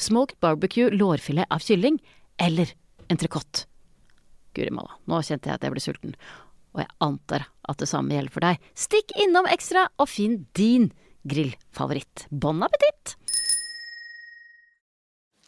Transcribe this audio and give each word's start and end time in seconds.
smoked 0.00 0.38
barbecue 0.42 0.90
lårfilet 0.94 1.50
av 1.52 1.62
kylling 1.64 2.00
eller 2.40 2.72
entrecôte. 3.12 3.66
Guri 4.56 4.72
malla, 4.74 4.96
nå 5.06 5.20
kjente 5.22 5.50
jeg 5.50 5.60
at 5.60 5.66
jeg 5.66 5.74
ble 5.74 5.82
sulten, 5.84 6.14
og 6.74 6.82
jeg 6.82 6.90
antar 7.04 7.46
at 7.70 7.82
det 7.82 7.88
samme 7.90 8.16
gjelder 8.16 8.34
for 8.34 8.46
deg. 8.46 8.70
Stikk 8.74 9.14
innom 9.22 9.48
Ekstra 9.50 9.86
og 10.00 10.10
finn 10.10 10.44
din 10.58 10.90
grillfavoritt. 11.28 12.26
Bon 12.30 12.64
appétit! 12.66 13.14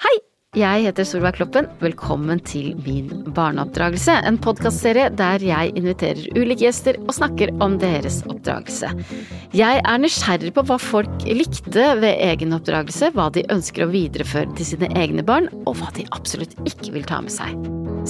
Hei! 0.03 0.17
Jeg 0.53 0.83
heter 0.85 1.07
Solveig 1.09 1.39
Kloppen. 1.39 1.65
Velkommen 1.81 2.37
til 2.45 2.75
Min 2.85 3.23
barneoppdragelse, 3.33 4.19
en 4.29 4.37
podkastserie 4.37 5.07
der 5.17 5.41
jeg 5.41 5.71
inviterer 5.81 6.27
ulike 6.37 6.67
gjester 6.67 6.99
og 7.07 7.15
snakker 7.17 7.55
om 7.65 7.79
deres 7.81 8.19
oppdragelse. 8.27 8.91
Jeg 9.57 9.81
er 9.81 10.03
nysgjerrig 10.03 10.53
på 10.53 10.67
hva 10.69 10.77
folk 10.77 11.25
likte 11.25 11.87
ved 12.03 12.21
egen 12.27 12.53
oppdragelse, 12.53 13.15
hva 13.17 13.31
de 13.33 13.47
ønsker 13.49 13.87
å 13.87 13.91
videreføre 13.95 14.53
til 14.59 14.69
sine 14.75 14.93
egne 14.93 15.25
barn, 15.25 15.49
og 15.65 15.81
hva 15.81 15.89
de 15.97 16.05
absolutt 16.13 16.53
ikke 16.69 16.99
vil 16.99 17.09
ta 17.09 17.23
med 17.25 17.33
seg. 17.33 17.57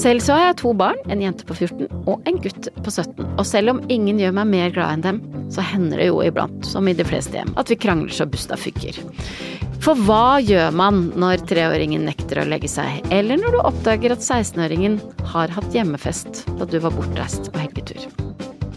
Selv 0.03 0.27
så 0.27 0.35
har 0.35 0.49
jeg 0.49 0.61
to 0.65 0.75
barn, 0.75 0.99
en 1.15 1.23
jente 1.23 1.47
på 1.47 1.55
14 1.55 1.87
og 2.11 2.27
en 2.27 2.43
gutt 2.43 2.73
på 2.75 2.91
17. 2.91 3.23
Og 3.37 3.47
selv 3.47 3.77
om 3.77 3.85
ingen 3.87 4.19
gjør 4.19 4.35
meg 4.43 4.51
mer 4.51 4.75
glad 4.75 4.97
enn 4.97 5.07
dem, 5.07 5.23
så 5.55 5.63
hender 5.63 6.03
det 6.03 6.11
jo 6.11 6.19
iblant, 6.27 6.67
som 6.67 6.91
i 6.91 6.99
de 6.99 7.07
fleste 7.07 7.39
hjem, 7.39 7.55
at 7.55 7.71
vi 7.71 7.79
krangler 7.79 8.11
så 8.11 8.27
busta 8.27 8.59
fyker. 8.59 8.99
For 9.83 9.99
hva 9.99 10.39
gjør 10.39 10.71
man 10.79 11.09
når 11.19 11.43
treåringen 11.51 12.05
nekter 12.07 12.32
å 12.41 12.47
legge 12.49 12.71
seg, 12.71 13.03
eller 13.13 13.41
når 13.41 13.57
du 13.57 13.61
oppdager 13.63 14.15
at 14.15 14.25
16-åringen 14.25 14.99
har 15.33 15.53
hatt 15.53 15.75
hjemmefest 15.77 16.45
da 16.59 16.69
du 16.69 16.79
var 16.85 16.95
bortreist 16.97 17.51
på 17.53 17.65
helgetur? 17.65 18.07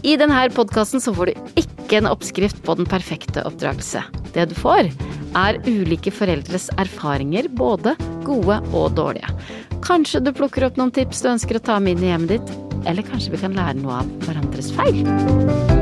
I 0.06 0.16
denne 0.20 0.42
podkasten 0.54 1.02
så 1.02 1.14
får 1.16 1.30
du 1.30 1.62
ikke 1.62 2.00
en 2.00 2.10
oppskrift 2.10 2.60
på 2.66 2.76
den 2.78 2.88
perfekte 2.90 3.42
oppdragelse. 3.48 4.02
Det 4.34 4.48
du 4.50 4.54
får, 4.58 4.90
er 5.36 5.60
ulike 5.66 6.12
foreldres 6.14 6.68
erfaringer, 6.80 7.48
både 7.48 7.96
gode 8.26 8.60
og 8.72 8.92
dårlige. 8.98 9.32
Kanskje 9.86 10.22
du 10.24 10.32
plukker 10.36 10.68
opp 10.68 10.78
noen 10.80 10.94
tips 10.94 11.22
du 11.24 11.32
ønsker 11.32 11.58
å 11.58 11.64
ta 11.70 11.80
med 11.80 11.96
inn 11.96 12.06
i 12.06 12.12
hjemmet 12.12 12.36
ditt, 12.36 12.54
eller 12.86 13.06
kanskje 13.06 13.34
vi 13.34 13.42
kan 13.42 13.56
lære 13.56 13.80
noe 13.80 14.02
av 14.02 14.14
hverandres 14.26 14.72
feil. 14.76 15.75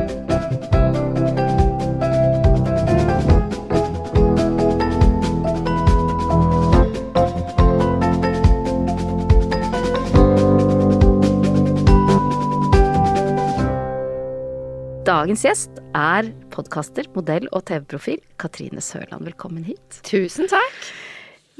Dagens 15.04 15.42
gjest 15.44 15.82
er 15.92 16.30
podkaster, 16.48 17.04
modell 17.12 17.44
og 17.52 17.66
TV-profil 17.68 18.22
Katrine 18.40 18.80
Sørland. 18.80 19.26
Velkommen 19.28 19.66
hit. 19.66 19.98
Tusen 20.08 20.48
takk. 20.48 20.78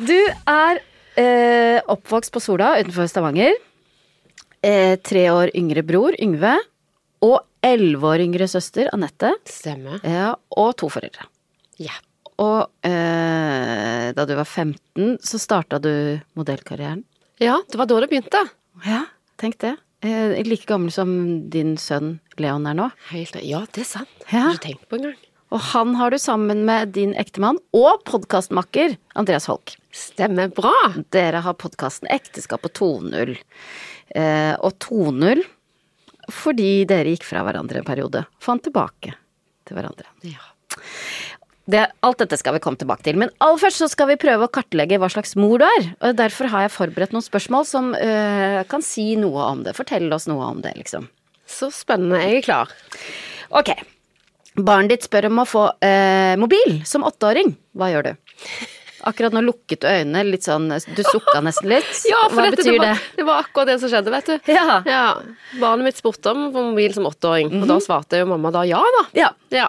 Du 0.00 0.16
er 0.48 0.80
eh, 1.20 1.76
oppvokst 1.92 2.32
på 2.32 2.40
Sola 2.40 2.70
utenfor 2.80 3.10
Stavanger. 3.12 3.52
Eh, 4.64 4.96
tre 5.04 5.26
år 5.28 5.52
yngre 5.60 5.84
bror, 5.84 6.16
Yngve. 6.16 6.54
Og 7.28 7.36
elleve 7.60 8.14
år 8.14 8.24
yngre 8.24 8.48
søster, 8.48 8.88
Anette. 8.96 9.34
Stemmer. 9.44 10.00
Ja, 10.08 10.32
og 10.56 10.72
to 10.80 10.88
foreldre. 10.88 11.28
Ja. 11.76 12.00
Og 12.40 12.64
eh, 12.80 14.08
da 14.16 14.24
du 14.24 14.38
var 14.40 14.48
15, 14.48 15.18
så 15.20 15.42
starta 15.42 15.84
du 15.84 15.92
modellkarrieren. 16.32 17.04
Ja, 17.44 17.60
det 17.68 17.76
var 17.76 17.92
da 17.92 18.00
det 18.00 18.08
begynte. 18.08 18.46
Ja, 18.88 19.04
tenk 19.36 19.60
det. 19.60 19.76
Eh, 20.04 20.40
like 20.44 20.64
gammel 20.68 20.92
som 20.92 21.10
din 21.52 21.76
sønn 21.80 22.18
Leon 22.42 22.66
er 22.70 22.76
nå. 22.78 22.88
Helt, 23.12 23.38
ja, 23.44 23.64
det 23.74 23.84
er 23.84 23.90
sant. 23.90 24.12
Ja. 24.28 24.48
Har 24.48 24.58
ikke 24.58 24.68
tenkt 24.70 24.88
på 24.90 25.00
engang. 25.00 25.16
Og 25.54 25.60
han 25.70 25.94
har 25.94 26.10
du 26.10 26.18
sammen 26.18 26.64
med 26.66 26.94
din 26.96 27.12
ektemann 27.20 27.60
og 27.76 28.02
podkastmakker 28.08 28.96
Andreas 29.14 29.46
Holk. 29.46 29.76
Stemmer 29.94 30.50
bra. 30.54 30.72
Dere 31.14 31.44
har 31.44 31.54
podkasten 31.60 32.10
Ekteskap 32.10 32.66
og 32.66 32.72
2.0. 32.74 33.36
Eh, 34.18 34.54
og 34.58 34.80
2.0 34.82 35.44
fordi 36.32 36.86
dere 36.88 37.12
gikk 37.12 37.26
fra 37.28 37.42
hverandre 37.44 37.82
en 37.82 37.86
periode. 37.86 38.24
Fant 38.42 38.62
tilbake 38.64 39.12
til 39.68 39.76
hverandre. 39.76 40.08
Ja. 40.24 40.40
Det, 41.70 41.80
alt 42.04 42.20
dette 42.20 42.36
skal 42.36 42.56
vi 42.56 42.60
komme 42.64 42.80
tilbake 42.80 43.06
til, 43.06 43.16
men 43.20 43.30
aller 43.44 43.60
først 43.60 43.80
så 43.80 43.88
skal 43.88 44.10
vi 44.10 44.20
prøve 44.20 44.44
å 44.44 44.52
kartlegge 44.52 44.98
hva 45.00 45.08
slags 45.12 45.32
mor 45.40 45.62
du 45.62 45.64
er. 45.64 45.90
Og 46.04 46.16
derfor 46.18 46.50
har 46.52 46.66
jeg 46.66 46.74
forberedt 46.74 47.14
noen 47.16 47.24
spørsmål 47.24 47.68
som 47.68 47.92
øh, 47.96 48.60
kan 48.68 48.84
si 48.84 49.14
noe 49.20 49.46
om 49.52 49.62
det. 49.64 49.76
Fortell 49.76 50.12
oss 50.12 50.28
noe 50.28 50.50
om 50.50 50.60
det, 50.64 50.74
liksom. 50.80 51.08
Så 51.54 51.70
spennende. 51.74 52.20
Jeg 52.24 52.42
er 52.42 52.46
klar. 52.48 52.72
Ok. 53.54 53.70
Barnet 54.54 54.94
ditt 54.94 55.06
spør 55.08 55.28
om 55.30 55.42
å 55.42 55.48
få 55.48 55.64
eh, 55.82 56.34
mobil 56.38 56.80
som 56.86 57.06
åtteåring. 57.06 57.54
Hva 57.78 57.90
gjør 57.92 58.08
du? 58.10 58.36
Akkurat 59.04 59.34
nå 59.36 59.42
lukket 59.44 59.82
du 59.82 59.88
øynene, 59.90 60.22
litt 60.24 60.46
sånn 60.46 60.70
Du 60.70 61.02
sukka 61.04 61.40
nesten 61.44 61.68
litt. 61.74 61.90
Ja, 62.10 62.22
for 62.30 62.38
Hva 62.40 62.46
dette, 62.48 62.62
betyr 62.62 62.78
det, 62.78 62.78
det? 62.78 62.92
var, 62.94 63.02
det 63.18 63.26
var 63.28 63.42
akkurat 63.44 63.70
det 63.72 63.76
som 63.82 63.92
skjedde, 63.92 64.14
vet 64.14 64.30
du. 64.30 64.52
Ja. 64.54 64.78
Ja, 64.88 65.02
Barnet 65.60 65.90
mitt 65.90 66.00
spurte 66.00 66.32
om 66.32 66.46
å 66.48 66.52
få 66.54 66.64
mobil 66.70 66.94
som 66.96 67.08
åtteåring, 67.10 67.52
og 67.60 67.68
da 67.70 67.76
svarte 67.84 68.22
jo 68.22 68.30
mamma 68.30 68.54
da 68.54 68.64
ja, 68.68 68.80
da. 68.98 69.04
ja. 69.18 69.30
Ja. 69.54 69.68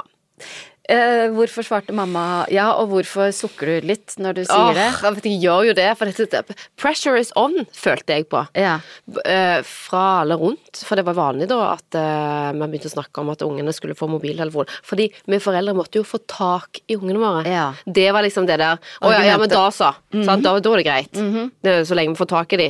Eh, 0.85 1.31
hvorfor 1.33 1.65
svarte 1.65 1.93
mamma 1.95 2.45
ja, 2.53 2.67
og 2.77 2.91
hvorfor 2.91 3.31
sukker 3.33 3.71
du 3.71 3.87
litt 3.89 4.13
når 4.21 4.37
du 4.37 4.41
sier 4.43 4.69
oh, 4.69 4.75
det? 4.75 5.23
jeg 5.25 5.39
gjør 5.41 5.69
jo 5.71 5.73
det, 5.77 5.87
for 5.97 6.11
dette, 6.13 6.57
pressure 6.77 7.17
is 7.17 7.31
on, 7.39 7.63
følte 7.73 8.19
jeg 8.19 8.27
på. 8.29 8.43
Ja. 8.53 8.77
Eh, 9.25 9.59
fra 9.65 10.03
alle 10.21 10.37
rundt, 10.37 10.83
for 10.85 10.99
det 10.99 11.07
var 11.07 11.17
vanlig 11.17 11.49
da 11.49 11.59
at 11.71 11.97
eh, 11.97 12.51
man 12.53 12.69
begynte 12.69 12.91
å 12.91 12.95
snakke 12.97 13.23
om 13.23 13.33
at 13.33 13.41
ungene 13.45 13.73
skulle 13.73 13.97
få 13.97 14.09
mobiltelefon. 14.11 14.69
Fordi 14.85 15.09
vi 15.25 15.41
foreldre 15.41 15.73
måtte 15.77 16.01
jo 16.01 16.05
få 16.05 16.21
tak 16.29 16.83
i 16.85 16.99
ungene 16.99 17.21
våre. 17.23 17.45
Ja. 17.49 17.65
Det 17.85 18.07
var 18.13 18.25
liksom 18.25 18.45
det 18.45 18.59
der 18.61 18.77
Å 18.77 19.13
ja, 19.15 19.23
ja, 19.31 19.39
men 19.41 19.49
da 19.49 19.65
så. 19.73 19.91
sant? 20.13 20.45
Da, 20.45 20.53
da 20.59 20.75
er 20.75 20.83
det 20.83 20.85
greit. 20.85 21.17
det 21.65 21.73
er 21.79 21.89
så 21.89 21.97
lenge 21.97 22.13
vi 22.13 22.21
får 22.21 22.31
tak 22.35 22.53
i 22.53 22.61
de. 22.61 22.69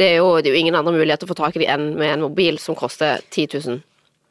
det, 0.00 0.08
er 0.14 0.18
jo, 0.22 0.32
det 0.40 0.48
er 0.48 0.56
jo 0.56 0.64
ingen 0.64 0.78
andre 0.78 0.96
muligheter 0.96 1.28
å 1.28 1.34
få 1.34 1.38
tak 1.42 1.58
i 1.58 1.64
de 1.64 1.68
enn 1.70 1.90
med 2.00 2.14
en 2.14 2.24
mobil 2.24 2.58
som 2.62 2.78
koster 2.78 3.20
10 3.28 3.60
000. 3.60 3.80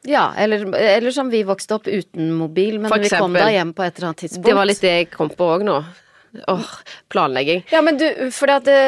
Ja, 0.08 0.30
eller, 0.36 0.62
eller 0.74 1.10
som 1.12 1.28
vi 1.32 1.42
vokste 1.44 1.74
opp 1.76 1.88
uten 1.90 2.30
mobil, 2.32 2.78
men 2.80 2.88
eksempel, 2.92 3.04
vi 3.10 3.18
kom 3.20 3.34
da 3.36 3.50
hjem 3.52 3.72
på 3.76 3.84
et 3.84 3.98
eller 3.98 4.08
annet 4.10 4.22
tidspunkt. 4.24 4.46
Det 4.46 4.54
var 4.56 4.68
litt 4.70 4.80
det 4.80 4.92
jeg 4.94 5.10
kom 5.12 5.28
på 5.36 5.48
òg 5.56 5.64
nå. 5.68 5.74
Åh, 6.48 6.70
planlegging. 7.10 7.64
Ja, 7.72 7.82
men 7.82 7.98
du, 7.98 8.06
for 8.32 8.46
det, 8.46 8.78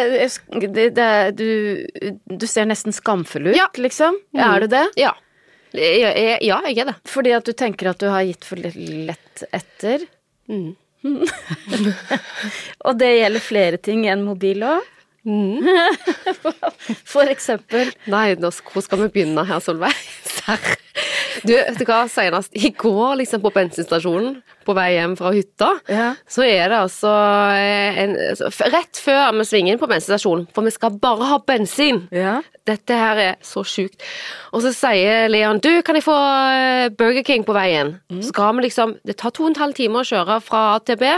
det, 0.72 0.86
det, 0.96 1.08
du, 1.36 2.14
du 2.30 2.46
ser 2.46 2.68
nesten 2.70 2.94
skamfull 2.94 3.50
ut, 3.50 3.56
Ja. 3.58 3.66
liksom. 3.76 4.16
Mm. 4.32 4.42
Er 4.46 4.64
du 4.64 4.70
det? 4.72 4.84
Ja. 5.00 5.12
Ja, 5.72 6.12
jeg 6.14 6.78
er 6.78 6.90
det. 6.92 6.94
Fordi 7.08 7.32
at 7.36 7.48
du 7.48 7.52
tenker 7.56 7.90
at 7.92 8.00
du 8.00 8.06
har 8.12 8.22
gitt 8.28 8.44
for 8.46 8.60
lett 8.60 9.44
etter? 9.52 10.04
Mm. 10.48 10.74
Og 12.86 12.98
det 13.00 13.08
gjelder 13.18 13.42
flere 13.42 13.80
ting 13.82 14.06
enn 14.06 14.22
mobil 14.26 14.62
òg? 14.68 14.88
For 17.06 17.30
eksempel 17.30 17.92
Nei, 18.10 18.32
nå, 18.42 18.48
hvor 18.72 18.82
skal 18.82 19.04
vi 19.04 19.10
begynne 19.14 19.44
her, 19.46 19.60
Solveig? 19.62 19.94
Serr. 20.26 20.72
Du, 21.42 21.52
vet 21.54 21.78
du 21.78 21.84
hva, 21.88 22.04
senest 22.12 22.52
i 22.56 22.70
går, 22.76 23.16
liksom, 23.22 23.42
på 23.44 23.52
bensinstasjonen, 23.54 24.36
på 24.66 24.74
vei 24.76 24.92
hjem 24.96 25.16
fra 25.18 25.32
hytta, 25.34 25.70
Ja. 25.90 26.08
så 26.28 26.44
er 26.46 26.68
det 26.72 26.78
altså 26.78 27.12
eh, 27.56 28.02
en, 28.04 28.16
Rett 28.72 28.98
før 29.02 29.32
vi 29.38 29.44
svinger 29.48 29.74
inn 29.74 29.80
på 29.82 29.88
bensinstasjonen, 29.90 30.46
for 30.54 30.66
vi 30.66 30.72
skal 30.74 30.96
bare 31.02 31.28
ha 31.32 31.38
bensin. 31.46 32.04
Ja. 32.14 32.40
Dette 32.68 32.94
her 32.94 33.18
er 33.18 33.36
så 33.42 33.64
sjukt. 33.66 34.04
Og 34.54 34.62
så 34.62 34.70
sier 34.76 35.26
Leon 35.32 35.58
du, 35.64 35.70
kan 35.82 35.96
jeg 35.98 36.04
få 36.06 36.14
eh, 36.14 36.88
Burger 36.94 37.24
King 37.26 37.42
på 37.46 37.54
veien? 37.56 37.96
Mm. 38.12 38.20
skal 38.22 38.54
vi 38.56 38.66
liksom, 38.68 38.96
Det 39.06 39.16
tar 39.18 39.32
to 39.34 39.42
og 39.48 39.50
en 39.50 39.58
halv 39.58 39.74
time 39.74 39.98
å 39.98 40.06
kjøre 40.06 40.36
fra 40.44 40.60
A 40.76 40.78
til 40.86 40.96
B. 41.00 41.08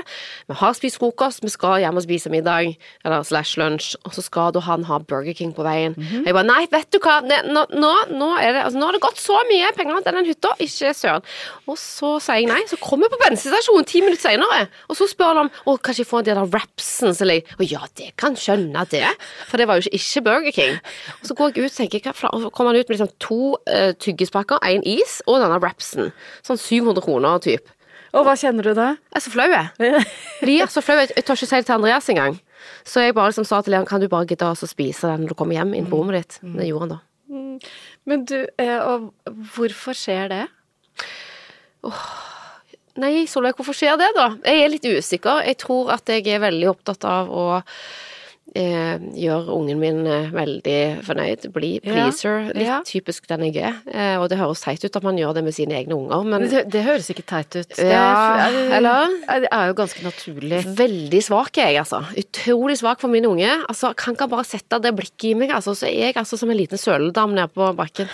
Vi 0.49 0.56
har 0.61 0.73
spist 0.79 0.97
frokost, 1.02 1.43
vi 1.44 1.52
skal 1.52 1.82
hjem 1.82 2.00
og 2.00 2.06
spise 2.06 2.32
middag, 2.32 2.73
eller 3.05 3.26
slash 3.29 3.58
lunsj, 3.61 3.94
og 4.06 4.14
så 4.17 4.25
skal 4.25 4.55
da 4.56 4.62
han 4.64 4.87
ha 4.88 4.99
Burger 5.05 5.37
King 5.37 5.52
på 5.56 5.67
veien. 5.67 5.97
Jeg 6.25 6.32
bare 6.32 6.47
nei, 6.49 6.62
vet 6.73 6.88
du 6.94 6.99
hva, 7.05 7.19
nå, 7.25 7.67
nå, 7.76 7.93
nå, 8.14 8.31
er 8.40 8.56
det, 8.56 8.64
altså, 8.64 8.81
nå 8.81 8.88
har 8.88 8.97
det 8.97 9.02
gått 9.05 9.20
så 9.20 9.37
mye 9.50 9.73
penger 9.76 10.00
til 10.06 10.17
den 10.19 10.31
hytta, 10.31 10.55
ikke 10.64 10.94
søren. 10.97 11.29
Og 11.69 11.76
så 11.81 12.14
sier 12.25 12.40
jeg 12.40 12.49
nei, 12.50 12.62
så 12.70 12.79
kommer 12.81 13.08
jeg 13.11 13.14
på 13.19 13.20
bensinstasjonen 13.34 13.86
ti 13.88 14.02
minutter 14.04 14.22
senere, 14.22 14.64
og 14.88 14.98
så 14.98 15.08
spør 15.10 15.32
han 15.32 15.42
om 15.44 15.52
å, 15.69 15.76
kanskje 15.76 16.04
jeg 16.04 16.10
får 16.10 16.26
de 16.26 16.34
der 16.34 16.50
wrapsen, 16.54 17.14
så 17.16 17.28
jeg, 17.28 17.44
og 17.58 17.64
ja, 17.69 17.82
det 17.98 18.12
kan 18.20 18.38
skjønne 18.38 18.86
det, 18.92 19.04
for 19.50 19.60
det 19.60 19.69
var 19.70 19.78
jo 19.78 19.86
ikke, 19.86 20.00
ikke 20.00 20.25
Burger 20.28 20.54
King. 20.54 20.81
Og 21.20 21.28
så 21.28 21.38
går 21.38 21.52
jeg 21.52 21.69
ut, 21.69 21.76
tenker 21.76 22.04
hva 22.10 22.32
og 22.32 22.44
så 22.44 22.50
kommer 22.54 22.75
han 22.75 22.81
ut 22.81 22.90
med 22.90 22.98
liksom 22.98 23.14
to 23.22 23.40
uh, 23.70 23.92
tyggispakker, 24.00 24.62
en 24.64 24.84
is 24.86 25.20
og 25.26 25.40
denne 25.42 25.60
wrapsen. 25.62 26.12
Sånn 26.46 26.60
700 26.60 27.04
kroner 27.04 27.42
typ. 27.44 27.72
Og 28.14 28.22
hva 28.26 28.36
kjenner 28.38 28.66
du 28.66 28.75
da? 28.78 28.92
Jeg 29.10 29.19
er 29.19 29.25
så 29.25 29.32
flau, 29.34 29.46
jeg. 29.50 30.04
Blir 30.44 30.70
så 30.70 30.82
flau. 30.84 31.00
Jeg 31.00 31.10
jeg 31.16 31.26
tør 31.26 31.38
ikke 31.40 31.48
si 31.50 31.58
det 31.58 31.66
til 31.66 31.75
Andreas 31.75 32.10
engang. 32.12 32.37
Så 32.87 33.02
jeg 33.02 33.16
bare 33.16 33.32
liksom 33.32 33.46
sa 33.48 33.58
til 33.64 33.75
Leon, 33.75 33.88
kan 33.88 34.02
du 34.02 34.06
bare 34.12 34.28
gidde 34.30 34.52
å 34.52 34.69
spise 34.70 35.10
den 35.10 35.25
når 35.25 35.34
du 35.34 35.38
kommer 35.40 35.58
hjem 35.58 35.75
inn 35.75 35.88
på 35.90 35.98
rommet 35.98 36.22
ditt? 36.22 36.38
Det 36.44 36.69
gjorde 36.69 36.87
han 36.87 36.94
da. 36.94 37.00
Men 38.06 38.22
du, 38.28 38.38
eh, 38.60 38.78
og 38.78 39.10
hvorfor 39.56 39.96
skjer 39.98 40.30
det? 40.30 40.44
Nei, 43.02 43.25
Solveig, 43.26 43.56
hvorfor 43.58 43.75
skjer 43.75 43.99
det 43.99 44.12
da? 44.14 44.31
Jeg 44.46 44.64
er 44.64 44.70
litt 44.70 44.87
usikker. 44.87 45.43
Jeg 45.49 45.58
tror 45.62 45.94
at 45.96 46.11
jeg 46.14 46.26
er 46.31 46.43
veldig 46.44 46.69
opptatt 46.70 47.02
av 47.11 47.31
å 47.35 47.46
eh, 48.55 49.02
gjøre 49.19 49.50
ungen 49.50 49.81
min 49.82 49.99
eh, 50.06 50.29
veldig 50.31 50.76
fornøyd. 51.06 51.49
Bli 51.56 51.73
Ja, 51.81 51.88
pleaser. 51.88 52.52
Litt 52.55 52.69
ja. 52.69 52.79
typisk 52.87 53.26
den 53.31 53.49
jeg 53.49 53.58
er. 53.67 53.81
Eh, 53.91 54.14
og 54.23 54.29
det 54.31 54.38
høres 54.38 54.62
teit 54.62 54.85
ut 54.87 54.94
at 55.00 55.06
man 55.06 55.19
gjør 55.19 55.35
det 55.41 55.44
med 55.49 55.56
sine 55.56 55.75
egne 55.81 55.99
unger, 55.99 56.23
men 56.29 56.46
Det, 56.46 56.64
det 56.70 56.85
høres 56.87 57.11
ikke 57.11 57.26
teit 57.35 57.50
ut. 57.58 57.75
Det 57.75 57.91
Ja, 57.91 58.46
er, 58.46 58.61
eller? 58.79 59.19
Det 59.43 59.50
er 59.50 59.73
jo 59.73 59.76
ganske 59.82 60.06
naturlig. 60.06 60.62
Veldig 60.79 61.23
svak 61.26 61.58
er 61.58 61.73
jeg, 61.75 61.82
altså. 61.82 62.05
Utrolig 62.23 62.79
svak 62.79 63.02
for 63.02 63.11
min 63.11 63.26
unge. 63.26 63.50
Altså, 63.67 63.90
kan 63.99 64.14
ikke 64.14 64.31
bare 64.37 64.47
sette 64.47 64.79
det 64.87 64.94
blikket 64.94 65.32
i 65.32 65.37
meg, 65.43 65.50
altså, 65.58 65.75
så 65.75 65.90
er 65.90 66.12
jeg 66.12 66.20
altså 66.23 66.38
som 66.38 66.55
en 66.55 66.62
liten 66.62 66.79
søledam 66.79 67.35
nede 67.35 67.50
på 67.50 67.73
bakken. 67.75 68.06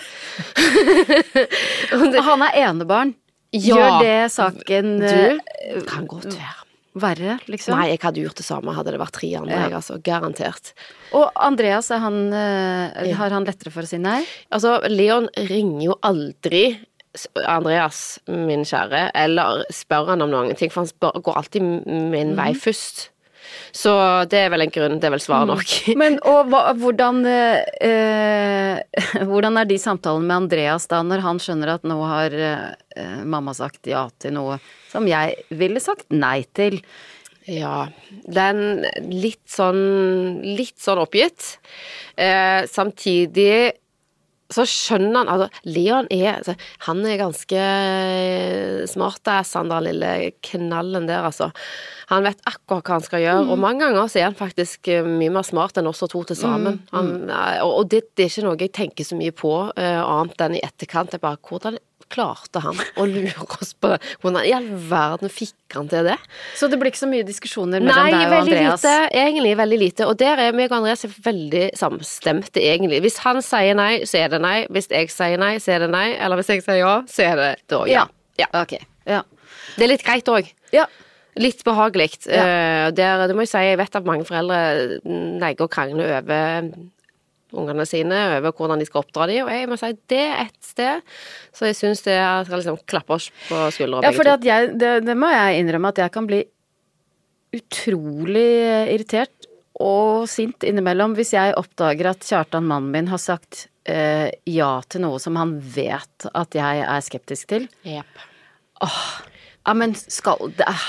Og 2.00 2.22
han 2.32 2.48
er 2.48 2.62
enebarn. 2.64 3.12
Ja. 3.52 3.76
Gjør 3.76 4.02
det 4.04 4.18
saken 4.30 4.90
eh, 5.02 5.38
Du, 5.74 5.80
kan 5.88 6.06
godt 6.06 6.28
være. 6.30 6.56
verre, 7.00 7.38
liksom? 7.50 7.74
Nei, 7.78 7.88
jeg 7.92 8.00
hadde 8.02 8.22
gjort 8.22 8.38
det 8.38 8.46
samme 8.46 8.74
hadde 8.76 8.92
det 8.94 9.00
vært 9.00 9.16
tre 9.18 9.30
andre, 9.38 9.54
Ja. 9.56 9.64
jeg, 9.68 9.74
altså. 9.80 9.98
Garantert. 10.02 10.72
Og 11.12 11.30
Andreas, 11.34 11.88
han, 11.90 12.20
ja. 12.32 13.16
har 13.18 13.30
han 13.34 13.44
lettere 13.46 13.70
for 13.74 13.82
å 13.82 13.90
si 13.90 13.98
nei? 13.98 14.20
Altså, 14.54 14.76
Leon 14.90 15.28
ringer 15.50 15.84
jo 15.90 15.98
aldri 16.06 16.64
Andreas, 17.50 18.20
min 18.30 18.62
kjære, 18.62 19.10
eller 19.18 19.64
spør 19.74 20.12
han 20.12 20.22
om 20.22 20.30
noen 20.30 20.54
ting, 20.58 20.70
for 20.70 20.84
han 20.84 20.90
spør, 20.90 21.18
går 21.26 21.40
alltid 21.42 21.64
min 22.12 22.36
vei 22.38 22.52
først. 22.54 23.09
Så 23.72 23.92
det 24.30 24.40
er 24.44 24.50
vel 24.52 24.64
en 24.64 24.72
grunn, 24.74 24.98
det 25.00 25.08
er 25.08 25.14
vel 25.14 25.22
svaret 25.22 25.50
nok. 25.50 25.74
Men 26.00 26.18
og 26.28 26.50
hva, 26.50 26.64
hvordan 26.78 27.22
eh, 27.28 27.62
eh, 27.86 29.22
Hvordan 29.28 29.60
er 29.60 29.68
de 29.70 29.78
samtalene 29.80 30.26
med 30.26 30.36
Andreas 30.44 30.88
da, 30.90 31.02
når 31.06 31.24
han 31.24 31.40
skjønner 31.42 31.76
at 31.76 31.86
nå 31.88 31.98
har 32.02 32.34
eh, 32.34 33.22
mamma 33.24 33.54
sagt 33.56 33.90
ja 33.90 34.08
til 34.20 34.36
noe 34.36 34.60
som 34.90 35.06
jeg 35.06 35.38
ville 35.54 35.82
sagt 35.82 36.08
nei 36.14 36.42
til? 36.56 36.80
Ja, 37.50 37.88
den 38.30 38.84
litt 39.08 39.42
sånn 39.48 40.42
Litt 40.44 40.78
sånn 40.82 41.00
oppgitt. 41.02 41.56
Eh, 42.20 42.66
samtidig 42.70 43.79
så 44.50 44.64
skjønner 44.66 45.22
han 45.22 45.30
Altså, 45.30 45.62
Leon 45.68 46.08
er 46.10 46.32
altså, 46.38 46.56
Han 46.86 47.04
er 47.06 47.20
ganske 47.20 47.64
smartass, 48.90 49.54
han 49.58 49.70
der 49.70 49.84
lille 49.86 50.12
knallen 50.46 51.06
der, 51.08 51.28
altså. 51.28 51.50
Han 52.10 52.26
vet 52.26 52.40
akkurat 52.48 52.82
hva 52.82 52.96
han 52.96 53.04
skal 53.06 53.22
gjøre, 53.22 53.44
og 53.52 53.60
mange 53.62 53.84
ganger 53.84 54.08
så 54.10 54.20
er 54.20 54.28
han 54.30 54.38
faktisk 54.38 54.90
eh, 54.90 55.06
mye 55.06 55.30
mer 55.30 55.46
smart 55.46 55.78
enn 55.78 55.86
oss 55.90 56.02
to 56.02 56.24
til 56.26 56.38
sammen. 56.38 56.80
Han, 56.90 57.12
eh, 57.30 57.60
og 57.62 57.76
og 57.80 57.92
det, 57.92 58.02
det 58.18 58.26
er 58.26 58.32
ikke 58.32 58.46
noe 58.48 58.58
jeg 58.60 58.74
tenker 58.76 59.06
så 59.06 59.16
mye 59.16 59.32
på, 59.36 59.52
uh, 59.70 60.00
annet 60.02 60.42
enn 60.44 60.58
i 60.58 60.64
etterkant. 60.66 61.14
Jeg 61.14 61.22
bare 61.22 61.38
Hvordan 61.46 61.78
klarte 62.10 62.60
han 62.64 62.78
å 62.98 63.06
lure 63.08 63.46
oss 63.56 63.72
på 63.78 63.92
det? 63.92 63.98
Hvordan 64.22 64.46
i 64.46 64.52
all 64.56 64.68
verden 64.90 65.32
fikk 65.32 65.76
han 65.76 65.88
til 65.90 66.08
det? 66.10 66.16
Så 66.58 66.68
det 66.70 66.78
blir 66.80 66.90
ikke 66.92 67.02
så 67.02 67.08
mye 67.10 67.26
diskusjoner 67.28 67.82
mellom 67.82 68.00
Nei, 68.02 68.12
deg 68.12 68.26
og 68.26 68.36
Andreas? 68.42 68.84
lite. 68.84 68.94
Egentlig 69.22 69.52
veldig 69.60 69.80
lite. 69.80 70.08
Og 70.10 70.18
der 70.20 70.42
er 70.46 70.56
meg 70.56 70.70
og 70.72 70.80
Andreas 70.80 71.06
er 71.06 71.14
veldig 71.24 71.66
samstemte, 71.78 72.62
egentlig. 72.62 73.02
Hvis 73.06 73.20
han 73.24 73.42
sier 73.46 73.78
nei, 73.78 73.92
så 74.10 74.24
er 74.24 74.32
det 74.34 74.42
nei. 74.44 74.56
Hvis 74.70 74.90
jeg 74.92 75.12
sier 75.14 75.40
nei, 75.40 75.52
så 75.62 75.76
er 75.76 75.86
det 75.86 75.92
nei. 75.94 76.08
Eller 76.18 76.40
hvis 76.40 76.50
jeg 76.54 76.66
sier 76.66 76.82
ja, 76.82 76.96
så 77.10 77.26
er 77.28 77.38
det 77.40 77.50
da 77.70 77.84
ja. 77.90 78.06
ja. 78.40 78.50
Ok. 78.60 78.76
Ja. 79.08 79.22
Det 79.76 79.86
er 79.86 79.94
litt 79.94 80.06
greit 80.06 80.28
òg. 80.32 80.50
ja. 80.76 80.88
Litt 81.40 81.60
behagelig. 81.64 82.16
Ja. 82.26 82.42
Eh, 82.42 82.86
der, 82.92 83.22
det 83.30 83.36
må 83.38 83.44
jeg 83.46 83.52
si, 83.52 83.60
jeg 83.62 83.78
vet 83.78 83.94
at 83.96 84.04
mange 84.04 84.26
foreldre 84.26 84.98
legger 85.40 85.68
og 85.68 85.70
krangler 85.72 86.16
over 86.18 86.72
ungene 87.52 87.86
sine, 87.88 88.18
over 88.38 88.52
hvordan 88.56 88.78
de 88.80 88.86
skal 88.88 89.02
oppdra 89.02 89.26
dem, 89.30 89.44
og 89.46 89.50
jeg 89.54 89.68
må 89.70 89.78
si 89.80 89.90
det 90.12 90.20
er 90.26 90.44
ett 90.46 90.58
sted. 90.64 91.02
Så 91.56 91.66
jeg 91.70 91.78
syns 91.78 92.02
det 92.06 92.14
er- 92.18 92.44
skal 92.46 92.62
liksom 92.62 92.78
klappe 92.86 93.16
oss 93.16 93.30
på 93.48 93.60
skuldra 93.74 94.02
Ja, 94.04 94.12
for 94.14 94.24
jeg, 94.24 94.78
det, 94.78 94.92
det 95.04 95.16
må 95.18 95.30
jeg 95.32 95.60
innrømme 95.64 95.88
at 95.94 95.98
jeg 96.04 96.12
kan 96.12 96.26
bli 96.30 96.44
utrolig 97.56 98.48
irritert 98.94 99.48
og 99.80 100.28
sint 100.30 100.62
innimellom 100.68 101.14
hvis 101.16 101.32
jeg 101.34 101.54
oppdager 101.58 102.10
at 102.12 102.26
Kjartan, 102.26 102.66
mannen 102.68 102.92
min, 102.94 103.08
har 103.10 103.18
sagt 103.22 103.66
eh, 103.88 104.28
ja 104.46 104.80
til 104.88 105.02
noe 105.06 105.18
som 105.22 105.38
han 105.40 105.56
vet 105.58 106.28
at 106.34 106.54
jeg 106.54 106.84
er 106.84 107.00
skeptisk 107.06 107.48
til. 107.54 107.68
Jep. 107.88 108.26
Ja, 109.66 109.74
men 109.76 109.92
skal, 109.94 110.38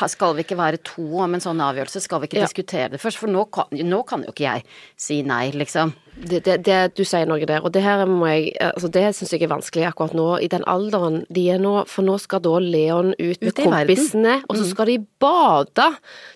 skal 0.08 0.36
vi 0.38 0.46
ikke 0.46 0.56
være 0.56 0.78
to 0.88 1.04
om 1.20 1.34
en 1.36 1.42
sånn 1.44 1.60
avgjørelse? 1.60 2.00
Skal 2.06 2.22
vi 2.24 2.30
ikke 2.30 2.40
Ja. 2.40 2.46
diskutere 2.48 2.90
det 2.94 3.01
først? 3.04 3.20
For 3.20 3.28
nå 3.28 3.44
kan, 3.51 3.66
nå 3.72 4.00
kan 4.08 4.24
jo 4.24 4.32
ikke 4.32 4.46
jeg 4.48 4.63
si 4.96 5.18
nei, 5.28 5.51
liksom. 5.51 5.92
det, 6.16 6.40
det, 6.46 6.56
det, 6.63 6.78
du 6.96 7.04
sier 7.04 7.28
noe 7.28 7.44
der, 7.46 7.62
og 7.68 7.72
det 7.75 7.84
her 7.84 8.06
må 8.08 8.28
jeg 8.32 8.54
altså 8.62 8.90
Det 8.92 9.04
syns 9.16 9.32
jeg 9.34 9.44
er 9.44 9.51
vanskelig 9.51 9.86
akkurat 9.90 10.16
nå, 10.16 10.28
i 10.44 10.48
den 10.51 10.63
alderen 10.72 11.25
de 11.30 11.44
er 11.51 11.60
nå, 11.60 11.86
for 11.92 12.08
nå 12.08 12.16
skal 12.24 12.40
da 12.44 12.56
Leon 12.63 13.12
ut 13.20 13.42
med 13.42 13.51
verden. 13.54 13.72
kompisene, 13.72 14.38
og 14.48 14.56
så 14.60 14.70
skal 14.72 14.86
de 14.94 14.98
bade, 15.20 15.88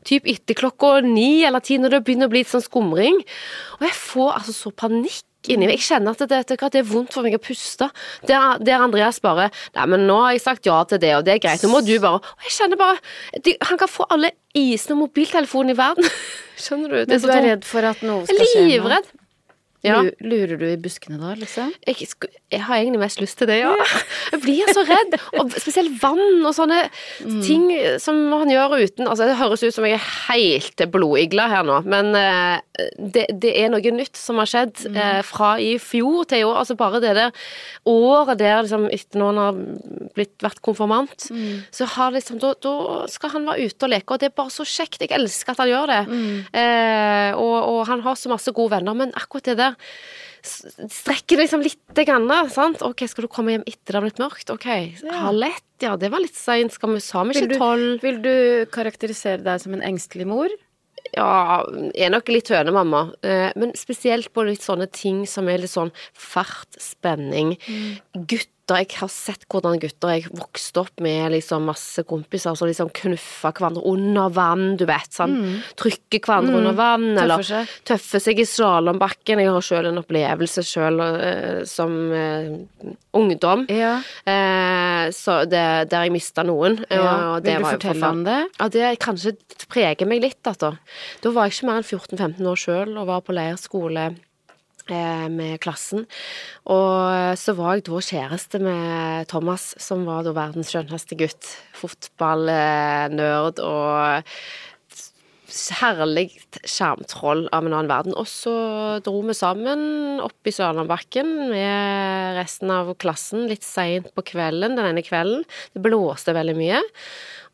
typ 0.04 0.28
etter 0.28 0.60
klokka 0.60 1.02
ni 1.08 1.44
eller 1.48 1.64
ti, 1.64 1.78
når 1.80 1.98
det 1.98 2.04
begynner 2.08 2.28
å 2.28 2.34
bli 2.36 2.44
litt 2.44 2.52
sånn 2.52 2.64
skumring. 2.68 3.22
Og 3.80 3.88
jeg 3.88 3.96
får 3.96 4.34
altså 4.42 4.54
så 4.60 4.72
panikk 4.76 5.24
inni 5.52 5.68
meg. 5.70 5.80
Jeg 5.80 5.88
kjenner 5.90 6.16
at 6.16 6.24
det, 6.30 6.42
det, 6.52 6.58
det 6.74 6.82
er 6.82 6.88
vondt 6.90 7.14
for 7.16 7.26
meg 7.26 7.38
å 7.38 7.42
puste. 7.42 7.90
Der, 8.30 8.58
der 8.64 8.86
Andreas 8.86 9.20
bare 9.24 9.50
Nei, 9.76 9.86
men 9.92 10.06
nå 10.10 10.18
har 10.24 10.36
jeg 10.36 10.44
sagt 10.46 10.68
ja 10.70 10.78
til 10.90 11.02
det, 11.02 11.12
og 11.18 11.26
det 11.28 11.36
er 11.36 11.44
greit. 11.44 11.64
Nå 11.66 11.72
må 11.74 11.82
du 11.86 11.94
bare 12.04 12.22
Og 12.22 12.48
jeg 12.48 12.56
kjenner 12.58 12.80
bare 12.80 13.42
de, 13.46 13.56
Han 13.70 13.80
kan 13.82 13.92
få 13.92 14.08
alle 14.14 14.32
isene 14.56 14.96
og 14.96 15.06
mobiltelefonene 15.06 15.76
i 15.76 15.80
verden. 15.80 16.10
Skjønner 16.66 16.94
du? 16.94 16.98
Det 17.04 17.20
Men 17.20 17.24
du 17.26 17.34
er 17.36 17.48
redd 17.50 17.68
for 17.68 17.92
at 17.92 18.04
noe 18.06 18.26
skal 18.30 18.52
skje? 18.54 18.66
livredd. 18.70 19.10
Ja. 19.86 20.00
Lurer 20.24 20.58
du 20.58 20.66
i 20.66 20.78
buskene 20.82 21.20
da, 21.20 21.34
liksom? 21.38 21.74
Jeg, 21.86 22.08
jeg 22.50 22.62
har 22.66 22.80
egentlig 22.80 23.02
mest 23.04 23.22
lyst 23.22 23.38
til 23.38 23.50
det, 23.52 23.60
ja. 23.62 23.74
Jeg 24.32 24.42
blir 24.42 24.72
så 24.74 24.82
redd. 24.88 25.18
Og 25.38 25.54
spesielt 25.62 25.94
vann 26.02 26.42
og 26.46 26.54
sånne 26.58 26.80
ting 27.46 27.68
som 28.02 28.18
han 28.34 28.50
gjør 28.52 28.78
uten 28.82 29.06
Altså, 29.06 29.28
det 29.30 29.38
høres 29.40 29.64
ut 29.64 29.76
som 29.76 29.86
jeg 29.86 30.00
er 30.00 30.08
helt 30.30 30.82
blodigla 30.92 31.46
her 31.52 31.66
nå, 31.68 31.78
men 31.88 32.10
uh, 32.18 32.58
det, 32.98 33.28
det 33.42 33.52
er 33.62 33.70
noe 33.72 33.94
nytt 33.94 34.18
som 34.18 34.40
har 34.42 34.50
skjedd 34.50 34.86
uh, 34.96 35.22
fra 35.26 35.56
i 35.62 35.76
fjor 35.82 36.26
til 36.30 36.42
i 36.42 36.48
år. 36.48 36.58
Altså 36.64 36.78
bare 36.80 37.02
det 37.04 37.14
der 37.18 37.46
året 37.90 38.40
der 38.42 38.64
liksom 38.66 38.88
etter 38.94 39.22
noen 39.22 39.40
har 39.40 39.60
blitt, 40.18 40.36
vært 40.44 40.62
konfirmant, 40.66 41.28
så 41.76 41.88
har 41.96 42.16
liksom 42.16 42.40
da, 42.42 42.54
da 42.64 43.06
skal 43.12 43.36
han 43.36 43.48
være 43.50 43.70
ute 43.70 43.88
og 43.88 43.94
leke, 43.94 44.16
og 44.16 44.22
det 44.22 44.32
er 44.32 44.38
bare 44.38 44.54
så 44.54 44.66
kjekt. 44.68 45.04
Jeg 45.04 45.14
elsker 45.16 45.54
at 45.54 45.62
han 45.64 45.72
gjør 45.72 45.92
det. 45.92 46.02
Eh, 46.56 47.32
og, 47.38 47.56
og 47.70 47.80
han 47.90 48.04
har 48.06 48.18
så 48.20 48.32
masse 48.32 48.54
gode 48.56 48.76
venner, 48.76 48.98
men 48.98 49.14
akkurat 49.18 49.52
det 49.52 49.58
der 49.62 49.75
strekker 50.46 51.42
liksom 51.42 51.64
lite 51.66 52.06
grann, 52.06 52.30
sant. 52.54 52.84
Ok, 52.86 53.06
skal 53.10 53.26
du 53.26 53.32
komme 53.32 53.56
hjem 53.56 53.66
etter 53.66 53.96
det 53.96 54.00
har 54.00 54.06
blitt 54.06 54.22
mørkt? 54.22 54.52
Ok, 54.54 54.68
halv 55.10 55.48
ett, 55.48 55.66
ja, 55.84 55.96
det 56.00 56.12
var 56.14 56.24
litt 56.24 56.38
seint. 56.38 56.76
Skal 56.76 56.96
vi, 56.96 57.02
sammen 57.04 57.38
ikke 57.38 57.60
tolv? 57.60 57.98
Vil 58.06 58.22
du 58.24 58.36
karakterisere 58.74 59.44
deg 59.46 59.64
som 59.64 59.76
en 59.78 59.86
engstelig 59.86 60.30
mor? 60.30 60.54
Ja, 61.14 61.62
jeg 61.94 62.08
er 62.08 62.14
nok 62.14 62.30
litt 62.34 62.50
hønemamma. 62.52 63.02
mamma. 63.14 63.52
Men 63.56 63.74
spesielt 63.78 64.32
på 64.34 64.46
litt 64.48 64.64
sånne 64.66 64.88
ting 64.92 65.24
som 65.30 65.50
er 65.52 65.62
litt 65.62 65.74
sånn 65.74 65.94
fart, 66.14 66.80
spenning. 66.82 67.56
Gutter, 68.66 68.82
jeg 68.82 68.98
har 68.98 69.10
sett 69.14 69.44
hvordan 69.52 69.78
gutter 69.78 70.10
jeg 70.16 70.30
vokste 70.34 70.82
opp 70.82 71.02
med 71.04 71.36
liksom 71.36 71.68
masse 71.70 72.02
kompiser 72.10 72.56
som 72.58 72.66
liksom 72.66 72.90
knuffa 72.98 73.52
hverandre 73.54 73.84
under 73.86 74.32
vann, 74.34 74.76
du 74.80 74.88
vet. 74.90 75.06
Sånn. 75.14 75.62
Trykker 75.78 76.24
hverandre 76.26 76.58
under 76.58 76.74
vann, 76.74 77.12
eller 77.14 77.44
Tøffer 77.44 77.50
seg. 77.52 77.76
tøffer 77.86 78.24
seg 78.26 78.42
i 78.42 78.48
slalåmbakken. 78.50 79.44
Jeg 79.44 79.54
har 79.54 79.68
sjøl 79.70 79.92
en 79.92 80.02
opplevelse 80.02 80.66
sjøl 80.66 80.98
som 81.70 81.94
uh, 82.10 82.58
ungdom. 83.14 83.68
Ja. 83.70 84.00
uh, 84.26 85.14
så 85.14 85.44
det, 85.46 85.66
der 85.94 86.10
jeg 86.10 86.16
mista 86.18 86.42
noen. 86.48 86.82
ja. 86.90 87.38
Vil 87.46 87.46
du 87.46 87.68
var 87.68 87.78
fortelle 87.78 88.14
om 88.18 88.26
det? 88.26 88.42
Ja, 88.58 88.72
det 88.74 88.94
kanskje 89.06 89.38
preger 89.70 90.10
meg 90.10 90.26
litt, 90.26 90.42
da. 90.42 90.74
Da 91.22 91.36
var 91.38 91.46
jeg 91.46 91.60
ikke 91.60 91.70
mer 91.70 91.84
enn 91.84 91.86
14-15 91.86 92.50
år 92.50 92.66
sjøl 92.66 92.98
og 92.98 93.12
var 93.14 93.22
på 93.26 93.36
leirskole 93.38 94.10
eh, 94.10 94.24
med 94.90 95.58
klassen. 95.64 96.06
Og 96.70 97.40
så 97.42 97.56
var 97.58 97.78
jeg 97.78 97.88
da 97.88 98.04
kjæreste 98.10 98.62
med 98.62 99.28
Thomas, 99.32 99.74
som 99.82 100.06
var 100.06 100.28
da 100.28 100.36
verdens 100.36 100.74
skjønneste 100.74 101.18
gutt. 101.20 101.50
Fotballnerd 101.80 103.64
og 103.64 104.24
herlig 105.80 106.30
skjermtroll 106.66 107.46
av 107.54 107.66
en 107.66 107.74
annen 107.74 107.90
verden. 107.92 108.16
Og 108.18 108.28
så 108.30 108.56
dro 109.06 109.22
vi 109.26 109.36
sammen 109.38 110.22
opp 110.24 110.48
i 110.48 110.54
Sørlandbakken 110.54 111.32
med 111.52 112.40
resten 112.40 112.72
av 112.74 112.92
klassen 113.02 113.48
litt 113.50 113.66
seint 113.66 114.12
på 114.16 114.26
kvelden 114.34 114.78
den 114.78 114.90
ene 114.90 115.06
kvelden. 115.06 115.46
Det 115.74 115.84
blåste 115.86 116.36
veldig 116.36 116.58
mye. 116.60 116.82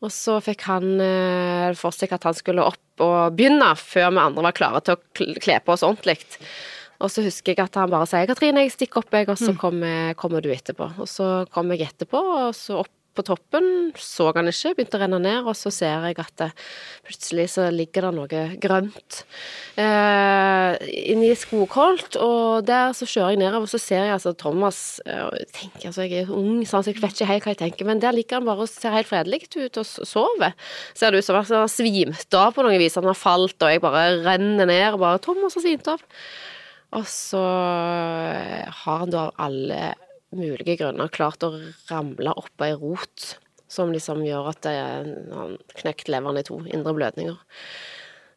Og 0.02 0.14
så 0.14 0.40
fikk 0.42 0.66
han 0.70 0.96
eh, 1.04 1.72
for 1.78 1.94
seg 1.94 2.14
at 2.16 2.26
han 2.26 2.38
skulle 2.38 2.66
opp 2.66 3.04
og 3.04 3.36
begynne 3.38 3.74
før 3.78 4.14
vi 4.14 4.24
andre 4.24 4.46
var 4.48 4.58
klare 4.58 4.82
til 4.86 4.98
å 4.98 5.36
kle 5.42 5.60
på 5.62 5.76
oss 5.76 5.86
ordentlig. 5.86 6.18
Og 7.02 7.12
så 7.12 7.26
husker 7.26 7.56
jeg 7.56 7.66
at 7.66 7.78
han 7.82 7.92
bare 7.92 8.08
sier 8.10 8.30
'Katrine, 8.30 8.66
jeg 8.66 8.76
stikker 8.78 9.02
opp, 9.02 9.14
jeg, 9.14 9.30
og 9.30 9.38
så 9.42 9.54
kommer, 9.58 10.14
kommer 10.14 10.42
du 10.42 10.50
etterpå'. 10.54 10.94
Og 11.02 11.08
så 11.10 11.46
kom 11.52 11.72
jeg 11.74 11.88
etterpå, 11.90 12.22
og 12.48 12.56
så 12.56 12.82
opp 12.84 12.94
på 13.12 13.24
toppen, 13.28 13.66
så 14.00 14.30
han 14.36 14.48
ikke, 14.48 14.72
begynte 14.78 14.96
å 14.96 15.02
renne 15.02 15.20
ned, 15.20 15.48
og 15.48 15.56
så 15.60 15.72
ser 15.74 16.06
jeg 16.08 16.18
at 16.22 16.32
det, 16.40 16.48
plutselig 17.08 17.48
så 17.52 17.66
ligger 17.74 18.08
det 18.08 18.12
noe 18.16 18.44
grønt 18.64 19.18
eh, 19.76 20.78
inni 21.12 21.34
skogholt, 21.36 22.16
og 22.24 22.64
der 22.68 22.96
så 22.96 23.08
kjører 23.10 23.36
jeg 23.36 23.42
nedover, 23.42 23.68
og 23.68 23.74
så 23.74 23.82
ser 23.84 24.06
jeg 24.06 24.16
altså 24.16 24.32
Thomas 24.40 25.02
eh, 25.04 25.26
jeg 25.42 25.50
tenker 25.58 25.90
altså 25.92 26.08
jeg 26.08 26.24
er 26.24 26.32
ung, 26.38 26.62
så 26.68 26.84
jeg 26.88 27.02
vet 27.02 27.18
ikke 27.18 27.30
helt 27.34 27.48
hva 27.48 27.56
jeg 27.56 27.62
tenker, 27.66 27.90
men 27.90 28.04
der 28.04 28.16
ligger 28.16 28.40
han 28.40 28.48
bare 28.48 28.64
og 28.64 28.72
ser 28.72 28.96
helt 28.96 29.12
fredelig 29.12 29.44
ut 29.58 29.82
og 29.82 29.88
sover. 30.08 30.56
Ser 30.96 31.12
det 31.12 31.20
ut 31.20 31.28
som 31.28 31.40
han 31.40 31.52
har 31.52 31.72
svimt 31.72 32.40
av 32.40 32.56
på 32.56 32.64
noe 32.64 32.80
vis, 32.80 32.96
han 32.96 33.10
har 33.12 33.20
falt, 33.20 33.60
og 33.60 33.76
jeg 33.76 33.84
bare 33.84 34.22
renner 34.24 34.70
ned 34.72 34.88
og 34.94 35.04
bare 35.04 35.20
'Thomas 35.20 35.60
har 35.60 35.68
svimt 35.68 35.92
av'. 35.92 36.08
Og 36.98 37.08
så 37.08 37.42
eh, 37.42 38.68
har 38.84 39.04
han 39.04 39.14
da 39.14 39.28
av 39.30 39.38
alle 39.46 39.94
mulige 40.36 40.78
grunner 40.80 41.12
klart 41.12 41.44
å 41.44 41.54
ramle 41.90 42.34
oppå 42.40 42.68
ei 42.68 42.76
rot 42.80 43.34
som 43.72 43.92
liksom 43.94 44.24
gjør 44.26 44.52
at 44.52 44.62
det, 44.66 44.76
han 45.32 45.56
knekt 45.80 46.12
leveren 46.12 46.42
i 46.42 46.46
to, 46.48 46.60
indre 46.68 46.94
blødninger. 46.98 47.40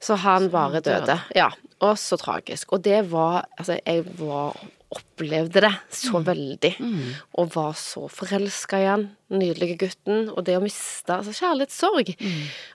Så 0.05 0.19
han 0.23 0.51
bare 0.53 0.83
døde. 0.85 1.17
Ja. 1.35 1.49
Og 1.83 1.97
så 1.99 2.19
tragisk. 2.21 2.77
Og 2.77 2.85
det 2.85 3.01
var 3.11 3.47
Altså, 3.59 3.79
jeg 3.83 4.05
var 4.21 4.55
opplevde 4.95 5.61
det 5.65 5.73
så 5.95 6.21
veldig, 6.25 6.71
og 7.39 7.51
var 7.55 7.73
så 7.79 8.07
forelska 8.13 8.79
i 8.81 8.87
han, 8.89 9.05
den 9.31 9.41
nydelige 9.43 9.77
gutten, 9.81 10.29
og 10.31 10.45
det 10.47 10.57
å 10.59 10.63
miste 10.63 11.15
Altså 11.17 11.33
kjærlighetssorg. 11.35 12.11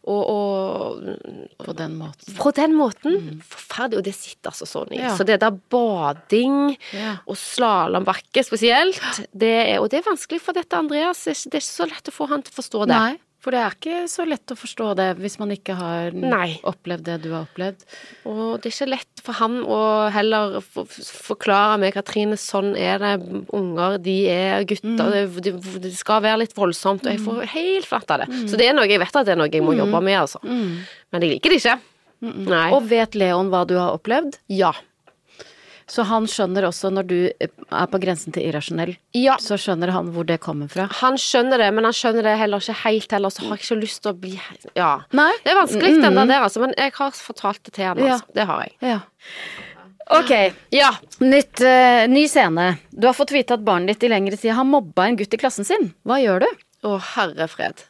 Og, 0.10 0.22
og 0.34 1.66
På 1.66 1.76
den 1.78 1.96
måten. 2.00 2.36
på 2.40 2.52
den 2.58 2.74
måten. 2.76 3.18
Forferdelig. 3.46 4.00
Og 4.02 4.04
det 4.10 4.16
sitter 4.18 4.52
altså 4.52 4.68
sånn 4.70 4.92
i. 4.96 5.00
Ja. 5.04 5.14
Så 5.18 5.26
det 5.28 5.40
der 5.44 5.56
bading 5.72 6.76
Ja. 6.96 7.18
og 7.26 7.38
slalåmbakke 7.38 8.44
spesielt, 8.46 9.00
det 9.34 9.54
er, 9.76 9.80
og 9.80 9.90
det 9.92 10.02
er 10.02 10.10
vanskelig 10.10 10.42
for 10.42 10.54
dette 10.58 10.78
Andreas. 10.78 11.26
Er 11.28 11.34
det 11.38 11.60
er 11.60 11.64
ikke 11.64 11.78
så 11.84 11.88
lett 11.90 12.12
å 12.12 12.16
få 12.16 12.28
han 12.32 12.42
til 12.44 12.54
å 12.54 12.60
forstå 12.62 12.86
det. 12.90 12.96
Nei, 12.98 13.18
for 13.40 13.56
det 13.56 13.60
er 13.64 13.76
ikke 13.78 14.00
så 14.12 14.26
lett 14.28 14.52
å 14.52 14.58
forstå 14.60 14.88
det 15.00 15.06
hvis 15.22 15.38
man 15.40 15.54
ikke 15.56 15.76
har 15.80 16.16
Nei. 16.16 16.58
opplevd 16.68 17.06
det 17.08 17.18
du 17.24 17.30
har 17.32 17.46
opplevd. 17.46 17.86
Og 18.28 18.58
det 18.60 18.68
er 18.68 18.76
ikke 18.76 18.90
lett 18.92 19.24
for 19.24 19.38
han 19.40 19.60
å 19.64 19.80
heller 20.12 20.58
forklare 20.66 21.78
meg, 21.80 21.94
Katrine, 21.96 22.36
sånn 22.40 22.74
er 22.76 23.00
det. 23.04 23.14
Unger, 23.56 23.96
de 24.04 24.18
er 24.34 24.66
gutter. 24.68 25.16
Mm. 25.30 25.40
det, 25.46 25.54
det 25.86 25.94
skal 25.96 26.24
være 26.26 26.42
litt 26.44 26.58
voldsomt. 26.58 27.08
Og 27.08 27.16
jeg 27.16 27.24
får 27.24 27.48
helt 27.54 27.88
flatt 27.88 28.12
av 28.16 28.26
det. 28.26 28.30
Så 28.52 28.60
det 28.60 28.68
er 28.68 28.76
noe 28.76 28.90
jeg 28.90 29.00
vet 29.02 29.22
at 29.22 29.30
det 29.30 29.36
er 29.38 29.40
noe 29.40 29.52
jeg 29.52 29.64
må 29.64 29.78
jobbe 29.78 30.04
med, 30.04 30.20
altså. 30.20 30.44
Men 30.44 31.24
jeg 31.24 31.38
liker 31.38 31.56
det 31.56 31.62
ikke. 31.64 31.80
Nei. 32.52 32.68
Og 32.76 32.84
vet 32.92 33.16
Leon 33.16 33.48
hva 33.54 33.64
du 33.68 33.78
har 33.80 33.96
opplevd? 33.96 34.42
ja. 34.52 34.76
Så 35.90 36.04
han 36.06 36.28
skjønner 36.30 36.68
også 36.68 36.92
når 36.94 37.08
du 37.10 37.16
er 37.42 37.88
på 37.90 38.00
grensen 38.02 38.32
til 38.36 38.46
irrasjonell, 38.46 38.92
Ja. 39.18 39.38
så 39.42 39.58
skjønner 39.58 39.90
han 39.96 40.12
hvor 40.14 40.26
det 40.30 40.40
kommer 40.44 40.70
fra. 40.70 40.86
Han 41.02 41.18
skjønner 41.18 41.58
det, 41.58 41.72
men 41.74 41.84
han 41.90 41.94
skjønner 41.98 42.24
det 42.30 42.36
heller 42.38 42.62
ikke 42.62 42.76
helt 42.84 43.12
heller, 43.18 43.30
så 43.34 43.42
har 43.48 43.58
jeg 43.58 43.66
ikke 43.66 43.80
lyst 43.82 44.02
til 44.04 44.12
å 44.14 44.20
bli 44.20 44.36
Ja. 44.78 44.92
Nei. 45.18 45.32
Det 45.44 45.52
er 45.56 45.60
vanskelig, 45.64 45.96
den 46.02 46.14
der, 46.16 46.26
der, 46.30 46.46
altså, 46.46 46.62
men 46.62 46.74
jeg 46.78 46.94
har 46.94 47.12
fortalt 47.18 47.64
det 47.64 47.74
til 47.74 47.86
han, 47.90 47.98
Ja. 47.98 48.14
altså. 48.20 48.34
Det 48.38 48.46
har 48.46 48.62
jeg. 48.62 48.74
Ja. 48.82 49.00
Ok, 50.12 50.32
Ja. 50.74 50.92
Nytt, 51.22 51.62
uh, 51.62 52.08
ny 52.10 52.28
scene. 52.28 52.80
Du 52.94 53.06
har 53.08 53.14
fått 53.14 53.32
vite 53.32 53.54
at 53.54 53.66
barnet 53.66 53.94
ditt 54.00 54.04
i 54.10 54.14
lengre 54.14 54.38
tid 54.38 54.54
har 54.58 54.66
mobba 54.66 55.06
en 55.08 55.18
gutt 55.18 55.34
i 55.34 55.38
klassen 55.38 55.66
sin. 55.66 55.94
Hva 56.06 56.18
gjør 56.22 56.46
du? 56.46 56.48
Å, 56.88 56.96
herre 57.16 57.48
fred. 57.52 57.84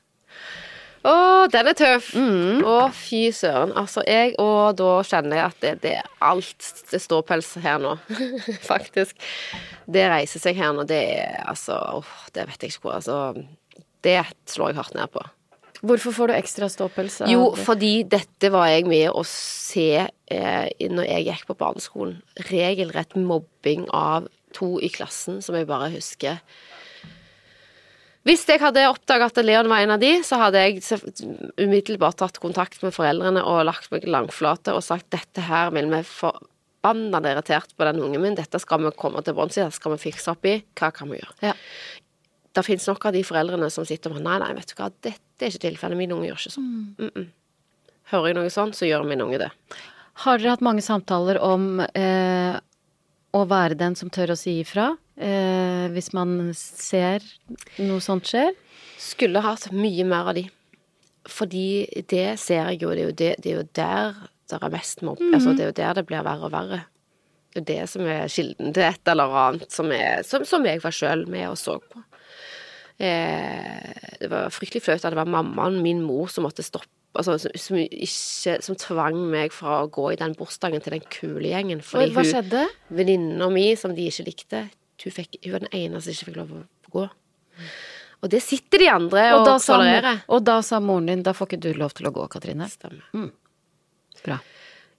Å, 1.08 1.48
den 1.52 1.70
er 1.72 1.78
tøff. 1.80 2.10
Å, 2.16 2.76
fy 2.96 3.22
søren. 3.36 3.72
Altså, 3.80 4.04
jeg 4.08 4.34
Og 4.42 4.76
da 4.80 4.92
kjenner 5.08 5.40
jeg 5.40 5.46
at 5.46 5.64
det, 5.64 5.74
det 5.86 5.94
er 6.02 6.10
alt 6.28 6.70
Det 6.92 7.00
står 7.00 7.24
pels 7.30 7.54
her 7.64 7.80
nå, 7.84 7.96
faktisk. 8.72 9.16
Det 9.88 10.06
reiser 10.12 10.44
seg 10.44 10.60
her 10.60 10.76
nå, 10.76 10.84
det 10.90 11.02
er 11.16 11.42
altså 11.48 11.80
Åh, 12.02 12.16
det 12.36 12.50
vet 12.50 12.66
jeg 12.66 12.76
ikke 12.76 12.88
hvor 12.90 12.98
Altså, 13.00 13.20
det 14.06 14.22
slår 14.50 14.74
jeg 14.74 14.80
hardt 14.82 14.98
ned 14.98 15.12
på. 15.16 15.24
Hvorfor 15.80 16.12
får 16.12 16.28
du 16.28 16.36
ekstra 16.36 16.68
ståpels? 16.72 17.22
Jo, 17.32 17.54
fordi 17.56 18.02
dette 18.04 18.50
var 18.52 18.68
jeg 18.68 18.84
med 18.90 19.14
å 19.16 19.24
se 19.28 20.04
eh, 20.04 20.90
når 20.92 21.08
jeg 21.08 21.28
gikk 21.30 21.46
på 21.48 21.56
barneskolen. 21.62 22.18
Regelrett 22.50 23.16
mobbing 23.16 23.86
av 23.96 24.28
to 24.56 24.74
i 24.84 24.90
klassen, 24.92 25.40
som 25.46 25.56
jeg 25.56 25.70
bare 25.70 25.92
husker. 25.94 26.42
Hvis 28.28 28.44
jeg 28.50 28.60
hadde 28.60 28.84
oppdaget 28.90 29.40
at 29.40 29.46
Leon 29.46 29.70
var 29.72 29.84
en 29.84 29.94
av 29.96 30.02
de, 30.02 30.12
så 30.28 30.38
hadde 30.42 30.60
jeg 30.60 30.82
umiddelbart 31.58 32.20
tatt 32.20 32.40
kontakt 32.44 32.82
med 32.84 32.94
foreldrene 32.94 33.44
og 33.48 33.64
lagt 33.70 33.88
meg 33.94 34.08
langflate 34.10 34.76
og 34.76 34.84
sagt 34.84 35.08
dette 35.16 35.46
her 35.48 35.72
vil 35.76 35.88
vi 35.94 36.02
forbanna 36.04 37.22
irritert 37.32 37.72
på 37.78 37.88
den 37.88 38.04
ungen 38.04 38.26
min, 38.26 38.36
dette 38.36 38.60
skal 38.60 38.84
vi 38.84 38.92
komme 39.00 39.24
til 39.24 39.38
bunns 39.38 39.56
i, 39.58 39.64
dette 39.64 39.80
skal 39.80 39.96
vi 39.96 40.04
fikse 40.04 40.36
opp 40.36 40.46
i, 40.52 40.58
hva 40.76 40.92
kan 40.96 41.12
vi 41.12 41.22
gjøre? 41.22 41.38
Ja. 41.48 41.56
Det 42.56 42.66
finnes 42.66 42.88
nok 42.90 43.08
av 43.08 43.16
de 43.16 43.24
foreldrene 43.24 43.70
som 43.72 43.88
sitter 43.88 44.12
og 44.12 44.24
nei, 44.26 44.36
nei, 44.44 44.52
vet 44.58 44.74
du 44.74 44.76
hva, 44.82 44.92
dette 44.92 45.46
er 45.46 45.54
ikke 45.54 45.70
tilfellet, 45.70 46.02
min 46.02 46.16
unge 46.18 46.28
gjør 46.28 46.42
ikke 46.42 46.56
sånn. 46.58 46.72
Mm 47.00 47.12
-mm. 47.16 47.30
Hører 48.12 48.28
jeg 48.28 48.36
noe 48.36 48.50
sånn, 48.50 48.74
så 48.74 48.86
gjør 48.90 49.06
min 49.06 49.22
unge 49.22 49.38
det. 49.38 49.52
Har 50.26 50.38
dere 50.38 50.50
hatt 50.50 50.66
mange 50.66 50.82
samtaler 50.82 51.38
om 51.40 51.80
eh, 51.80 52.60
å 53.32 53.46
være 53.46 53.78
den 53.78 53.96
som 53.96 54.10
tør 54.10 54.34
å 54.34 54.40
si 54.40 54.60
ifra? 54.60 54.98
Eh, 55.20 55.86
hvis 55.92 56.14
man 56.16 56.54
ser 56.56 57.24
noe 57.84 58.00
sånt 58.04 58.30
skjer? 58.30 58.54
Skulle 59.00 59.44
hatt 59.44 59.68
mye 59.76 60.06
mer 60.08 60.32
av 60.32 60.38
de. 60.40 60.46
Fordi 61.30 62.04
det 62.10 62.38
ser 62.40 62.70
jeg 62.72 62.84
jo, 62.84 62.94
det 62.96 63.04
er 63.04 63.10
jo, 63.10 63.16
det, 63.20 63.32
det 63.44 63.52
er 63.52 63.58
jo 63.60 63.66
der 63.76 64.22
det 64.50 64.58
er 64.66 64.72
mest 64.74 65.04
mobb. 65.06 65.20
Altså, 65.30 65.54
det 65.54 65.66
er 65.66 65.70
jo 65.70 65.78
der 65.78 66.00
det 66.00 66.06
blir 66.10 66.24
verre 66.26 66.48
og 66.48 66.54
verre. 66.56 66.80
Det 67.54 67.62
er 67.62 67.68
det 67.68 67.90
som 67.92 68.06
er 68.10 68.30
kilden 68.32 68.74
til 68.74 68.86
et 68.86 69.12
eller 69.12 69.36
annet 69.44 69.74
som, 69.74 69.92
er, 69.94 70.24
som, 70.26 70.46
som 70.46 70.66
jeg 70.66 70.82
var 70.84 70.96
sjøl 70.96 71.26
med 71.30 71.48
og 71.50 71.58
så 71.60 71.76
på. 71.82 72.02
Eh, 73.00 74.08
det 74.20 74.30
var 74.32 74.50
fryktelig 74.54 74.84
flaut 74.86 75.04
at 75.06 75.14
det 75.14 75.20
var 75.20 75.30
mammaen, 75.30 75.80
min 75.84 76.02
mor, 76.06 76.32
som 76.32 76.48
måtte 76.48 76.66
stoppe. 76.66 76.90
Altså, 77.18 77.40
som, 77.42 77.54
som, 77.58 77.78
ikke, 77.80 78.58
som 78.62 78.78
tvang 78.78 79.18
meg 79.32 79.54
fra 79.56 79.80
å 79.84 79.90
gå 79.92 80.12
i 80.14 80.20
den 80.20 80.36
bursdagen 80.38 80.84
til 80.86 80.94
den 80.94 81.06
kule 81.10 81.50
gjengen. 81.50 81.82
Fordi 81.86 82.12
Hva 82.14 82.26
hun, 82.26 82.32
skjedde? 82.32 82.66
venninna 82.94 83.48
mi, 83.54 83.72
som 83.80 83.96
de 83.98 84.06
ikke 84.12 84.28
likte, 84.28 84.66
hun, 85.08 85.16
fikk, 85.16 85.40
hun 85.46 85.56
var 85.56 85.66
den 85.66 85.74
eneste 85.84 86.12
som 86.14 86.18
ikke 86.18 86.32
fikk 86.32 86.40
lov 86.42 86.54
å 86.58 86.94
gå. 86.96 87.08
Og 88.20 88.32
det 88.34 88.42
sitter 88.44 88.82
de 88.84 88.88
andre 88.92 89.26
og, 89.38 89.48
Og 89.48 89.62
tolererer. 89.64 90.24
og 90.28 90.44
da 90.44 90.58
sa 90.66 90.80
moren 90.84 91.06
din 91.08 91.22
da 91.24 91.32
får 91.36 91.48
ikke 91.54 91.62
du 91.70 91.74
lov 91.80 91.94
til 91.96 92.10
å 92.10 92.16
gå, 92.16 92.26
Katrine. 92.32 92.68
Stemmer. 92.68 93.32
Bra. 94.26 94.40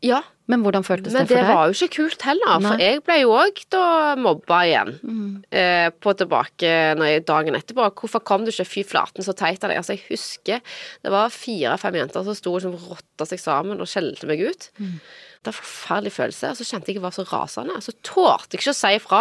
Ja, 0.00 0.22
Men 0.48 0.62
hvordan 0.64 0.82
føltes 0.82 1.12
Men 1.12 1.26
det 1.28 1.36
for 1.36 1.36
deg? 1.36 1.44
Det 1.44 1.54
var 1.54 1.66
jo 1.68 1.74
ikke 1.76 1.94
kult 1.98 2.22
heller, 2.24 2.54
for 2.56 2.64
Nei. 2.64 2.70
Mm. 2.72 2.80
jeg 2.80 3.02
ble 3.04 3.16
jo 3.20 3.34
òg 3.36 3.58
da 3.70 3.82
mobba 4.16 4.60
igjen. 4.66 5.44
Eh, 5.52 5.90
på 6.00 6.14
tilbake 6.16 6.70
når 6.96 7.10
jeg, 7.10 7.24
dagen 7.28 7.54
etterpå. 7.58 7.84
Hvorfor 8.00 8.24
kom 8.24 8.46
du 8.46 8.50
ikke? 8.50 8.64
Fy 8.66 8.82
flaten, 8.88 9.22
så 9.22 9.34
teit 9.36 9.62
av 9.62 9.68
deg. 9.70 9.76
Altså, 9.82 9.94
jeg 9.98 10.06
husker 10.08 10.64
det 11.04 11.12
var 11.12 11.28
fire-fem 11.30 12.00
jenter 12.00 12.24
som 12.24 12.34
sto 12.34 12.54
og 12.56 12.62
liksom 12.64 12.80
rotta 12.88 13.28
seg 13.28 13.38
sammen 13.44 13.78
og 13.84 13.86
skjelte 13.92 14.26
meg 14.26 14.40
ut. 14.48 14.70
Mm. 14.80 14.96
Det 15.40 15.48
var 15.48 15.54
en 15.56 15.64
forferdelig 15.64 16.10
følelse. 16.12 16.48
Og 16.52 16.56
så 16.58 16.64
kjente 16.68 16.90
jeg 16.92 16.96
jeg 16.98 17.02
var 17.02 17.14
så 17.16 17.24
rasende. 17.24 17.78
Så 17.80 17.94
tålte 18.04 18.52
jeg 18.52 18.60
ikke 18.60 18.74
å 18.74 18.76
si 18.76 18.90
ifra 18.98 19.20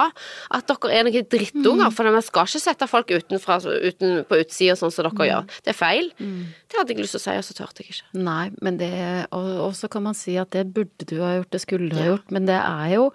at 0.52 0.68
dere 0.68 0.92
er 0.92 1.04
noen 1.08 1.28
drittunger, 1.32 1.88
Mm. 1.88 1.94
for 1.96 2.12
vi 2.12 2.22
skal 2.28 2.44
ikke 2.50 2.60
sette 2.60 2.88
folk 2.92 3.08
utenfra, 3.08 3.56
uten, 3.64 4.26
på 4.28 4.36
utsida 4.44 4.76
sånn 4.76 4.92
som 4.92 5.06
Mm. 5.06 5.16
dere 5.16 5.28
gjør. 5.30 5.46
Det 5.64 5.72
er 5.72 5.80
feil. 5.80 6.12
Det 6.20 6.76
hadde 6.78 6.90
jeg 6.92 6.98
lyst 7.00 7.16
til 7.16 7.20
å 7.20 7.24
si, 7.24 7.38
og 7.38 7.44
så 7.48 7.54
turte 7.56 7.80
jeg 7.84 7.90
ikke. 7.96 8.20
Nei, 8.20 8.52
men 8.62 8.78
det 8.78 9.28
Og 9.32 9.72
så 9.74 9.90
kan 9.90 10.04
man 10.04 10.14
si 10.14 10.36
at 10.38 10.50
det 10.52 10.74
burde 10.74 11.06
du 11.08 11.20
ha 11.22 11.38
gjort, 11.40 11.50
det 11.52 11.62
skulle 11.62 11.90
du 11.90 11.96
ha 11.96 12.04
gjort, 12.18 12.30
men 12.32 12.46
det 12.46 12.60
er 12.60 12.96
jo 12.96 13.14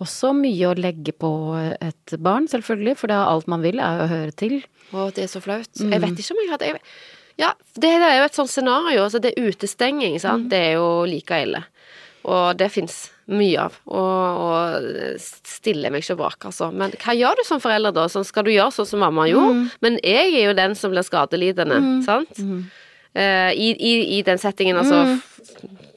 også 0.00 0.32
mye 0.34 0.72
å 0.72 0.78
legge 0.78 1.12
på 1.12 1.30
et 1.80 2.16
barn, 2.22 2.46
selvfølgelig, 2.48 2.96
for 2.96 3.06
det 3.08 3.16
er 3.16 3.26
alt 3.28 3.46
man 3.48 3.60
vil, 3.62 3.78
er 3.80 4.00
å 4.04 4.08
høre 4.08 4.32
til. 4.34 4.62
Å, 4.94 5.12
det 5.12 5.24
er 5.24 5.28
så 5.28 5.42
flaut. 5.42 5.68
Mm. 5.80 5.90
Jeg 5.92 6.00
vet 6.00 6.18
ikke 6.24 6.30
om 6.32 6.40
jeg 6.40 6.50
hadde 6.50 6.66
jeg, 6.72 6.80
Ja, 7.38 7.52
det, 7.74 7.82
det 8.00 8.08
er 8.08 8.18
jo 8.20 8.24
et 8.24 8.32
sånt 8.34 8.48
scenario. 8.48 9.02
Altså 9.04 9.20
det 9.20 9.34
er 9.36 9.50
utestenging, 9.50 10.18
sant. 10.18 10.46
Mm. 10.46 10.48
Det 10.48 10.58
er 10.58 10.72
jo 10.78 11.04
like 11.04 11.28
ille. 11.44 11.64
Og 12.26 12.56
det 12.58 12.70
fins 12.74 12.94
mye 13.30 13.66
av. 13.66 13.76
Og, 13.86 14.40
og 14.46 15.20
stiller 15.22 15.94
meg 15.94 16.02
ikke 16.04 16.18
bak, 16.18 16.48
altså. 16.50 16.72
Men 16.74 16.94
hva 17.02 17.14
gjør 17.14 17.38
du 17.38 17.44
som 17.46 17.62
forelder 17.62 17.94
da? 17.94 18.08
Sånn, 18.10 18.26
skal 18.26 18.46
du 18.46 18.52
gjøre 18.54 18.74
sånn 18.74 18.90
som 18.90 19.02
mamma 19.02 19.28
gjorde? 19.30 19.54
Mm. 19.54 19.68
Men 19.86 20.00
jeg 20.02 20.32
er 20.32 20.48
jo 20.48 20.56
den 20.58 20.76
som 20.78 20.94
blir 20.94 21.06
skadelidende, 21.06 21.80
sant? 22.06 22.42
Eh, 23.16 23.52
i, 23.54 23.70
i, 23.72 23.92
I 24.18 24.22
den 24.26 24.42
settingen, 24.42 24.78
altså. 24.82 25.18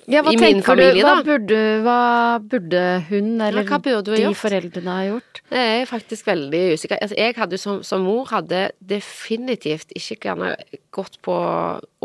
Ja, 0.10 0.24
I 0.26 0.38
min 0.42 0.64
familie, 0.66 0.96
du, 0.98 1.04
hva 1.06 1.12
da. 1.20 1.24
burde, 1.26 1.58
hva 1.86 2.00
burde 2.42 2.82
hun 3.12 3.36
eller 3.46 3.62
ja, 3.62 3.78
burde 3.78 4.16
de 4.16 4.24
gjort? 4.24 4.40
foreldrene 4.42 4.96
ha 4.96 5.04
gjort? 5.06 5.42
Det 5.52 5.60
er 5.62 5.76
jeg 5.78 5.90
faktisk 5.92 6.30
veldig 6.30 6.62
usikker. 6.74 7.02
Altså, 7.06 7.18
jeg 7.20 7.36
hadde 7.38 7.60
som, 7.62 7.84
som 7.86 8.02
mor 8.08 8.26
hadde 8.32 8.64
definitivt 8.92 9.94
ikke 9.94 10.18
gjerne 10.32 10.56
gått 10.96 11.20
på 11.26 11.36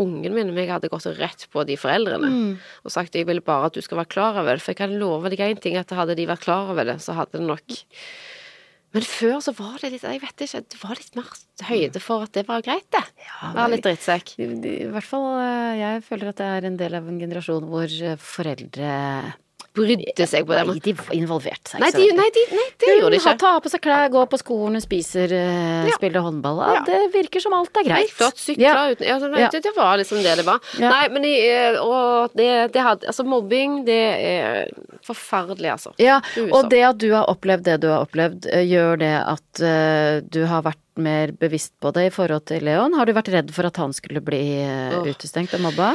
ungen 0.00 0.36
min, 0.36 0.52
men 0.52 0.62
jeg 0.66 0.74
hadde 0.74 0.92
gått 0.92 1.08
rett 1.16 1.46
på 1.52 1.64
de 1.64 1.78
foreldrene. 1.80 2.30
Og 2.84 2.92
sagt 2.92 3.16
jeg 3.16 3.28
vil 3.30 3.40
bare 3.44 3.70
at 3.70 3.78
du 3.78 3.84
skal 3.84 4.02
være 4.02 4.12
klar 4.12 4.40
over 4.42 4.52
det. 4.52 4.64
For 4.64 4.74
jeg 4.74 4.82
kan 4.84 4.96
love 5.00 5.32
deg 5.32 5.40
én 5.48 5.60
ting, 5.60 5.80
at 5.80 5.96
hadde 5.96 6.18
de 6.18 6.28
vært 6.28 6.44
klar 6.44 6.74
over 6.74 6.84
det, 6.88 7.00
så 7.04 7.16
hadde 7.16 7.40
det 7.40 7.48
nok 7.48 7.80
Men 8.94 9.06
før 9.06 9.40
så 9.42 9.54
var 9.58 9.78
det 9.82 9.90
litt 9.90 10.04
Jeg 10.06 10.22
vet 10.22 10.44
ikke, 10.46 10.60
det 10.70 10.80
var 10.80 10.98
litt 11.00 11.16
mer 11.18 11.30
høyde 11.66 12.02
for 12.02 12.26
at 12.26 12.34
det 12.36 12.44
var 12.46 12.62
greit, 12.66 12.86
det. 12.94 13.02
Være 13.54 13.72
litt 13.74 13.86
drittsekk. 13.86 14.34
I 14.38 14.74
hvert 14.94 15.08
fall, 15.08 15.26
eh, 15.42 15.72
jeg 15.80 16.04
føler 16.06 16.30
at 16.30 16.42
det 16.42 16.50
er 16.50 16.68
en 16.68 16.78
del 16.78 16.98
av 16.98 17.08
en 17.10 17.18
generasjon 17.18 17.66
hvor 17.70 17.90
eh, 17.90 18.20
foreldre 18.22 18.92
Brydde 19.74 20.26
seg 20.30 20.44
på 20.46 20.54
det. 20.54 20.64
Nei, 20.68 20.78
de 20.84 20.92
involverte 21.18 21.72
seg 21.72 21.80
Nei, 21.82 21.90
de, 21.90 22.04
nei, 22.14 22.28
de, 22.36 22.42
nei, 22.54 22.66
det 22.78 22.92
gjorde 22.94 23.10
de 23.16 23.18
Hun 23.18 23.26
ikke. 23.32 23.38
tar 23.42 23.56
på 23.64 23.72
seg 23.72 23.80
klær, 23.82 24.04
går 24.14 24.28
på 24.30 24.38
skolen, 24.38 24.80
spiser, 24.84 25.32
uh, 25.34 25.88
Ja. 25.88 25.96
spiller 25.98 26.22
håndball. 26.22 26.60
Ja. 26.62 26.84
Det 26.86 27.00
virker 27.14 27.42
som 27.42 27.56
alt 27.58 27.74
er 27.82 27.88
greit. 27.88 28.12
flott 28.14 28.38
sykla 28.38 28.62
Ja. 28.62 28.84
uten 28.94 29.06
ja, 29.08 29.18
Ja. 29.18 29.48
det, 29.50 29.62
det 29.66 29.74
var 29.76 29.98
liksom 29.98 30.22
det 30.22 30.36
det 30.38 30.46
var. 30.46 30.60
Nei, 30.78 31.08
men 31.08 31.24
i, 31.24 31.34
eh, 31.50 31.80
og 31.82 32.30
det, 32.38 32.72
det 32.72 32.82
hadde 32.86 33.06
Altså, 33.10 33.24
mobbing, 33.26 33.84
det 33.84 34.00
er 34.14 34.70
forferdelig, 35.04 35.70
altså. 35.74 35.92
Ja, 35.98 36.20
og 36.52 36.70
det 36.70 36.82
at 36.82 36.98
du 36.98 37.10
har 37.12 37.26
opplevd 37.26 37.64
det 37.64 37.80
du 37.82 37.88
har 37.90 38.06
opplevd, 38.06 38.46
eh, 38.46 38.62
gjør 38.70 38.98
det 39.02 39.12
at 39.26 39.60
uh, 39.60 40.20
du 40.30 40.44
har 40.46 40.62
vært 40.62 40.78
mer 40.96 41.32
bevisst 41.34 41.72
på 41.82 41.90
det 41.92 42.06
i 42.06 42.10
forhold 42.14 42.46
til 42.46 42.62
Leon? 42.62 42.94
Har 42.94 43.06
du 43.06 43.12
vært 43.12 43.32
redd 43.34 43.50
for 43.50 43.66
at 43.66 43.76
han 43.82 43.92
skulle 43.92 44.22
bli 44.22 44.62
uh, 44.62 45.02
utestengt 45.02 45.52
og 45.58 45.60
mobba? 45.66 45.94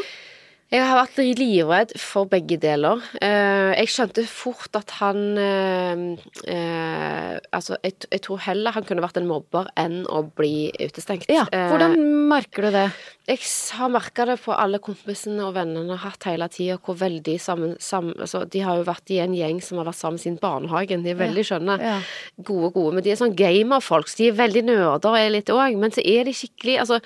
Jeg 0.70 0.86
har 0.86 1.00
vært 1.00 1.18
livredd 1.40 1.94
for 1.98 2.30
begge 2.30 2.60
deler. 2.62 3.02
Eh, 3.26 3.72
jeg 3.74 3.90
skjønte 3.90 4.22
fort 4.30 4.78
at 4.78 4.92
han 5.00 5.22
eh, 5.42 6.04
eh, 6.46 7.38
Altså, 7.56 7.80
jeg, 7.82 7.96
jeg 8.06 8.22
tror 8.26 8.42
heller 8.44 8.76
han 8.76 8.86
kunne 8.86 9.02
vært 9.02 9.18
en 9.18 9.26
mobber 9.30 9.72
enn 9.80 10.04
å 10.06 10.22
bli 10.38 10.70
utestengt. 10.78 11.26
Ja, 11.32 11.48
hvordan 11.50 11.98
merker 12.30 12.68
du 12.68 12.76
det? 12.76 12.84
Jeg 13.30 13.42
har 13.80 13.90
merka 13.94 14.28
det 14.30 14.38
på 14.44 14.54
alle 14.54 14.78
kompisene 14.84 15.48
og 15.48 15.56
vennene 15.58 15.98
har 15.98 16.14
hatt 16.14 16.30
hele 16.30 16.46
tida, 16.54 16.78
hvor 16.86 17.00
veldig 17.02 17.38
sammen, 17.42 17.74
sammen 17.82 18.14
altså, 18.22 18.44
De 18.46 18.62
har 18.66 18.78
jo 18.78 18.86
vært 18.86 19.10
i 19.14 19.20
en 19.24 19.34
gjeng 19.34 19.64
som 19.66 19.82
har 19.82 19.90
vært 19.90 20.02
sammen 20.04 20.22
siden 20.22 20.38
barnehagen. 20.42 21.02
De 21.06 21.16
er 21.16 21.20
veldig 21.20 21.48
skjønne. 21.50 21.80
Ja. 21.82 21.98
Gode, 22.46 22.70
gode. 22.78 22.94
Men 22.98 23.08
de 23.08 23.16
er 23.16 23.22
sånn 23.22 23.38
gamerfolk, 23.38 24.10
så 24.10 24.22
de 24.22 24.30
er 24.30 24.38
veldig 24.38 24.66
nerder 24.70 25.18
er 25.18 25.34
litt 25.34 25.50
òg. 25.54 25.82
Men 25.82 25.98
så 25.98 26.06
er 26.06 26.30
de 26.30 26.38
skikkelig 26.38 26.78
Altså, 26.86 27.02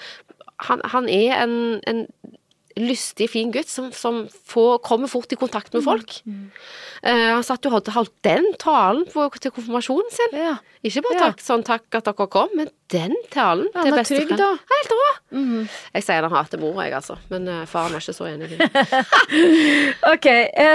han, 0.67 0.83
han 0.91 1.07
er 1.11 1.37
en, 1.43 1.55
en 1.87 2.07
lystig, 2.79 3.29
fin 3.29 3.51
gutt 3.53 3.69
som, 3.69 3.91
som 3.93 4.23
får, 4.49 4.79
kommer 4.85 5.07
fort 5.11 5.31
i 5.33 5.37
kontakt 5.39 5.73
med 5.75 5.83
folk. 5.85 6.15
Eh, 7.03 7.29
han 7.33 7.43
satt 7.45 7.65
jo 7.65 7.71
og 7.73 7.89
holdt, 7.93 8.13
den 8.25 8.47
talen 8.61 9.03
på, 9.11 9.25
til 9.39 9.53
konfirmasjonen 9.55 10.13
sin. 10.13 10.37
Ja. 10.39 10.55
Ikke 10.83 11.03
bare 11.05 11.15
Ja. 11.19 11.27
takk, 11.29 11.43
sånn 11.43 11.63
takk 11.63 11.99
at 11.99 12.07
dere 12.09 12.27
kom, 12.27 12.49
men 12.59 12.69
den 12.91 13.13
talen 13.31 13.69
Ja, 13.73 13.83
til 14.03 14.33
da. 14.35 14.49
Helt 14.73 14.95
rå! 14.97 15.09
Mhm. 15.37 15.69
Jeg 15.93 16.03
sier 16.07 16.25
han 16.27 16.31
hater 16.33 16.59
mor, 16.59 16.81
jeg, 16.83 16.93
altså. 16.97 17.17
Men 17.29 17.47
uh, 17.47 17.65
faren 17.69 17.95
er 17.95 18.03
ikke 18.03 18.17
så 18.17 18.27
enig 18.31 18.51
i 18.51 18.57
det. 18.57 19.93
Ok, 20.13 20.27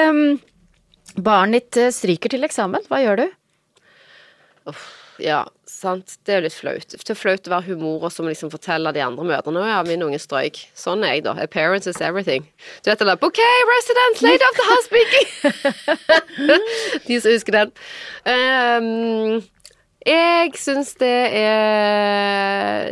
Um, 0.09 0.39
barnet 1.19 1.69
ditt 1.73 1.77
eh, 1.83 1.91
stryker 1.95 2.31
til 2.33 2.45
eksamen, 2.47 2.85
hva 2.89 3.01
gjør 3.03 3.23
du? 3.25 3.27
Uff, 4.69 4.87
ja, 5.19 5.41
sant. 5.67 6.17
Det 6.25 6.33
er 6.35 6.39
jo 6.41 6.45
litt 6.47 6.55
flaut. 6.57 6.95
Det 6.95 7.11
er 7.11 7.19
flaut 7.19 7.49
å 7.49 7.53
være 7.53 7.67
humor 7.73 8.05
og 8.07 8.13
som 8.15 8.27
liksom 8.29 8.51
fortelle 8.53 8.93
de 8.95 9.03
andre 9.05 9.25
mødrene 9.27 9.65
ja, 9.69 9.81
min 9.87 10.03
unge 10.07 10.19
strøyk. 10.23 10.61
Sånn 10.79 11.03
er 11.07 11.17
jeg, 11.19 11.25
da. 11.27 11.35
Appearance 11.43 11.91
is 11.91 12.01
everything. 12.05 12.47
Du 12.85 12.91
vet 12.91 12.99
den 13.03 13.11
der 13.11 13.19
OK, 13.27 13.41
resident, 13.73 14.23
lady 14.23 14.47
of 14.49 14.59
the 14.59 14.67
house 14.71 14.87
speaking. 14.89 15.29
de 17.09 17.21
som 17.21 17.33
husker 17.35 17.59
den. 17.59 17.73
Um, 18.29 19.43
jeg 20.07 20.55
syns 20.57 20.95
det 21.01 21.15
er 21.41 22.87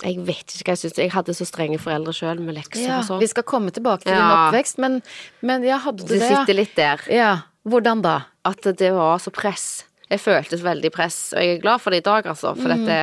Jeg 0.00 0.16
vet 0.26 0.54
ikke 0.56 0.70
hva 0.70 0.74
jeg 0.74 0.82
syns. 0.82 0.98
Jeg 1.00 1.12
hadde 1.14 1.34
så 1.36 1.46
strenge 1.48 1.78
foreldre 1.80 2.12
sjøl 2.16 2.40
med 2.42 2.56
lekser 2.56 2.86
Ja, 2.86 2.98
og 3.02 3.06
sånn. 3.08 3.20
vi 3.22 3.28
skal 3.30 3.44
komme 3.48 3.72
tilbake 3.74 4.06
til 4.06 4.16
din 4.16 4.24
oppvekst, 4.24 4.80
men, 4.82 4.98
men 5.44 5.64
ja, 5.66 5.78
hadde 5.84 6.04
du 6.06 6.12
Det 6.14 6.20
det? 6.22 6.30
ja? 6.30 6.40
sitter 6.42 6.56
litt 6.58 6.74
der. 6.78 7.04
Ja, 7.12 7.32
hvordan 7.68 8.02
da? 8.04 8.18
at 8.48 8.64
det 8.80 8.88
var 8.96 9.18
så 9.20 9.28
press. 9.36 9.84
Jeg 10.10 10.22
føltes 10.24 10.62
veldig 10.64 10.90
press, 10.94 11.18
og 11.36 11.44
jeg 11.44 11.56
er 11.56 11.62
glad 11.62 11.82
for 11.82 11.94
det 11.94 12.02
i 12.02 12.06
dag, 12.08 12.26
altså. 12.32 12.54
For 12.58 12.72
dette 12.72 12.96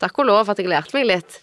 Takk 0.00 0.22
og 0.22 0.30
lov 0.30 0.48
at 0.48 0.60
jeg 0.62 0.70
lærte 0.72 0.96
meg 0.96 1.08
litt. 1.10 1.40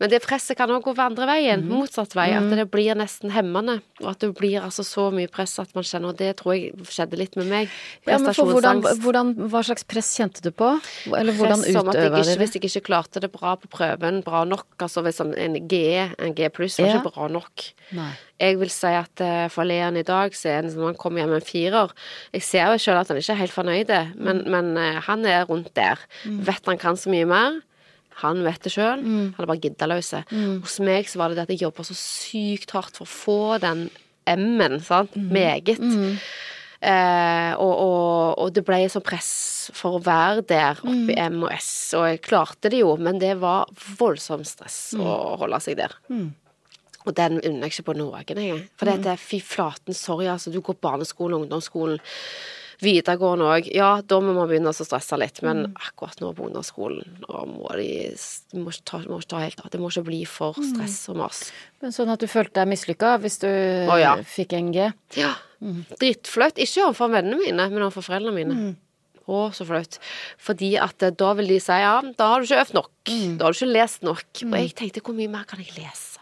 Men 0.00 0.08
det 0.10 0.22
presset 0.24 0.56
kan 0.56 0.70
òg 0.72 0.82
gå 0.82 0.94
andre 0.98 1.26
veien, 1.28 1.66
motsatt 1.68 2.14
vei. 2.16 2.30
At 2.32 2.48
det 2.50 2.64
blir 2.72 2.94
nesten 2.96 3.30
hemmende. 3.34 3.82
Og 4.00 4.08
at 4.14 4.18
det 4.24 4.30
blir 4.38 4.62
altså 4.64 4.80
så 4.86 5.10
mye 5.12 5.28
press 5.28 5.58
at 5.60 5.74
man 5.76 5.84
kjenner 5.84 6.08
Og 6.14 6.16
det 6.16 6.30
tror 6.40 6.54
jeg 6.56 6.72
skjedde 6.88 7.18
litt 7.20 7.36
med 7.36 7.46
meg. 7.50 7.68
Ja, 8.08 8.16
men 8.18 8.32
for 8.32 8.48
hvordan, 8.48 8.80
Prestasjonsangst. 8.80 9.02
hvordan, 9.04 9.34
hva 9.52 9.62
slags 9.68 9.84
press 9.84 10.08
kjente 10.16 10.40
du 10.40 10.50
på? 10.56 10.70
Eller 11.12 11.36
hvordan 11.36 11.60
utøva 11.60 11.92
ikke, 11.92 12.08
dere? 12.16 12.38
Hvis 12.40 12.54
jeg 12.56 12.64
ikke 12.64 12.84
klarte 12.88 13.20
det 13.20 13.30
bra 13.32 13.54
på 13.60 13.68
prøven, 13.68 14.22
bra 14.24 14.44
nok, 14.48 14.66
altså 14.78 15.02
hvis 15.04 15.20
en- 15.20 15.34
en 15.36 15.68
G, 15.68 15.74
en 16.18 16.34
G 16.34 16.48
pluss, 16.48 16.78
var 16.80 16.86
Ja. 16.88 16.98
ikke 17.00 17.12
bra 17.12 17.28
nok. 17.28 17.66
Nei. 17.92 18.10
Jeg 18.40 18.58
vil 18.58 18.70
si 18.70 18.86
at 18.86 19.20
eh, 19.20 19.48
for 19.48 19.64
Leon 19.64 19.96
i 19.98 20.02
dag, 20.02 20.32
så 20.32 20.48
er 20.48 20.62
det 20.62 20.74
når 20.74 20.86
han 20.86 20.94
kommer 20.94 21.20
hjem 21.20 21.28
med 21.28 21.42
en 21.42 21.46
firer 21.46 21.90
Jeg 22.32 22.42
ser 22.42 22.72
jo 22.72 22.78
selv 22.78 23.00
at 23.00 23.08
han 23.08 23.16
ikke 23.18 23.32
er 23.34 23.42
helt 23.44 23.52
fornøyd, 23.52 24.16
men, 24.16 24.44
men 24.50 24.76
eh, 24.78 25.00
han 25.04 25.26
er 25.26 25.44
rundt 25.44 25.74
der. 25.74 25.98
Vet 26.24 26.64
han 26.64 26.78
kan 26.78 26.96
så 26.96 27.10
mye 27.10 27.26
mer. 27.26 27.60
Han 28.20 28.44
vet 28.44 28.60
det 28.66 28.72
sjøl. 28.74 29.00
Han 29.06 29.40
er 29.40 29.48
bare 29.48 29.62
giddaløs. 29.62 30.12
Hos 30.64 30.78
meg 30.84 31.08
så 31.08 31.18
var 31.22 31.30
det 31.32 31.40
det 31.40 31.46
at 31.48 31.52
jeg 31.54 31.62
jobba 31.66 31.86
så 31.88 31.96
sykt 31.96 32.74
hardt 32.76 32.98
for 33.00 33.06
å 33.06 33.12
få 33.14 33.40
den 33.62 33.88
M-en, 34.28 34.78
sant. 34.84 35.14
Meget. 35.16 35.80
Eh, 36.80 37.52
og, 37.60 37.72
og, 37.76 38.38
og 38.40 38.52
det 38.56 38.62
ble 38.64 38.78
sånn 38.88 39.04
press 39.04 39.32
for 39.76 39.98
å 39.98 40.04
være 40.04 40.44
der 40.48 40.78
oppe 40.80 41.12
i 41.12 41.16
M 41.20 41.42
og 41.44 41.50
S, 41.52 41.92
og 41.98 42.06
jeg 42.08 42.22
klarte 42.24 42.70
det 42.72 42.80
jo, 42.80 42.94
men 42.96 43.18
det 43.20 43.34
var 43.42 43.68
voldsomt 43.98 44.48
stress 44.48 44.78
å 44.96 45.36
holde 45.42 45.60
seg 45.60 45.76
der. 45.82 45.92
Og 47.04 47.14
den 47.16 47.36
unner 47.40 47.68
jeg 47.68 47.74
ikke 47.74 47.86
på 47.90 47.96
noen, 47.98 48.24
jeg. 48.28 48.64
For 48.76 48.88
det 48.88 49.12
er 49.12 49.20
fy 49.20 49.38
flaten, 49.44 49.96
sorry, 49.96 50.26
altså. 50.28 50.52
Du 50.52 50.60
går 50.64 50.76
barneskolen, 50.84 51.42
ungdomsskolen, 51.44 52.00
videregående 52.82 53.48
òg. 53.50 53.68
Ja, 53.74 53.90
da 54.02 54.20
må 54.22 54.34
man 54.36 54.48
begynne 54.50 54.72
å 54.72 54.76
stresse 54.76 55.18
litt, 55.20 55.40
men 55.46 55.70
akkurat 55.72 56.20
nå 56.22 56.32
på 56.36 56.48
ungdomsskolen 56.48 57.20
må 57.28 57.72
de 57.76 57.90
må 58.58 58.72
ikke 58.72 58.86
ta, 58.92 59.02
må 59.06 59.20
ikke 59.20 59.32
ta 59.34 59.44
helt 59.44 59.62
av. 59.64 59.70
Det 59.72 59.80
må 59.82 59.90
ikke 59.92 60.06
bli 60.08 60.20
for 60.28 60.58
stress 60.58 60.98
og 61.12 61.20
mas. 61.22 61.42
Men 61.84 61.94
sånn 61.96 62.12
at 62.12 62.22
du 62.22 62.28
følte 62.30 62.60
deg 62.60 62.70
mislykka 62.72 63.16
hvis 63.22 63.40
du 63.44 63.50
ja. 63.50 64.16
fikk 64.26 64.56
en 64.58 64.72
G? 64.74 64.90
Ja. 65.20 65.34
Drittflaut. 66.00 66.60
Ikke 66.60 66.86
overfor 66.86 67.12
vennene 67.12 67.40
mine, 67.40 67.68
men 67.72 67.84
overfor 67.84 68.08
foreldrene 68.10 68.36
mine. 68.36 68.72
Å, 69.30 69.44
så 69.54 69.66
flaut. 69.68 70.00
Fordi 70.42 70.72
at 70.82 71.04
eh, 71.06 71.14
da 71.14 71.30
vil 71.38 71.52
de 71.52 71.60
si 71.62 71.76
ja, 71.78 71.94
da 72.18 72.32
har 72.32 72.42
du 72.42 72.48
ikke 72.48 72.64
øvd 72.64 72.76
nok. 72.80 72.90
Da 73.38 73.46
har 73.46 73.54
du 73.54 73.60
ikke 73.60 73.72
lest 73.76 74.02
nok. 74.06 74.26
Og 74.48 74.58
jeg 74.58 74.74
tenkte 74.78 75.04
hvor 75.06 75.14
mye 75.14 75.30
mer 75.30 75.46
kan 75.46 75.62
jeg 75.62 75.76
lese? 75.76 76.18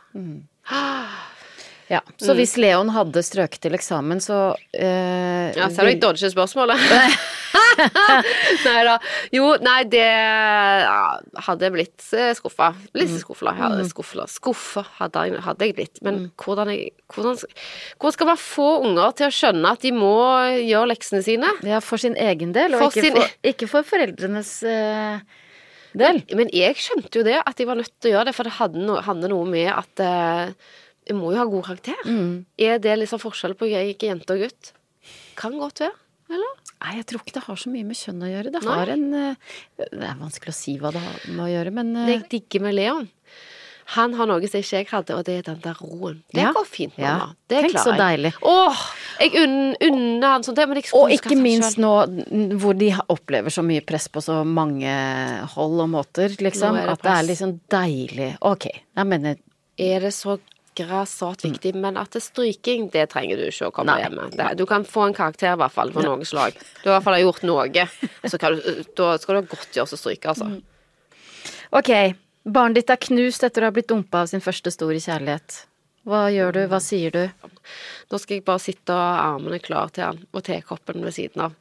Ja. 1.88 2.02
Så 2.20 2.34
hvis 2.36 2.56
Leon 2.60 2.90
hadde 2.92 3.22
strøket 3.24 3.62
til 3.64 3.72
eksamen, 3.78 4.20
så 4.20 4.52
uh, 4.52 5.46
Ja, 5.56 5.70
Ser 5.72 5.86
du 5.88 5.92
jeg 5.94 6.00
dodger 6.02 6.28
spørsmålet? 6.34 6.82
nei 8.66 8.80
da. 8.86 8.96
Jo, 9.32 9.52
nei, 9.62 9.78
det 9.90 10.02
ja, 10.04 10.98
hadde 11.46 11.66
jeg 11.68 11.74
blitt 11.74 12.04
eh, 12.16 12.32
skuffa. 12.36 12.70
Litt 12.98 13.08
Mm. 13.12 13.18
skuffa. 13.22 13.54
Ja, 13.56 13.68
skuffa. 13.88 14.26
skuffa 14.28 14.84
hadde, 14.98 15.24
hadde 15.44 15.68
jeg 15.68 15.76
blitt. 15.78 16.00
Men 16.04 16.30
hvordan, 16.36 16.72
jeg, 16.74 16.92
hvordan, 17.14 17.38
hvordan 17.96 18.16
skal 18.16 18.30
man 18.32 18.40
få 18.42 18.68
unger 18.88 19.14
til 19.18 19.28
å 19.30 19.34
skjønne 19.38 19.72
at 19.76 19.84
de 19.86 19.92
må 19.96 20.12
gjøre 20.60 20.90
leksene 20.92 21.22
sine? 21.24 21.52
Ja, 21.66 21.80
for 21.84 21.96
sin 22.00 22.16
egen 22.20 22.52
del, 22.56 22.74
og 22.76 22.84
For 22.84 22.90
ikke, 22.98 23.06
sin- 23.06 23.16
for, 23.16 23.36
ikke 23.52 23.70
for 23.70 23.88
foreldrenes 23.88 24.52
uh... 24.68 25.22
del. 25.98 26.20
Men 26.36 26.50
jeg 26.52 26.76
skjønte 26.84 27.22
jo 27.22 27.24
det, 27.26 27.38
at 27.44 27.56
jeg 27.62 27.70
var 27.70 27.80
nødt 27.80 27.94
til 27.96 28.12
å 28.12 28.18
gjøre 28.18 28.28
det, 28.30 28.36
for 28.36 28.48
det 28.50 28.56
hadde 28.58 28.84
noe, 28.84 29.00
hadde 29.06 29.30
noe 29.32 29.48
med 29.48 29.70
at 29.72 30.04
eh, 30.04 30.52
jeg 31.08 31.16
må 31.16 31.32
jo 31.32 31.38
ha 31.40 31.46
god 31.48 31.64
karakter. 31.70 31.98
Mm. 32.06 32.44
Er 32.58 32.78
det 32.84 32.98
liksom 33.00 33.20
forskjell 33.22 33.54
på 33.58 33.68
jeg, 33.70 33.94
ikke 33.96 34.10
jente 34.12 34.36
og 34.36 34.44
gutt? 34.46 34.72
Kan 35.38 35.58
godt 35.58 35.80
være. 35.86 35.96
Eller? 36.30 36.56
Nei, 36.84 36.96
jeg 36.98 37.06
tror 37.08 37.22
ikke 37.24 37.32
det 37.38 37.44
har 37.48 37.56
så 37.56 37.70
mye 37.72 37.86
med 37.88 37.96
kjønn 37.96 38.20
å 38.22 38.28
gjøre. 38.28 38.50
Det 38.52 38.60
har 38.68 38.90
en 38.92 39.06
eh, 39.16 39.34
Det 39.80 39.86
er 40.04 40.18
vanskelig 40.20 40.52
å 40.52 40.58
si 40.58 40.74
hva 40.78 40.90
det 40.92 41.00
har 41.00 41.22
med 41.32 41.46
å 41.46 41.52
gjøre, 41.54 41.72
men 41.72 41.94
eh, 41.96 42.04
Det 42.10 42.16
jeg 42.18 42.26
digger 42.34 42.66
med 42.68 42.76
Leon, 42.76 43.08
han 43.94 44.12
har 44.18 44.28
noe 44.28 44.44
som 44.52 44.60
ikke 44.60 44.76
jeg 44.82 44.88
hadde, 44.90 45.14
og 45.16 45.22
det 45.24 45.38
er 45.38 45.46
den 45.46 45.62
der 45.64 45.78
roen. 45.80 46.18
Det 46.36 46.42
Ja. 46.42 46.50
går 46.52 46.66
fint, 46.68 46.92
Ja. 47.00 47.14
mamma. 47.16 47.34
Det 47.48 47.62
Tenk 47.64 47.72
så 47.78 47.94
klarer 47.94 47.96
jeg. 47.96 48.20
deilig. 48.20 48.32
Åh, 48.42 48.82
jeg 49.22 49.32
unn- 49.40 49.76
unner 49.88 50.28
han 50.34 50.42
sånt, 50.44 50.58
men 50.68 50.76
jeg 50.82 50.90
Og 50.92 51.08
ikke 51.16 51.38
minst 51.40 51.78
nå 51.80 51.94
hvor 52.60 52.76
de 52.76 52.90
opplever 53.08 53.48
så 53.48 53.64
mye 53.64 53.80
press 53.88 54.08
på 54.12 54.20
så 54.20 54.44
mange 54.44 54.92
hold 55.54 55.80
og 55.80 55.88
måter, 55.88 56.28
liksom. 56.36 56.76
Nå 56.76 56.82
er 56.82 56.86
det 56.86 56.92
at 56.98 57.02
det 57.02 57.14
er 57.16 57.26
liksom 57.32 57.60
deilig. 57.72 58.28
Ok, 58.42 58.66
jeg 58.68 59.06
mener 59.06 59.38
er 59.78 60.00
det 60.00 60.12
så 60.12 60.38
grassat 60.78 61.44
viktig, 61.44 61.74
men 61.78 61.98
at 62.00 62.12
det 62.14 62.20
er 62.22 62.26
stryking, 62.26 62.88
det 62.94 63.08
trenger 63.12 63.40
du 63.40 63.44
ikke 63.48 63.68
å 63.68 63.74
komme 63.74 63.94
Nei. 63.94 64.04
hjem 64.04 64.16
med. 64.18 64.58
Du 64.58 64.64
kan 64.70 64.86
få 64.88 65.08
en 65.08 65.16
karakter, 65.16 65.52
i 65.52 65.60
hvert 65.60 65.74
fall, 65.74 65.92
for 65.94 66.06
noe 66.06 66.26
slag. 66.28 66.58
Du 66.82 66.88
i 66.88 66.92
hvert 66.92 67.06
fall 67.06 67.18
har 67.18 67.24
gjort 67.24 67.44
noe. 67.48 67.86
Så 68.24 68.40
kan 68.40 68.56
du, 68.58 68.68
da 68.98 69.12
skal 69.20 69.38
du 69.38 69.40
ha 69.42 69.46
godt 69.54 69.78
gjøre 69.78 69.98
å 69.98 70.00
stryke, 70.00 70.34
altså. 70.34 70.50
Ok, 71.78 71.90
barnet 72.48 72.80
ditt 72.80 72.92
er 72.94 73.02
knust 73.08 73.44
etter 73.44 73.64
å 73.64 73.70
ha 73.70 73.74
blitt 73.76 73.90
dumpa 73.90 74.24
av 74.24 74.30
sin 74.30 74.44
første 74.44 74.72
store 74.72 75.00
kjærlighet. 75.02 75.64
Hva 76.08 76.28
gjør 76.32 76.54
du, 76.56 76.60
hva 76.70 76.78
sier 76.80 77.12
du? 77.12 77.24
Nå 78.08 78.20
skal 78.20 78.38
jeg 78.38 78.46
bare 78.46 78.62
sitte 78.64 78.94
og 78.94 79.18
armene 79.20 79.58
klar 79.60 79.90
til 79.92 80.06
han, 80.06 80.22
og 80.32 80.46
tekoppen 80.46 81.04
ved 81.04 81.16
siden 81.18 81.48
av. 81.50 81.58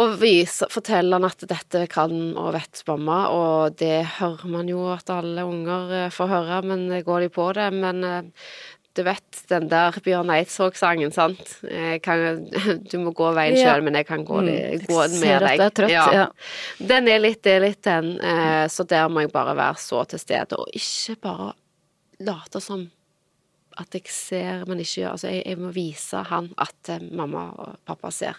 Og 0.00 0.14
vise, 0.22 0.64
fortelle 0.72 1.12
han 1.18 1.26
at 1.28 1.42
dette 1.50 1.82
kan 1.92 2.12
og 2.40 2.54
vet 2.54 2.80
mamma, 2.88 3.18
og 3.28 3.74
det 3.76 3.98
hører 4.18 4.46
man 4.48 4.70
jo 4.70 4.86
at 4.94 5.10
alle 5.12 5.44
unger 5.44 5.90
eh, 6.06 6.12
får 6.14 6.30
høre, 6.32 6.60
men 6.64 6.86
går 7.04 7.26
de 7.26 7.28
på 7.34 7.50
det? 7.58 7.66
Men 7.76 8.00
eh, 8.08 8.30
du 8.96 9.02
vet 9.04 9.42
den 9.48 9.68
der 9.72 9.96
Bjørn 10.04 10.32
Eidsvåg-sangen, 10.32 11.12
sant? 11.12 11.54
Kan, 12.04 12.42
du 12.90 12.96
må 13.04 13.12
gå 13.16 13.30
veien 13.36 13.56
Ja. 13.60 13.74
men 13.84 13.96
jeg 14.00 14.08
kan 14.08 14.24
gå, 14.28 14.40
Mm, 14.42 14.48
jeg 14.48 14.80
gå 14.88 15.02
den 15.08 15.18
ser 15.20 15.40
med 15.44 15.52
at 15.52 15.60
det 15.60 15.68
er 15.68 15.76
trøtt, 15.80 16.16
ja. 16.16 16.26
Den 16.92 17.08
er 17.08 17.20
litt, 17.20 17.42
det 17.44 17.54
er 17.58 17.64
litt 17.66 17.82
den, 17.84 18.14
eh, 18.20 18.64
så 18.72 18.84
der 18.88 19.08
må 19.12 19.24
jeg 19.26 19.32
bare 19.32 19.56
være 19.56 19.76
så 19.80 20.04
til 20.08 20.20
stede, 20.20 20.56
og 20.60 20.68
ikke 20.76 21.16
bare 21.28 21.52
late 22.20 22.60
som 22.64 22.84
at 23.80 23.96
jeg 23.96 24.12
ser, 24.12 24.64
men 24.68 24.80
ikke 24.82 25.02
gjør 25.02 25.12
Altså, 25.12 25.30
jeg, 25.32 25.42
jeg 25.46 25.60
må 25.60 25.72
vise 25.74 26.22
han 26.28 26.50
at 26.60 26.92
eh, 26.92 27.06
mamma 27.12 27.46
og 27.62 27.80
pappa 27.88 28.10
ser. 28.14 28.38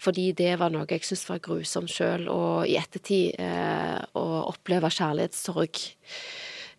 Fordi 0.00 0.30
det 0.36 0.52
var 0.60 0.72
noe 0.72 0.88
jeg 0.90 1.04
syntes 1.06 1.28
var 1.30 1.42
grusomt 1.44 1.92
sjøl, 1.92 2.28
og 2.32 2.68
i 2.68 2.76
ettertid 2.80 3.40
eh, 3.40 3.98
å 4.18 4.26
oppleve 4.50 4.92
kjærlighetssorg. 4.92 5.84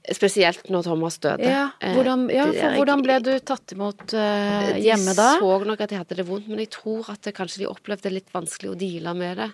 Spesielt 0.10 0.66
når 0.74 0.84
Thomas 0.88 1.20
døde. 1.22 1.46
Ja, 1.46 1.68
Eh, 1.82 1.94
hvordan, 1.94 2.24
ja, 2.34 2.48
for 2.50 2.74
hvordan 2.80 3.02
ble 3.06 3.20
du 3.22 3.32
tatt 3.46 3.72
imot 3.76 4.14
uh, 4.18 4.72
hjemme 4.82 5.14
da? 5.18 5.28
så 5.40 5.52
nok 5.66 5.82
at 5.82 5.92
jeg 5.94 6.02
hadde 6.02 6.16
det 6.18 6.26
vondt, 6.26 6.48
men 6.50 6.60
jeg 6.64 6.72
tror 6.74 7.10
at 7.14 7.22
det, 7.22 7.36
kanskje 7.38 7.62
de 7.62 7.68
opplevde 7.70 8.10
det 8.10 8.14
litt 8.16 8.34
vanskelig 8.34 8.72
å 8.72 8.78
deale 8.78 9.14
med 9.18 9.38
det. 9.38 9.48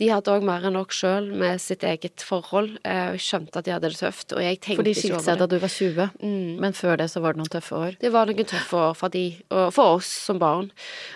De 0.00 0.10
hadde 0.12 0.32
òg 0.34 0.44
mer 0.44 0.66
enn 0.68 0.76
nok 0.76 0.92
sjøl 0.92 1.30
med 1.32 1.60
sitt 1.60 1.84
eget 1.88 2.20
forhold, 2.24 2.76
jeg 2.84 3.20
skjønte 3.24 3.58
at 3.62 3.64
de 3.64 3.72
hadde 3.72 3.88
det 3.94 4.00
tøft. 4.00 4.32
Og 4.36 4.44
jeg 4.44 4.60
tenkte 4.60 4.76
For 4.82 4.88
de 4.88 4.92
ikke 4.92 5.00
skilte 5.06 5.16
over 5.18 5.24
seg 5.24 5.38
det. 5.38 5.40
da 5.40 5.46
du 5.46 5.58
var 5.64 5.74
20, 5.78 6.10
Mm. 6.28 6.60
men 6.60 6.72
før 6.72 6.96
det 7.00 7.08
så 7.10 7.20
var 7.24 7.32
det 7.32 7.38
noen 7.42 7.52
tøffe 7.56 7.74
år. 7.76 7.96
Det 8.00 8.12
var 8.12 8.26
noen 8.28 8.44
tøffe 8.52 8.76
år 8.76 8.94
for 8.96 9.08
de, 9.08 9.24
og 9.50 9.72
for 9.72 9.96
oss 9.98 10.12
som 10.28 10.38
barn. 10.38 10.70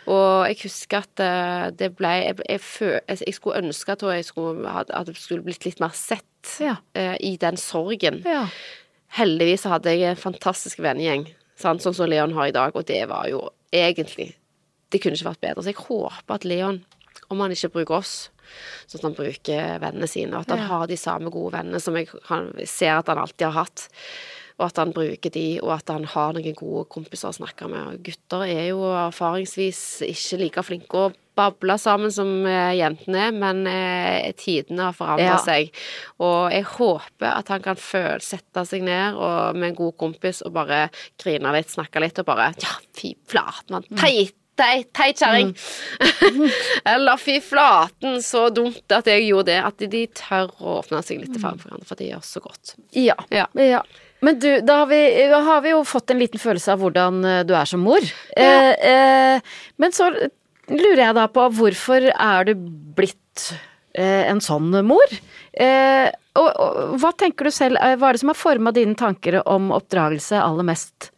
Og 0.06 0.48
jeg 0.48 0.62
husker 0.64 1.04
at 1.04 1.76
det 1.76 1.92
ble 1.96 2.08
Jeg, 2.22 2.36
jeg, 2.48 2.60
jeg, 3.08 3.34
skulle 3.34 3.60
ønske 3.62 3.92
at 3.92 4.02
jeg 4.02 4.24
skulle, 4.24 4.68
at 4.68 5.06
det 5.06 5.16
skulle 5.16 5.42
blitt 5.44 5.64
litt 5.64 5.80
mer 5.80 5.92
sett 5.96 6.24
Ja. 6.60 6.76
eh, 6.94 7.16
i 7.20 7.36
den 7.36 7.56
sorgen. 7.56 8.22
Ja. 8.24 8.46
Heldigvis 9.18 9.64
hadde 9.68 9.92
jeg 9.92 10.02
en 10.10 10.16
fantastisk 10.16 10.78
vennegjeng, 10.80 11.26
sånn 11.60 11.80
som 11.82 12.08
Leon 12.08 12.32
har 12.32 12.46
i 12.48 12.54
dag, 12.54 12.74
og 12.76 12.86
det 12.88 13.02
var 13.08 13.28
jo 13.28 13.48
egentlig 13.72 14.34
Det 14.92 15.00
kunne 15.00 15.16
ikke 15.16 15.30
vært 15.30 15.40
bedre. 15.40 15.62
Så 15.64 15.70
jeg 15.72 15.76
håper 15.88 16.34
at 16.34 16.44
Leon, 16.44 16.84
om 17.30 17.40
han 17.40 17.50
ikke 17.54 17.70
bruker 17.72 17.94
oss, 17.96 18.28
sånn 18.86 18.98
at 19.00 19.06
han 19.06 19.14
bruker 19.16 19.78
vennene 19.80 20.06
sine, 20.06 20.34
og 20.36 20.40
at 20.42 20.50
han 20.50 20.58
Ja. 20.58 20.66
har 20.68 20.86
de 20.86 20.96
samme 21.00 21.30
gode 21.32 21.52
vennene 21.54 21.80
som 21.80 21.94
jeg 21.96 22.08
han, 22.28 22.52
ser 22.66 22.98
at 22.98 23.06
han 23.06 23.16
alltid 23.16 23.46
har 23.48 23.64
hatt. 23.64 23.88
Og 24.60 24.66
at 24.66 24.76
han 24.76 24.92
bruker 24.92 25.30
de, 25.32 25.60
og 25.62 25.70
at 25.78 25.88
han 25.88 26.04
har 26.04 26.34
noen 26.34 26.54
gode 26.54 26.84
kompiser 26.90 27.28
å 27.30 27.32
snakke 27.34 27.70
med. 27.70 27.86
Og 27.94 28.02
gutter 28.04 28.42
er 28.44 28.68
jo 28.68 28.82
erfaringsvis 28.82 30.02
ikke 30.04 30.38
like 30.38 30.62
flinke 30.62 30.92
å 30.92 31.14
bable 31.38 31.76
sammen 31.80 32.12
som 32.12 32.28
eh, 32.48 32.74
jentene 32.78 33.26
er, 33.28 33.32
men 33.36 33.62
eh, 33.70 34.28
tidene 34.38 34.88
har 34.90 34.96
forandra 34.96 35.30
Ja. 35.32 35.38
seg. 35.42 35.72
Og 36.22 36.52
jeg 36.52 36.66
håper 36.74 37.30
at 37.30 37.48
han 37.54 37.64
kan 37.64 37.80
føle, 37.80 38.20
sette 38.24 38.66
seg 38.68 38.84
ned 38.86 39.16
og, 39.16 39.56
med 39.56 39.72
en 39.72 39.80
god 39.80 39.96
kompis 40.00 40.42
og 40.46 40.52
bare 40.58 40.84
grine 41.20 41.54
litt, 41.56 41.72
snakke 41.72 42.02
litt, 42.04 42.20
og 42.22 42.28
bare 42.28 42.52
Ja, 42.62 42.76
fy 42.96 43.14
flaten, 43.30 43.78
mann. 43.78 43.88
Teit! 43.96 44.36
Teit, 44.52 44.90
teit 44.92 45.16
kjerring! 45.16 45.54
Eller 46.92 47.16
fy 47.16 47.38
flaten, 47.40 48.18
så 48.22 48.50
dumt 48.52 48.92
at 48.92 49.08
jeg 49.08 49.24
gjorde 49.30 49.48
det. 49.48 49.58
At 49.64 49.84
de 49.94 50.02
tør 50.12 50.50
å 50.60 50.74
åpne 50.82 51.00
seg 51.06 51.22
litt 51.22 51.38
for 51.40 51.56
hverandre, 51.56 51.86
for 51.88 51.96
det 51.98 52.10
gjør 52.10 52.26
så 52.26 52.42
godt. 52.44 52.74
Ja. 52.92 53.16
Ja. 53.32 53.46
ja. 53.56 53.80
Men 54.22 54.38
du, 54.38 54.50
da 54.60 54.82
har, 54.82 54.90
vi, 54.92 55.00
da 55.32 55.40
har 55.48 55.64
vi 55.64 55.72
jo 55.72 55.80
fått 55.88 56.12
en 56.12 56.20
liten 56.20 56.38
følelse 56.42 56.76
av 56.76 56.84
hvordan 56.84 57.24
eh, 57.26 57.40
du 57.48 57.56
er 57.58 57.66
som 57.72 57.80
mor. 57.82 58.04
Eh, 58.36 58.70
eh, 58.92 59.56
men 59.82 59.96
så 59.96 60.12
lurer 60.78 61.04
jeg 61.06 61.14
da 61.18 61.26
på 61.32 61.46
hvorfor 61.58 62.08
er 62.12 62.48
du 62.48 62.54
blitt 62.96 63.46
eh, 63.94 64.24
en 64.30 64.40
sånn 64.44 64.70
mor? 64.86 65.16
Eh, 65.52 66.08
og, 66.38 66.48
og 66.48 66.94
hva 67.02 67.10
tenker 67.20 67.48
du 67.48 67.52
selv, 67.54 67.76
eh, 67.82 67.96
hva 68.00 68.08
er 68.10 68.16
det 68.16 68.22
som 68.24 68.32
har 68.32 68.38
forma 68.40 68.72
dine 68.72 68.96
tanker 68.98 69.40
om 69.46 69.70
oppdragelse 69.76 70.38
aller 70.40 70.64
mest? 70.64 71.10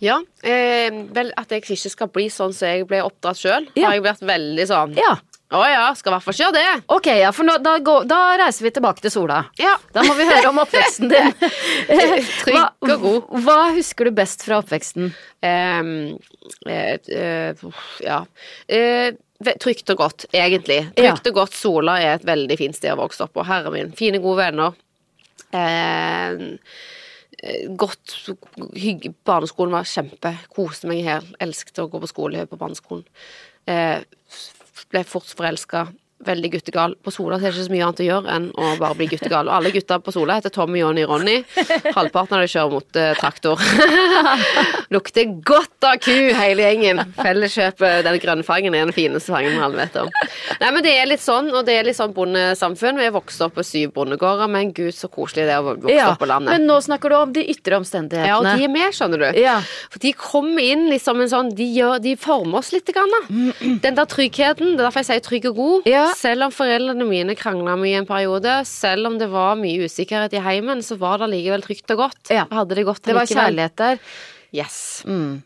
Ja, 0.00 0.20
eh, 0.46 0.94
vel 1.10 1.32
at 1.36 1.50
jeg 1.50 1.64
ikke 1.64 1.90
skal 1.90 2.10
bli 2.14 2.28
sånn 2.30 2.52
som 2.54 2.68
jeg 2.70 2.86
ble 2.86 3.00
oppdratt 3.02 3.40
sjøl, 3.40 3.66
Ja. 3.74 3.88
har 3.88 3.96
jeg 3.98 4.04
vært 4.06 4.20
veldig 4.28 4.66
sånn 4.70 4.94
Ja, 4.96 5.16
Å 5.48 5.60
ja, 5.64 5.84
skal 5.96 6.10
i 6.10 6.14
hvert 6.14 6.24
fall 6.26 6.34
ikke 6.34 6.44
gjøre 6.44 6.58
det. 6.58 6.80
ok, 6.92 7.06
ja, 7.22 7.28
for 7.32 7.48
nå, 7.48 7.54
da, 7.64 7.78
går, 7.80 8.02
da 8.10 8.18
reiser 8.36 8.66
vi 8.66 8.72
tilbake 8.76 9.00
til 9.04 9.14
Sola. 9.14 9.38
Ja. 9.56 9.78
Da 9.94 10.02
må 10.04 10.12
vi 10.18 10.26
høre 10.28 10.50
om 10.50 10.60
oppveksten 10.60 11.08
din. 11.08 11.30
Trygg 12.42 12.84
og 12.84 13.06
god. 13.06 13.30
Hva, 13.32 13.40
hva 13.46 13.70
husker 13.78 14.10
du 14.10 14.12
best 14.18 14.44
fra 14.44 14.58
oppveksten? 14.60 15.08
Um, 15.40 15.94
uh, 16.68 17.08
uh, 17.08 17.80
ja. 18.04 18.18
uh, 18.68 19.54
trygt 19.64 19.94
og 19.94 20.02
godt, 20.02 20.28
egentlig. 20.36 20.82
Ja. 21.00 21.14
Og 21.16 21.32
godt. 21.40 21.56
Sola 21.56 21.96
er 22.02 22.18
et 22.18 22.28
veldig 22.28 22.60
fint 22.60 22.76
sted 22.76 22.92
å 22.92 23.00
vokse 23.00 23.24
opp 23.24 23.32
på. 23.38 23.48
Herre 23.48 23.72
min. 23.72 23.94
Fine, 23.96 24.20
gode 24.20 24.44
venner. 24.44 24.76
Eh, 25.56 26.36
godt 27.78 28.16
hygge. 28.74 29.12
Barneskolen 29.26 29.76
var 29.76 29.88
kjempe. 29.88 30.34
Koste 30.54 30.90
meg 30.90 31.04
her. 31.06 31.26
Elsket 31.40 31.82
å 31.82 31.88
gå 31.90 32.00
på 32.02 32.10
skole 32.10 32.46
på 32.50 32.58
barneskolen. 32.58 33.06
Eh, 33.68 34.02
ble 34.90 35.04
fort 35.04 35.34
forelska. 35.36 35.88
Veldig 36.26 36.50
guttegal. 36.52 36.96
På 36.98 37.12
Sola 37.14 37.36
så 37.38 37.46
er 37.46 37.52
det 37.52 37.60
ikke 37.60 37.66
så 37.68 37.72
mye 37.74 37.84
annet 37.86 38.00
å 38.02 38.06
gjøre 38.08 38.32
enn 38.34 38.46
å 38.58 38.72
bare 38.80 38.96
bli 38.98 39.06
guttegal. 39.12 39.46
Og 39.46 39.54
alle 39.54 39.70
gutta 39.70 40.00
på 40.02 40.10
Sola 40.14 40.34
heter 40.40 40.50
Tommy, 40.50 40.80
Johnny, 40.80 41.04
Ronny. 41.06 41.36
Halvparten 41.94 42.34
av 42.34 42.42
de 42.42 42.48
kjører 42.50 42.72
mot 42.74 42.98
eh, 42.98 43.12
traktor. 43.20 43.62
Lukter 44.94 45.30
godt 45.46 45.86
av 45.86 46.00
ku, 46.02 46.10
hele 46.34 46.64
gjengen. 46.66 47.04
Felleskjøpet, 47.20 48.02
den 48.08 48.18
grønne 48.22 48.46
fangen 48.46 48.74
er 48.74 48.88
den 48.88 48.96
fineste 48.96 49.30
fangen 49.30 49.54
vi 49.54 49.62
alle 49.62 49.78
vet 49.84 49.98
om. 50.02 50.10
Nei, 50.58 50.72
men 50.74 50.82
det 50.86 50.96
er 50.98 51.06
litt 51.12 51.22
sånn, 51.22 51.52
og 51.54 51.62
det 51.68 51.78
er 51.78 51.86
litt 51.86 51.98
sånn 52.00 52.16
bondesamfunn. 52.16 52.98
Vi 52.98 53.06
er 53.06 53.14
vokst 53.14 53.46
opp 53.46 53.54
på 53.60 53.66
syv 53.66 53.94
bondegårder, 54.00 54.50
men 54.50 54.74
gud 54.74 54.96
så 54.98 55.06
koselig 55.12 55.46
det 55.46 55.54
er 55.54 55.62
å 55.62 55.70
vokse 55.70 55.94
Ja, 55.94 56.10
opp 56.16 56.22
på 56.24 56.30
landet. 56.32 56.50
men 56.56 56.66
nå 56.66 56.80
snakker 56.82 57.14
du 57.14 57.18
om 57.20 57.36
de 57.36 57.46
ytre 57.54 57.78
Ja, 57.78 58.40
og 58.40 58.48
de 58.48 58.66
er 58.66 58.72
med, 58.74 58.90
skjønner 58.96 59.22
du. 59.22 59.28
Ja. 59.38 59.60
For 59.92 60.02
de 60.02 60.12
kommer 60.18 60.64
inn 60.66 60.88
liksom 60.90 61.20
en 61.22 61.30
sånn 61.30 61.54
De, 61.54 61.64
gjør, 61.78 61.98
de 62.02 62.16
former 62.18 62.58
oss 62.58 62.72
litt. 62.74 62.88
Grann, 62.88 63.12
da. 63.12 63.42
Den 63.84 63.94
der 63.98 64.08
tryggheten. 64.08 64.74
Det 64.74 64.80
er 64.80 64.86
derfor 64.88 65.04
jeg 65.04 65.10
sier 65.12 65.24
trygg 65.26 65.50
og 65.50 65.58
god. 65.60 65.88
Ja. 65.90 66.07
Selv 66.16 66.46
om 66.48 66.52
foreldrene 66.54 67.04
mine 67.08 67.34
krangla 67.38 67.74
mye 67.76 67.98
en 68.00 68.06
periode, 68.08 68.54
selv 68.68 69.06
om 69.10 69.18
det 69.20 69.28
var 69.32 69.56
mye 69.60 69.84
usikkerhet 69.88 70.32
i 70.38 70.42
heimen, 70.44 70.80
så 70.86 70.96
var 71.00 71.18
det 71.18 71.28
likevel 71.34 71.62
trygt 71.66 71.90
og 71.96 72.04
godt. 72.06 72.30
Ja. 72.32 72.46
Hadde 72.50 72.74
det 72.78 72.86
godt 72.88 73.02
Det 73.04 73.14
var 73.18 73.26
kjærlighet 73.28 73.76
der. 73.76 73.98
Yes. 74.54 75.02
Mm. 75.06 75.42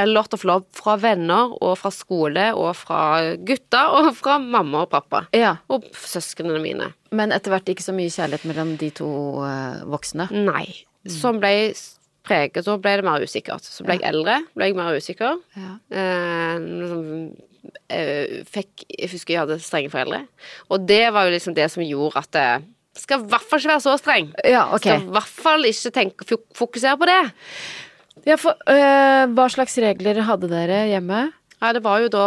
A 0.00 0.06
lot 0.08 0.32
of 0.34 0.44
love 0.48 0.64
fra 0.72 0.96
venner 0.96 1.52
og 1.62 1.76
fra 1.78 1.90
skole 1.92 2.46
og 2.56 2.72
fra 2.76 3.00
gutter 3.44 3.92
og 3.98 4.14
fra 4.16 4.38
mamma 4.40 4.86
og 4.86 4.90
pappa. 4.90 5.26
Ja, 5.36 5.56
Og 5.68 5.84
søsknene 5.92 6.58
mine. 6.62 6.92
men 7.12 7.30
etter 7.32 7.52
hvert 7.52 7.68
ikke 7.68 7.84
så 7.84 7.92
mye 7.92 8.08
kjærlighet 8.10 8.44
mellom 8.48 8.76
de 8.80 8.88
to 8.90 9.10
eh, 9.44 9.82
voksne. 9.84 10.30
Nei. 10.32 10.64
Som 11.06 11.40
ble 11.42 11.72
preget, 12.24 12.64
så 12.64 12.78
ble 12.80 12.96
det 13.00 13.04
mer 13.04 13.20
usikkert. 13.20 13.64
Så 13.68 13.84
ble 13.84 13.98
jeg 13.98 14.06
eldre, 14.14 14.38
ble 14.56 14.70
jeg 14.70 14.76
mer 14.78 14.96
usikker. 14.96 15.40
Ja. 15.58 15.72
Eh, 15.90 16.58
liksom, 16.62 17.36
fikk 18.48 18.84
Jeg 18.88 19.10
husker 19.12 19.34
jeg 19.34 19.42
hadde 19.44 19.58
strenge 19.62 19.90
foreldre. 19.92 20.24
Og 20.72 20.86
det 20.88 21.04
var 21.14 21.28
jo 21.28 21.34
liksom 21.34 21.54
det 21.54 21.68
som 21.70 21.84
gjorde 21.84 22.22
at 22.22 22.30
det 22.34 22.46
skal 22.98 23.22
i 23.22 23.28
hvert 23.30 23.46
fall 23.48 23.62
ikke 23.62 23.72
være 23.72 23.84
så 23.84 23.94
streng. 24.00 24.32
Ja, 24.44 24.66
okay. 24.74 24.98
Skal 24.98 25.06
i 25.06 25.14
hvert 25.14 25.36
fall 25.46 25.68
ikke 25.68 25.92
tenke, 25.94 26.38
fokusere 26.58 26.98
på 27.00 27.08
det. 27.08 27.20
Ja, 28.28 28.36
for, 28.36 28.58
øh, 28.68 29.22
hva 29.32 29.46
slags 29.50 29.78
regler 29.80 30.20
hadde 30.26 30.50
dere 30.50 30.84
hjemme? 30.90 31.24
Ja, 31.62 31.72
det 31.72 31.82
var 31.84 32.02
jo 32.02 32.10
da 32.12 32.26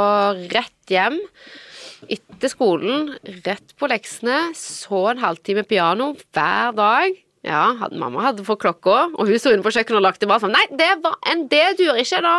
rett 0.55 0.89
hjem 0.89 1.19
etter 2.11 2.51
skolen, 2.51 3.13
rett 3.45 3.73
på 3.79 3.89
leksene, 3.89 4.51
så 4.57 5.11
en 5.11 5.21
halvtime 5.21 5.65
piano 5.67 6.13
hver 6.33 6.75
dag. 6.77 7.24
Ja, 7.45 7.75
hadde, 7.77 7.99
mamma 8.01 8.23
hadde 8.25 8.45
fått 8.45 8.63
klokka, 8.63 8.95
og 9.13 9.29
hun 9.29 9.39
sto 9.41 9.51
inne 9.53 9.61
på 9.65 9.73
kjøkkenet 9.73 9.99
og 9.99 10.05
lagde 10.05 10.29
mat 10.29 10.41
sånn 10.41 10.55
Nei, 10.55 10.63
det 10.73 10.89
var 11.03 11.17
en 11.29 11.43
D-dur, 11.51 11.99
ikke 12.01 12.21
da. 12.25 12.35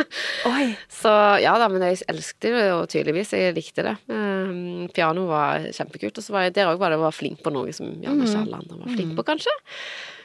Så 1.00 1.12
ja 1.40 1.54
da, 1.60 1.70
men 1.72 1.84
jeg 1.86 2.02
elsket 2.12 2.50
det 2.52 2.66
jo 2.66 2.82
tydeligvis. 2.90 3.32
Jeg 3.36 3.54
likte 3.56 3.86
det. 3.86 3.94
Um, 4.12 4.84
piano 4.92 5.24
var 5.30 5.64
kjempekult. 5.72 6.20
Og 6.20 6.26
så 6.26 6.36
var 6.36 6.46
jeg 6.46 6.56
der 6.58 6.72
òg 6.72 6.82
var 6.82 6.92
det 6.92 7.00
var 7.00 7.16
flink 7.16 7.40
på 7.44 7.52
noe 7.54 7.72
som 7.76 7.88
gjerne 7.88 8.28
ikke 8.28 8.42
alle 8.44 8.60
andre 8.60 8.82
var 8.82 8.92
flink 8.92 9.16
på, 9.16 9.26
kanskje. 9.32 9.56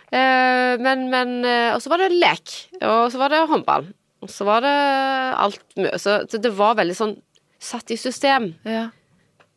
Uh, 0.10 0.76
men, 0.82 1.08
men 1.12 1.34
uh, 1.46 1.76
Og 1.78 1.84
så 1.86 1.92
var 1.94 2.04
det 2.04 2.12
lek. 2.18 2.60
Og 2.82 3.08
så 3.14 3.22
var 3.22 3.32
det 3.32 3.46
håndball. 3.52 3.90
Og 4.26 4.32
så 4.34 4.48
var 4.48 4.64
det 4.66 4.76
alt. 5.40 5.62
Så, 6.02 6.22
så 6.28 6.44
det 6.44 6.52
var 6.58 6.76
veldig 6.80 6.98
sånn 6.98 7.16
satt 7.60 7.92
i 7.92 8.00
system. 8.00 8.54
Ja. 8.68 8.90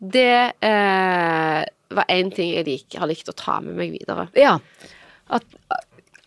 Det 0.03 0.53
eh, 0.59 1.63
var 1.97 2.05
én 2.13 2.31
ting 2.35 2.53
jeg 2.55 2.67
lik, 2.67 2.99
har 2.99 3.07
likt 3.11 3.29
å 3.29 3.35
ta 3.37 3.61
med 3.61 3.77
meg 3.79 3.93
videre. 3.99 4.29
ja. 4.39 4.59
At, 5.33 5.45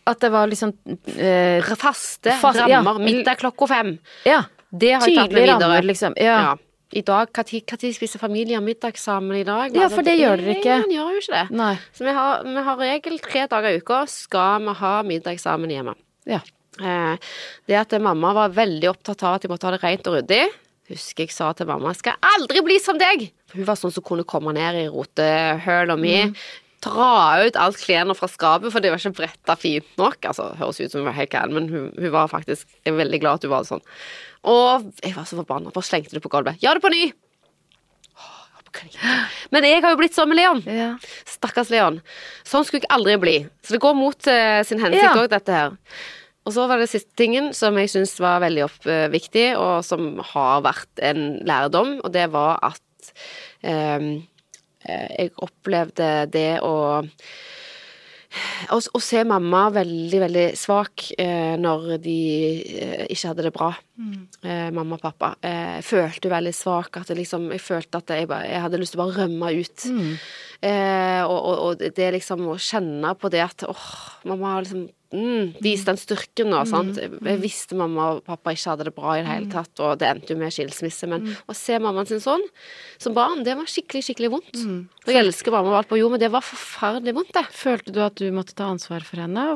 at 0.06 0.20
det 0.22 0.28
var 0.32 0.48
liksom 0.50 0.72
eh, 1.18 1.62
Faste 1.78 2.32
Fast- 2.40 2.58
ja. 2.58 2.80
rammer. 2.80 2.98
Middag 3.02 3.36
klokka 3.38 3.66
fem. 3.70 3.98
Ja. 4.26 4.40
Det 4.70 4.92
har 4.96 5.06
jeg 5.06 5.16
tatt 5.18 5.30
med 5.34 5.42
videre. 5.44 5.60
rammer, 5.60 5.86
liksom. 5.86 6.16
Ja. 6.18 6.38
Ja. 6.42 6.56
I 6.94 7.02
dag, 7.02 7.30
Når 7.34 7.94
spiser 7.94 8.18
familier 8.22 8.60
middag 8.62 8.96
sammen 8.98 9.36
i 9.36 9.44
dag? 9.44 9.74
Ja, 9.74 9.88
for 9.90 10.06
det 10.06 10.16
gjør 10.20 10.38
dere 10.38 10.54
ikke. 10.58 10.76
Man 10.84 10.92
gjør 10.94 11.14
jo 11.16 11.22
ikke 11.22 11.34
det. 11.34 11.56
Nei. 11.58 11.72
Så 11.92 12.06
vi 12.06 12.12
har, 12.14 12.44
vi 12.46 12.62
har 12.68 12.76
regel 12.78 13.18
tre 13.24 13.46
dager 13.50 13.74
i 13.74 13.80
uka 13.82 14.04
skal 14.10 14.62
vi 14.68 14.74
ha 14.80 14.92
middag 15.02 15.40
sammen 15.42 15.70
hjemme. 15.74 15.96
Ja. 16.26 16.40
Eh, 16.80 17.16
det 17.66 17.78
at 17.80 17.94
mamma 18.02 18.32
var 18.36 18.54
veldig 18.54 18.90
opptatt 18.90 19.22
av 19.26 19.34
at 19.38 19.42
de 19.46 19.50
måtte 19.50 19.66
ha 19.66 19.74
det 19.74 19.82
rent 19.82 20.06
og 20.10 20.18
ryddig, 20.20 20.44
husker 20.90 21.26
jeg 21.26 21.34
sa 21.34 21.50
til 21.56 21.68
mamma 21.68 21.92
jeg 21.92 22.02
skal 22.02 22.20
aldri 22.34 22.62
bli 22.66 22.78
som 22.82 22.98
deg. 23.00 23.26
For 23.50 23.60
hun 23.60 23.68
var 23.68 23.80
sånn 23.80 23.94
som 23.94 24.04
kunne 24.06 24.26
komme 24.28 24.54
ned 24.56 24.80
i 24.84 24.86
rotehøla 24.92 25.96
mi. 26.00 26.14
Mm. 26.28 26.36
Dra 26.86 27.42
ut 27.42 27.56
alt 27.58 27.78
klærne 27.80 28.14
fra 28.14 28.28
skapet, 28.30 28.70
for 28.70 28.84
det 28.84 28.92
var 28.92 29.00
ikke 29.00 29.16
bretta 29.16 29.56
fint 29.58 29.88
nok. 29.98 30.18
Altså, 30.28 30.50
Høres 30.60 30.78
ut 30.80 30.92
som 30.92 31.02
hun 31.02 31.08
var 31.08 31.16
helt 31.18 31.32
gæren, 31.32 31.54
men 31.56 31.70
hun, 31.72 31.86
hun 31.96 32.12
var 32.14 32.30
faktisk 32.30 32.68
Jeg 32.84 32.92
er 32.92 32.98
veldig 33.00 33.22
glad 33.22 33.40
at 33.40 33.46
hun 33.48 33.54
var 33.56 33.68
sånn. 33.68 33.86
Og 34.46 34.90
jeg 35.02 35.16
var 35.16 35.26
så 35.26 35.38
forbanna, 35.40 35.72
bare 35.74 35.88
slengte 35.88 36.14
det 36.14 36.22
på 36.22 36.30
gulvet. 36.30 36.60
Gjør 36.62 36.78
det 36.78 36.84
på 36.84 36.92
ny! 36.94 37.06
Men 39.54 39.64
jeg 39.64 39.80
har 39.80 39.94
jo 39.94 39.98
blitt 40.00 40.16
sånn 40.16 40.28
med 40.28 40.36
Leon. 40.36 40.62
Ja. 40.68 40.90
Stakkars 41.28 41.70
Leon. 41.72 42.00
Sånn 42.44 42.66
skulle 42.66 42.84
jeg 42.84 42.92
aldri 42.92 43.16
bli. 43.22 43.36
Så 43.64 43.76
det 43.76 43.80
går 43.80 43.96
mot 43.96 44.28
uh, 44.28 44.60
sin 44.68 44.82
hensikt 44.82 45.16
Ja. 45.16 45.26
dette 45.32 45.54
her. 45.56 45.76
Og 46.46 46.54
så 46.54 46.68
var 46.70 46.78
det 46.78 46.88
siste 46.92 47.10
tingen 47.18 47.50
som 47.56 47.76
jeg 47.80 47.90
syns 47.90 48.14
var 48.22 48.38
veldig 48.44 48.64
opp, 48.68 48.86
eh, 48.86 49.08
viktig, 49.10 49.48
og 49.58 49.82
som 49.86 50.14
har 50.32 50.62
vært 50.66 51.02
en 51.02 51.40
lærdom, 51.46 51.96
og 52.04 52.12
det 52.14 52.28
var 52.34 52.60
at 52.70 53.10
eh, 53.66 54.06
eh, 54.86 55.08
jeg 55.18 55.34
opplevde 55.42 56.10
det 56.30 56.52
å 56.62 56.76
å, 58.74 58.76
å 58.76 59.00
se 59.00 59.22
mamma 59.24 59.66
veldig, 59.74 60.18
veldig 60.20 60.46
svak 60.58 61.06
eh, 61.20 61.54
når 61.60 61.96
de 62.04 62.16
eh, 62.82 63.04
ikke 63.12 63.30
hadde 63.30 63.46
det 63.46 63.52
bra. 63.54 63.70
Eh, 64.42 64.68
mamma 64.76 64.98
og 64.98 65.04
pappa. 65.04 65.30
Eh, 65.40 65.78
jeg 65.78 65.86
følte 65.88 66.32
veldig 66.32 66.52
svak. 66.56 66.98
At 67.00 67.12
det 67.12 67.18
liksom, 67.20 67.48
jeg 67.54 67.62
følte 67.64 68.02
at 68.02 68.12
jeg, 68.12 68.28
bare, 68.30 68.48
jeg 68.50 68.64
hadde 68.66 68.80
lyst 68.82 68.92
til 68.96 69.00
å 69.00 69.04
bare 69.06 69.24
rømme 69.24 69.52
ut. 69.56 69.86
Eh, 70.66 71.22
og, 71.24 71.38
og, 71.38 71.56
og 71.68 71.96
det 71.96 72.12
liksom 72.18 72.44
å 72.52 72.58
kjenne 72.60 73.14
på 73.20 73.32
det 73.32 73.44
at 73.46 73.66
åh, 73.70 73.88
mamma 74.28 74.56
har 74.56 74.66
liksom 74.66 74.86
mm, 75.16 75.56
Vis 75.64 75.84
den 75.88 75.98
styrken 76.00 76.50
nå. 76.52 76.62
Sant? 76.68 77.00
Jeg, 77.00 77.10
jeg 77.16 77.42
visste 77.42 77.78
mamma 77.78 78.12
og 78.14 78.22
pappa 78.28 78.54
ikke 78.54 78.72
hadde 78.74 78.88
det 78.88 78.94
bra 78.96 79.16
i 79.16 79.22
det 79.24 79.32
hele 79.32 79.50
tatt, 79.52 79.72
og 79.82 79.98
det 80.00 80.10
endte 80.10 80.34
jo 80.34 80.40
med 80.40 80.54
skilsmisse. 80.54 81.08
Men 81.10 81.30
å 81.48 81.56
se 81.56 81.78
mammaen 81.82 82.08
sin 82.10 82.22
sånn 82.22 82.44
som 83.02 83.16
barn, 83.16 83.44
det 83.46 83.56
var 83.58 83.68
skikkelig, 83.70 84.04
skikkelig 84.10 84.32
vondt. 84.36 84.64
Og 85.06 85.12
jeg 85.12 85.24
elsker 85.24 85.54
mamma 85.54 85.74
og 85.74 85.80
alt 85.82 85.92
på 85.92 86.00
jord, 86.00 86.14
men 86.14 86.22
det 86.22 86.32
var 86.34 86.44
forferdelig 86.46 87.16
vondt, 87.16 87.34
det. 87.36 87.46
Følte 87.56 87.94
du 87.96 88.02
at 88.04 88.20
du 88.20 88.28
måtte 88.34 88.56
ta 88.56 88.70
ansvar 88.72 89.04
for 89.06 89.24
henne? 89.24 89.52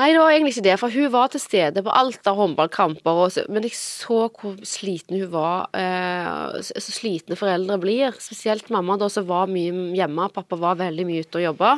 Nei, 0.00 0.14
det 0.14 0.20
var 0.22 0.32
egentlig 0.32 0.54
ikke 0.54 0.64
det, 0.64 0.74
for 0.80 0.94
hun 0.96 1.10
var 1.12 1.28
til 1.28 1.42
stede 1.42 1.82
på 1.84 1.92
alt 1.92 2.28
av 2.30 2.38
håndballkamper, 2.38 3.18
men 3.52 3.66
jeg 3.66 3.74
så 3.76 4.22
hvor 4.32 4.54
sliten 4.64 5.18
hun 5.20 5.28
var. 5.34 5.66
Eh, 5.76 6.56
så, 6.64 6.80
så 6.80 6.94
slitne 6.94 7.36
foreldre 7.36 7.76
blir. 7.82 8.16
Spesielt 8.16 8.70
mamma, 8.72 8.96
da, 8.96 9.10
som 9.12 9.26
var 9.28 9.50
mye 9.52 9.92
hjemme. 9.98 10.30
Pappa 10.32 10.56
var 10.56 10.80
veldig 10.80 11.04
mye 11.04 11.26
ute 11.26 11.42
og 11.42 11.44
jobba. 11.50 11.74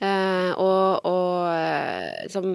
Eh, 0.00 0.50
og 0.56 1.06
og 1.08 1.48
eh, 1.52 2.24
liksom 2.24 2.52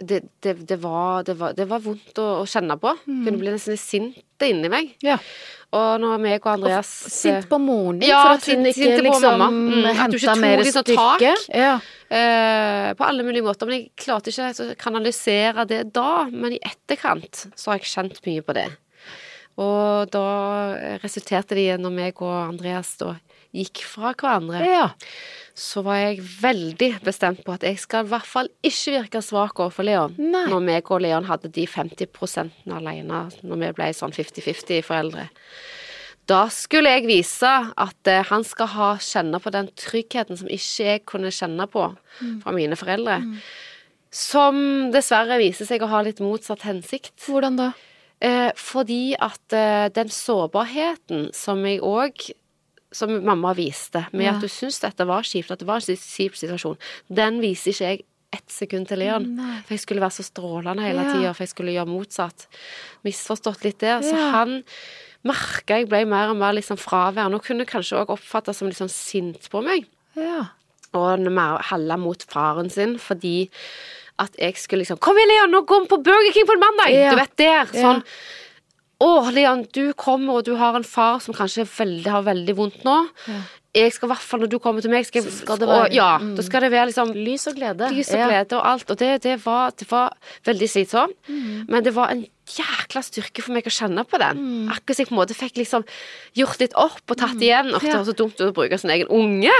det, 0.00 0.20
det, 0.42 0.54
det, 0.68 0.76
var, 0.76 1.22
det, 1.22 1.36
var, 1.38 1.52
det 1.54 1.64
var 1.70 1.82
vondt 1.82 2.18
å, 2.18 2.24
å 2.42 2.46
kjenne 2.50 2.76
på. 2.80 2.92
Kunne 3.06 3.38
bli 3.38 3.52
nesten 3.54 3.76
litt 3.76 3.82
sint 3.82 4.44
inni 4.44 4.70
meg. 4.72 4.90
Ja. 5.04 5.20
Og 5.74 6.00
når 6.02 6.20
meg 6.22 6.44
og 6.44 6.52
Andreas 6.52 6.90
Sint 7.10 7.48
på 7.50 7.58
moren 7.58 7.98
din 7.98 8.10
Ja, 8.10 8.20
for 8.22 8.36
at 8.36 8.46
hun 8.46 8.66
ikke 8.68 8.76
sint 8.78 9.00
på 9.00 9.04
liksom. 9.08 9.42
Mm, 9.42 9.72
ikke 9.80 9.94
henta 9.98 10.36
mer 10.38 10.62
liksom 10.62 10.86
styrke? 10.86 11.32
Ja. 11.50 11.72
Eh, 12.14 12.90
på 12.94 13.06
alle 13.08 13.26
mulige 13.26 13.46
måter, 13.46 13.70
men 13.70 13.80
jeg 13.80 13.90
klarte 14.04 14.30
ikke 14.30 14.52
å 14.52 14.76
kanalisere 14.78 15.66
det 15.70 15.82
da. 15.96 16.26
Men 16.30 16.54
i 16.54 16.62
etterkant 16.62 17.46
så 17.54 17.72
har 17.72 17.80
jeg 17.80 17.90
kjent 17.90 18.22
mye 18.28 18.44
på 18.46 18.54
det. 18.58 18.68
Og 19.62 20.10
da 20.14 20.26
resulterte 21.02 21.54
det 21.54 21.68
i, 21.68 21.74
når 21.78 21.94
meg 21.94 22.22
og 22.22 22.34
Andreas 22.34 22.94
da 22.98 23.14
gikk 23.54 23.84
fra 23.86 24.12
hverandre, 24.12 24.60
ja. 24.66 24.88
så 25.54 25.84
var 25.86 26.00
jeg 26.00 26.24
veldig 26.42 26.90
bestemt 27.06 27.44
på 27.46 27.54
at 27.54 27.66
jeg 27.66 27.78
skal 27.82 28.06
i 28.06 28.10
hvert 28.10 28.28
fall 28.28 28.50
ikke 28.66 28.96
virke 28.98 29.22
svak 29.24 29.62
overfor 29.62 29.86
Leon. 29.86 30.18
Nei. 30.18 30.46
Når 30.50 30.66
meg 30.66 30.90
og 30.90 31.04
Leon 31.04 31.28
hadde 31.30 31.52
de 31.54 31.66
50% 31.70 32.68
alene, 32.74 33.24
når 33.42 33.62
vi 33.62 33.72
ble 33.78 33.90
sånn 33.96 34.14
50-50 34.16 34.84
foreldre. 34.86 35.28
Da 36.30 36.46
skulle 36.52 36.94
jeg 36.94 37.04
vise 37.08 37.50
at 37.76 38.08
eh, 38.08 38.24
han 38.30 38.46
skal 38.48 38.70
ha 38.72 38.90
kjenne 39.02 39.40
på 39.44 39.52
den 39.52 39.68
tryggheten 39.76 40.38
som 40.40 40.48
ikke 40.48 40.86
jeg 40.88 41.04
kunne 41.10 41.32
kjenne 41.34 41.66
på 41.68 41.90
fra 42.40 42.54
mine 42.56 42.78
foreldre. 42.80 43.18
Som 44.14 44.92
dessverre 44.94 45.36
viser 45.40 45.68
seg 45.68 45.82
å 45.84 45.90
ha 45.90 46.00
litt 46.06 46.22
motsatt 46.24 46.64
hensikt. 46.64 47.12
Hvordan 47.26 47.58
da? 47.60 47.72
Eh, 48.24 48.50
fordi 48.56 49.16
at 49.20 49.52
eh, 49.52 49.90
den 49.92 50.08
sårbarheten 50.12 51.28
som 51.36 51.60
jeg 51.66 51.82
òg 51.84 52.30
Som 52.94 53.10
mamma 53.26 53.50
viste, 53.58 54.04
med 54.12 54.26
Ja. 54.28 54.34
at 54.36 54.40
du 54.44 54.46
syns 54.48 54.78
dette 54.80 55.04
var 55.06 55.22
kjipt, 55.26 55.50
at 55.50 55.58
det 55.58 55.66
var 55.66 55.82
en 55.82 55.96
kjip 55.98 56.36
situasjon, 56.38 56.76
den 57.12 57.40
viser 57.42 57.72
ikke 57.74 57.88
jeg 57.90 58.04
ett 58.34 58.48
sekund 58.50 58.88
til 58.88 58.98
Leon. 58.98 59.26
Nei. 59.36 59.60
For 59.66 59.74
jeg 59.74 59.80
skulle 59.82 60.00
være 60.02 60.14
så 60.14 60.24
strålende 60.26 60.82
hele 60.82 61.02
Ja. 61.02 61.12
tida, 61.12 61.32
for 61.34 61.42
jeg 61.44 61.48
skulle 61.50 61.74
gjøre 61.74 61.86
motsatt. 61.90 62.46
Misforstått 63.04 63.64
litt 63.64 63.78
der. 63.78 64.00
Så 64.02 64.14
Ja. 64.14 64.30
han 64.32 64.64
merka 65.24 65.78
jeg 65.78 65.88
ble 65.88 66.04
mer 66.04 66.30
og 66.30 66.36
mer 66.36 66.52
liksom 66.52 66.76
fraværende, 66.78 67.34
og 67.34 67.44
kunne 67.44 67.64
kanskje 67.66 67.98
òg 68.04 68.08
oppfattes 68.18 68.56
som 68.56 68.68
litt 68.68 68.76
sånn 68.78 68.90
sint 68.90 69.48
på 69.50 69.62
meg 69.62 69.86
Ja. 70.16 70.46
og 70.92 71.18
mer 71.20 71.58
halla 71.62 71.96
mot 71.96 72.18
faren 72.28 72.70
sin 72.70 72.98
fordi 72.98 73.48
at 74.18 74.30
jeg 74.38 74.54
skulle 74.54 74.84
liksom 74.84 75.00
Kom 75.00 75.16
igjen, 75.16 75.28
Leon, 75.28 75.50
nå 75.50 75.66
går 75.66 75.80
vi 75.82 75.86
på 75.88 76.02
Burger 76.02 76.32
King 76.32 76.46
på 76.46 76.52
en 76.54 76.60
mandag! 76.60 76.90
Ja. 76.92 77.10
Du 77.10 77.16
vet 77.16 77.36
der. 77.36 77.66
Ja. 77.74 78.00
Å, 79.04 79.10
Leon, 79.34 79.66
du 79.74 79.92
kommer, 79.98 80.40
og 80.40 80.46
du 80.46 80.54
har 80.60 80.78
en 80.78 80.86
far 80.86 81.20
som 81.24 81.36
kanskje 81.36 81.66
veldig, 81.68 82.08
har 82.10 82.24
veldig 82.26 82.56
vondt 82.56 82.86
nå. 82.86 82.96
Ja. 83.28 83.42
Jeg 83.74 83.90
skal 83.90 84.06
i 84.06 84.12
hvert 84.12 84.22
fall, 84.22 84.42
når 84.44 84.50
du 84.52 84.60
kommer 84.62 84.84
til 84.84 84.92
meg, 84.92 85.02
skal, 85.08 85.24
skal 85.34 85.58
det 85.58 85.66
og, 85.66 85.88
Ja, 85.92 86.12
mm. 86.22 86.36
da 86.38 86.44
skal 86.46 86.62
det 86.62 86.70
være 86.70 86.92
liksom 86.92 87.10
Lys 87.16 87.48
og 87.50 87.56
glede. 87.58 87.88
lys 87.90 88.12
og 88.14 88.20
Ja. 88.20 88.28
glede 88.30 88.54
og 88.60 88.68
alt. 88.70 88.92
Og 88.94 89.00
det, 89.00 89.10
det, 89.24 89.34
var, 89.42 89.74
det 89.74 89.88
var 89.90 90.14
veldig 90.46 90.68
slitsomt. 90.70 91.16
Mm. 91.26 91.64
Men 91.68 91.82
det 91.82 91.94
var 91.96 92.12
en 92.14 92.22
jækla 92.54 93.02
styrke 93.02 93.42
for 93.42 93.56
meg 93.56 93.66
å 93.66 93.74
kjenne 93.74 94.04
på 94.06 94.20
den. 94.22 94.38
Mm. 94.38 94.68
Akkurat 94.76 94.94
som 94.94 95.02
jeg 95.02 95.10
på 95.10 95.16
en 95.16 95.20
måte 95.24 95.38
fikk 95.38 95.58
liksom 95.58 95.86
gjort 96.38 96.62
litt 96.62 96.76
opp 96.78 97.02
og 97.02 97.18
tatt 97.18 97.42
igjen. 97.42 97.74
Og 97.74 97.82
det 97.82 97.96
var 97.96 98.06
så 98.06 98.14
dumt 98.14 98.44
å 98.46 98.52
bruke 98.54 98.78
sin 98.78 98.94
egen 98.94 99.10
unge. 99.10 99.56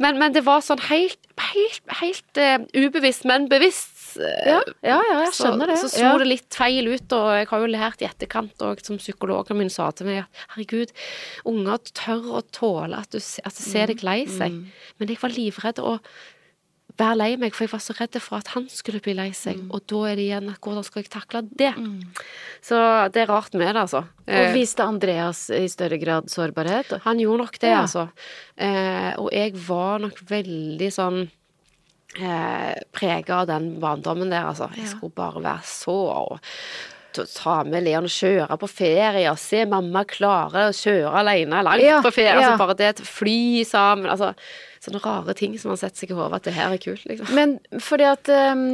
Men, 0.00 0.18
men 0.20 0.32
det 0.32 0.42
var 0.44 0.64
sånn 0.64 0.80
helt, 0.88 1.20
helt, 1.52 1.84
helt 2.00 2.40
uh, 2.40 2.64
ubevisst, 2.76 3.24
men 3.28 3.48
bevisst. 3.52 3.95
Eh, 4.18 4.46
Ja, 4.50 4.60
ja, 4.82 5.00
ja, 5.10 5.18
jeg 5.24 5.32
skjønner 5.38 5.66
det. 5.66 5.78
så 5.82 5.88
så 5.92 6.00
ja. 6.00 6.12
det 6.18 6.26
litt 6.28 6.54
feil 6.54 6.88
ut, 6.88 7.12
og 7.12 7.26
jeg 7.38 7.46
har 7.48 7.60
jo 7.60 7.66
lært 7.66 8.02
i 8.02 8.08
etterkant, 8.08 8.62
og 8.62 8.80
som 8.84 8.98
psykologen 8.98 9.56
min 9.58 9.70
sa 9.70 9.90
til 9.92 10.06
meg, 10.06 10.24
at 10.24 10.46
herregud, 10.56 10.92
unger 11.44 11.78
tør 11.92 12.30
å 12.40 12.42
tåle 12.50 12.96
at 13.02 13.10
du, 13.10 13.18
at 13.18 13.54
du 13.54 13.62
ser 13.62 13.86
deg 13.92 14.02
lei 14.02 14.26
seg. 14.26 14.52
Mm. 14.52 14.66
Men 14.98 15.08
jeg 15.08 15.18
var 15.22 15.30
livredd 15.30 15.78
å 15.84 15.98
være 16.96 17.16
lei 17.18 17.36
meg, 17.36 17.52
for 17.52 17.66
jeg 17.66 17.72
var 17.74 17.80
så 17.84 17.92
redd 17.98 18.16
for 18.24 18.38
at 18.38 18.48
han 18.54 18.68
skulle 18.72 19.02
bli 19.04 19.12
lei 19.12 19.28
seg, 19.36 19.58
Mm. 19.58 19.70
og 19.74 19.82
da 19.86 19.98
er 20.08 20.16
det 20.16 20.24
igjen 20.30 20.48
at 20.48 20.60
hvordan 20.64 20.84
skal 20.86 21.02
jeg 21.02 21.10
takle 21.12 21.42
det? 21.52 21.74
Så 22.64 22.78
det 23.12 23.20
er 23.22 23.26
rart 23.28 23.52
med 23.52 23.68
det, 23.74 23.82
altså. 23.82 23.98
Og 24.26 24.32
Eh, 24.32 24.54
viste 24.54 24.80
Andreas 24.82 25.50
i 25.50 25.66
større 25.68 25.98
grad 26.00 26.30
sårbarhet? 26.32 27.02
han 27.04 27.18
gjorde 27.18 27.38
nok 27.44 27.58
det, 27.58 27.68
Ja. 27.68 27.82
altså. 27.82 28.08
Eh, 28.56 29.12
og 29.18 29.28
jeg 29.30 29.52
var 29.68 29.98
nok 29.98 30.16
veldig 30.24 30.88
sånn 30.90 31.30
eh, 32.20 32.74
prega 32.96 33.42
av 33.42 33.46
den 33.50 33.70
barndommen 33.82 34.30
der, 34.32 34.48
altså. 34.50 34.68
Jeg 34.76 34.88
skulle 34.94 35.16
bare 35.16 35.42
være 35.42 35.64
så 35.68 35.96
Ta 37.16 37.62
med 37.64 37.80
Leon 37.86 38.04
og 38.04 38.12
kjøre 38.12 38.58
på 38.60 38.68
ferie 38.68 39.30
og 39.30 39.38
se 39.40 39.62
mamma 39.64 40.02
klare 40.04 40.66
å 40.68 40.74
kjøre 40.76 41.14
alene 41.16 41.62
langt 41.64 41.80
Ja, 41.80 42.02
på 42.04 42.10
ferie. 42.12 42.34
ja. 42.34 42.50
Altså 42.50 42.60
bare 42.60 42.74
det 42.76 42.90
å 43.00 43.06
fly 43.08 43.62
sammen. 43.64 44.10
Altså 44.12 44.34
sånne 44.84 45.00
rare 45.00 45.32
ting 45.38 45.54
som 45.58 45.72
man 45.72 45.80
setter 45.80 46.02
seg 46.02 46.12
i 46.12 46.18
hodet 46.18 46.42
at 46.42 46.50
det 46.50 46.54
her 46.58 46.74
er 46.76 46.82
kult, 46.82 47.06
liksom. 47.08 47.32
Men 47.38 47.56
fordi 47.80 48.04
at 48.10 48.28
um, 48.28 48.66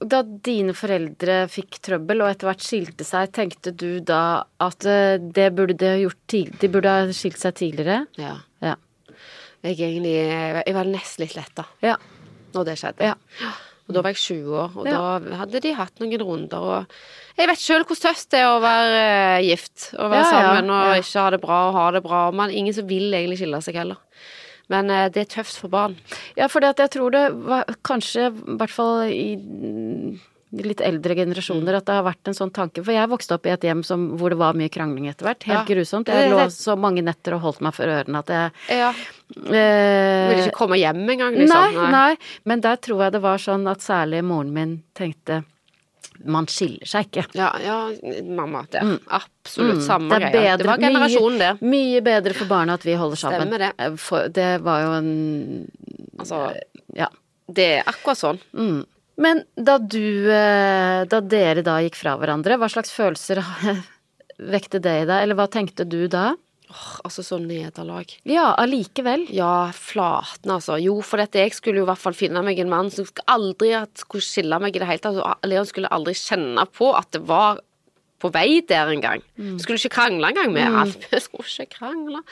da 0.00 0.22
dine 0.24 0.72
foreldre 0.78 1.42
fikk 1.52 1.80
trøbbel 1.84 2.22
og 2.24 2.30
etter 2.32 2.48
hvert 2.48 2.64
skilte 2.64 3.04
seg, 3.04 3.32
tenkte 3.36 3.74
du 3.76 3.98
da 4.00 4.22
at 4.64 4.88
eh, 4.88 5.18
det 5.20 5.50
burde 5.58 5.76
de 5.76 5.92
ha 5.92 6.00
gjort 6.00 6.20
tidlig, 6.30 6.56
de 6.62 6.70
burde 6.72 6.94
ha 6.94 7.06
skilt 7.12 7.40
seg 7.42 7.56
tidligere? 7.58 8.04
Ja. 8.16 8.36
Ja. 8.64 8.76
Jeg 9.66 9.76
egentlig 9.76 10.14
Jeg 10.14 10.74
var 10.76 10.86
nesten 10.86 11.24
litt 11.26 11.36
letta 11.36 11.64
Ja. 11.82 11.96
Når 12.54 12.68
det 12.70 12.76
skjedde. 12.80 13.10
Ja. 13.10 13.50
Og 13.88 13.94
da 13.96 14.02
var 14.04 14.12
jeg 14.12 14.20
20 14.20 14.56
år, 14.60 14.74
og 14.76 14.86
Ja. 14.86 14.96
da 15.18 15.36
hadde 15.40 15.60
de 15.64 15.70
hatt 15.72 16.00
noen 16.02 16.20
runder, 16.20 16.60
og 16.60 16.86
jeg 17.38 17.48
vet 17.48 17.62
sjøl 17.62 17.84
hvor 17.88 17.96
tøft 17.96 18.28
det 18.34 18.40
er 18.42 18.50
å 18.50 18.58
være 18.60 18.98
uh, 19.38 19.44
gift, 19.46 19.94
å 19.96 20.10
være 20.12 20.24
Ja, 20.26 20.28
ja, 20.28 20.32
sammen 20.34 20.70
og 20.74 20.82
ja. 20.90 20.98
ikke 21.00 21.22
ha 21.24 21.30
det 21.30 21.40
bra 21.40 21.60
og 21.68 21.78
ha 21.78 21.86
det 21.96 22.02
bra. 22.04 22.30
Man, 22.30 22.50
ingen 22.50 22.74
som 22.76 22.86
vil 22.90 23.08
egentlig 23.14 23.38
skille 23.40 23.62
seg 23.64 23.78
heller. 23.80 23.96
Men 24.68 24.90
uh, 24.92 25.06
det 25.08 25.22
er 25.24 25.30
tøft 25.38 25.56
for 25.56 25.72
barn. 25.72 25.96
Ja, 26.36 26.50
for 26.52 26.60
jeg 26.60 26.76
tror 26.92 27.10
det 27.16 27.24
var 27.48 27.64
kanskje, 27.82 28.28
i 28.28 28.58
hvert 28.60 28.74
fall 28.74 29.08
i 29.08 29.28
litt 30.52 30.80
eldre 30.80 31.14
generasjoner, 31.14 31.74
at 31.76 31.84
det 31.84 31.92
har 31.98 32.04
vært 32.06 32.28
en 32.30 32.34
sånn 32.34 32.50
tanke. 32.52 32.82
For 32.84 32.92
jeg 32.94 33.08
vokste 33.10 33.34
opp 33.36 33.44
i 33.46 33.50
et 33.52 33.60
hjem 33.68 33.82
som, 33.84 34.16
hvor 34.16 34.30
det 34.32 34.38
var 34.38 34.54
mye 34.54 34.70
krangling 34.72 35.08
etter 35.10 35.26
hvert. 35.28 35.42
Helt 35.44 35.68
Ja. 35.68 35.74
grusomt. 35.74 36.08
Jeg 36.08 36.30
lå 36.30 36.38
så 36.50 36.76
mange 36.78 37.02
netter 37.04 37.34
og 37.34 37.40
holdt 37.42 37.60
meg 37.60 37.74
for 37.74 37.84
ørene 37.84 38.18
at 38.18 38.26
jeg 38.28 38.52
Ja. 38.78 38.90
eh, 39.52 40.28
Vil 40.34 40.44
ikke 40.48 40.56
komme 40.56 40.78
hjem 40.78 41.04
engang, 41.08 41.34
liksom. 41.36 41.74
Nei, 41.74 41.90
nei, 41.90 42.16
men 42.44 42.60
der 42.60 42.76
tror 42.76 43.02
jeg 43.04 43.12
det 43.12 43.20
var 43.22 43.36
sånn 43.38 43.68
at 43.70 43.78
særlig 43.80 44.24
moren 44.24 44.52
min 44.52 44.82
tenkte 44.94 45.44
man 46.24 46.46
skiller 46.46 46.84
seg 46.88 47.06
ikke. 47.12 47.26
Ja, 47.34 47.52
ja, 47.62 47.92
mamma. 48.24 48.64
Det 48.68 48.80
er 48.82 48.98
absolutt 49.06 49.78
Mm, 49.78 49.86
samme 49.86 50.18
det 50.18 50.32
greia. 50.32 50.56
Det 50.58 50.66
var 50.66 50.76
generasjonen, 50.78 51.38
det. 51.38 51.60
Mye 51.62 52.00
bedre 52.02 52.34
for 52.34 52.46
barna 52.46 52.72
at 52.74 52.82
vi 52.82 52.94
holder 52.94 53.16
sammen. 53.16 53.40
Stemmer 53.46 53.58
det. 53.58 53.72
Eh, 53.78 53.94
For 53.96 54.28
det 54.28 54.60
var 54.62 54.80
jo 54.82 54.92
en 54.98 55.70
Altså, 56.18 56.56
Ja. 56.96 57.06
det 57.52 57.78
er 57.78 57.82
akkurat 57.84 58.16
sånn. 58.18 58.40
Mm. 58.52 58.84
Men 59.18 59.42
da 59.58 59.78
du 59.82 60.30
eh, 60.30 61.04
Da 61.10 61.20
dere 61.20 61.64
da 61.66 61.78
gikk 61.82 61.98
fra 61.98 62.14
hverandre, 62.20 62.58
hva 62.60 62.68
slags 62.70 62.92
følelser 62.94 63.42
vekte 64.54 64.78
det 64.82 65.00
i 65.02 65.08
deg, 65.08 65.24
eller 65.24 65.38
hva 65.38 65.48
tenkte 65.50 65.86
du 65.88 66.04
da? 66.10 66.36
Åh, 66.68 66.88
altså, 67.08 67.24
så 67.24 67.38
nederlag. 67.40 68.12
Ja, 68.28 68.52
allikevel. 68.60 69.24
Ja, 69.32 69.70
flaten, 69.74 70.52
altså. 70.52 70.76
Jo, 70.82 70.98
for 71.02 71.20
dette, 71.22 71.40
jeg 71.40 71.56
skulle 71.56 71.80
jo 71.80 71.86
i 71.86 71.88
hvert 71.88 72.02
fall 72.02 72.16
finne 72.16 72.42
meg 72.44 72.60
en 72.60 72.70
mann 72.70 72.92
som 72.92 73.08
aldri 73.24 73.72
skulle 73.96 74.26
skille 74.26 74.60
meg 74.60 74.76
i 74.76 74.82
det 74.82 74.90
hele 74.90 75.00
tatt. 75.00 75.16
Altså, 75.16 75.48
Leon 75.48 75.70
skulle 75.70 75.90
aldri 75.96 76.14
kjenne 76.18 76.66
på 76.68 76.92
at 76.98 77.08
det 77.16 77.22
var 77.26 77.62
på 78.18 78.30
vei 78.34 78.60
der 78.68 78.90
engang. 78.92 79.22
Mm. 79.38 79.56
skulle 79.62 79.78
ikke 79.80 79.94
krangle 79.96 80.28
engang 80.28 80.52
med 80.52 80.76
alt. 80.82 81.08
Vi 81.10 81.22
skulle 81.24 81.48
ikke 81.48 81.78
krangle. 81.80 82.22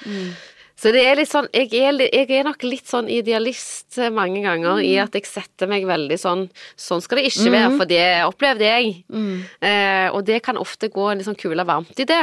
Så 0.76 0.90
det 0.92 1.02
er 1.08 1.16
litt 1.16 1.30
sånn 1.30 1.46
jeg 1.56 1.70
er, 1.72 1.96
jeg 2.04 2.28
er 2.36 2.44
nok 2.44 2.60
litt 2.66 2.84
sånn 2.90 3.06
idealist 3.08 3.96
mange 4.12 4.42
ganger 4.44 4.82
i 4.84 4.90
at 5.00 5.14
jeg 5.16 5.24
setter 5.24 5.70
meg 5.70 5.86
veldig 5.88 6.18
sånn 6.20 6.42
Sånn 6.76 7.00
skal 7.00 7.22
det 7.22 7.30
ikke 7.30 7.46
være, 7.54 7.70
for 7.78 7.88
det 7.88 8.02
opplevde 8.26 8.66
jeg. 8.68 8.90
Eh, 9.64 10.08
og 10.12 10.26
det 10.28 10.42
kan 10.44 10.58
ofte 10.60 10.90
gå 10.92 11.06
en 11.08 11.16
litt 11.22 11.28
sånn 11.30 11.38
kule 11.40 11.64
varmt 11.64 11.96
i 11.96 12.04
det. 12.08 12.20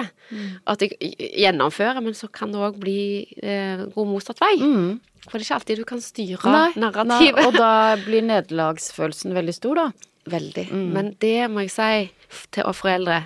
At 0.70 0.86
jeg 0.86 0.94
gjennomfører, 1.18 2.02
men 2.06 2.14
så 2.14 2.30
kan 2.30 2.54
det 2.54 2.62
òg 2.62 2.78
bli 2.82 3.26
eh, 3.42 3.88
gå 3.96 4.06
motsatt 4.06 4.42
vei. 4.44 4.54
Mm. 4.62 5.00
For 5.24 5.40
det 5.40 5.42
er 5.42 5.48
ikke 5.48 5.58
alltid 5.58 5.80
du 5.80 5.86
kan 5.88 6.02
styre 6.04 6.52
Nei, 6.54 6.70
narrativet. 6.84 7.38
nei, 7.40 7.46
og 7.48 7.56
da 7.58 7.96
blir 8.06 8.26
nederlagsfølelsen 8.28 9.34
veldig 9.34 9.56
stor, 9.56 9.80
da. 9.80 10.10
Veldig. 10.30 10.68
Men 10.94 11.16
det 11.20 11.50
må 11.52 11.66
jeg 11.66 11.74
si 11.74 12.46
til 12.54 12.70
å 12.70 12.74
foreldre. 12.76 13.24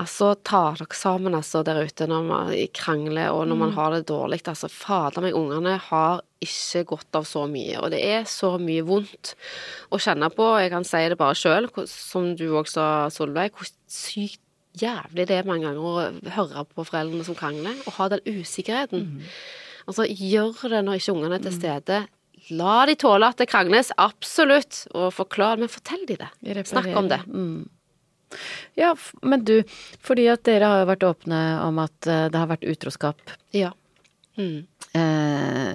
Altså, 0.00 0.30
ta 0.40 0.70
dere 0.78 0.96
sammen 0.96 1.34
altså, 1.36 1.60
der 1.66 1.82
ute 1.84 2.06
når 2.08 2.22
man 2.24 2.52
krangler 2.72 3.34
og 3.34 3.44
når 3.50 3.58
man 3.60 3.74
har 3.76 3.92
det 3.92 4.06
dårlig. 4.08 4.40
Altså, 4.48 4.70
fader 4.72 5.20
meg, 5.24 5.36
ungene 5.36 5.74
har 5.90 6.22
ikke 6.42 6.84
godt 6.94 7.18
av 7.20 7.26
så 7.28 7.44
mye, 7.50 7.76
og 7.78 7.92
det 7.92 8.00
er 8.00 8.24
så 8.26 8.54
mye 8.58 8.82
vondt 8.88 9.34
å 9.92 10.00
kjenne 10.00 10.30
på. 10.32 10.46
Jeg 10.62 10.72
kan 10.72 10.86
si 10.88 11.02
det 11.12 11.18
bare 11.20 11.36
sjøl, 11.38 11.68
som 11.90 12.32
du 12.38 12.46
også 12.48 12.72
sa, 12.78 12.86
Solveig, 13.12 13.52
hvor 13.58 13.68
sykt 13.92 14.40
jævlig 14.80 15.26
det 15.28 15.36
er 15.36 15.48
mange 15.48 15.68
ganger 15.68 15.84
å 15.84 16.32
høre 16.38 16.64
på 16.72 16.86
foreldrene 16.88 17.26
som 17.28 17.36
krangler, 17.36 17.76
og 17.84 17.98
ha 17.98 18.08
den 18.14 18.24
usikkerheten. 18.40 19.04
Altså, 19.84 20.08
gjør 20.08 20.72
det 20.72 20.82
når 20.86 21.02
ikke 21.02 21.16
ungene 21.18 21.36
er 21.36 21.44
til 21.44 21.56
stede. 21.58 22.00
La 22.56 22.80
de 22.88 22.96
tåle 22.98 23.28
at 23.28 23.38
det 23.38 23.50
krangles, 23.52 23.92
absolutt, 24.00 24.86
og 24.96 25.12
forklar, 25.14 25.60
men 25.60 25.70
fortell 25.70 26.08
de 26.08 26.16
det. 26.24 26.32
Snakk 26.72 26.90
om 26.96 27.12
det. 27.12 27.20
Mm. 27.28 27.68
Ja, 28.78 28.94
men 29.22 29.44
du, 29.44 29.62
fordi 30.00 30.26
at 30.32 30.44
dere 30.48 30.70
har 30.70 30.82
jo 30.82 30.90
vært 30.92 31.06
åpne 31.06 31.40
om 31.66 31.80
at 31.82 32.08
eh, 32.08 32.26
det 32.32 32.40
har 32.40 32.50
vært 32.50 32.68
utroskap. 32.68 33.34
Ja. 33.52 33.72
Mm. 34.40 34.64
Eh, 34.96 35.74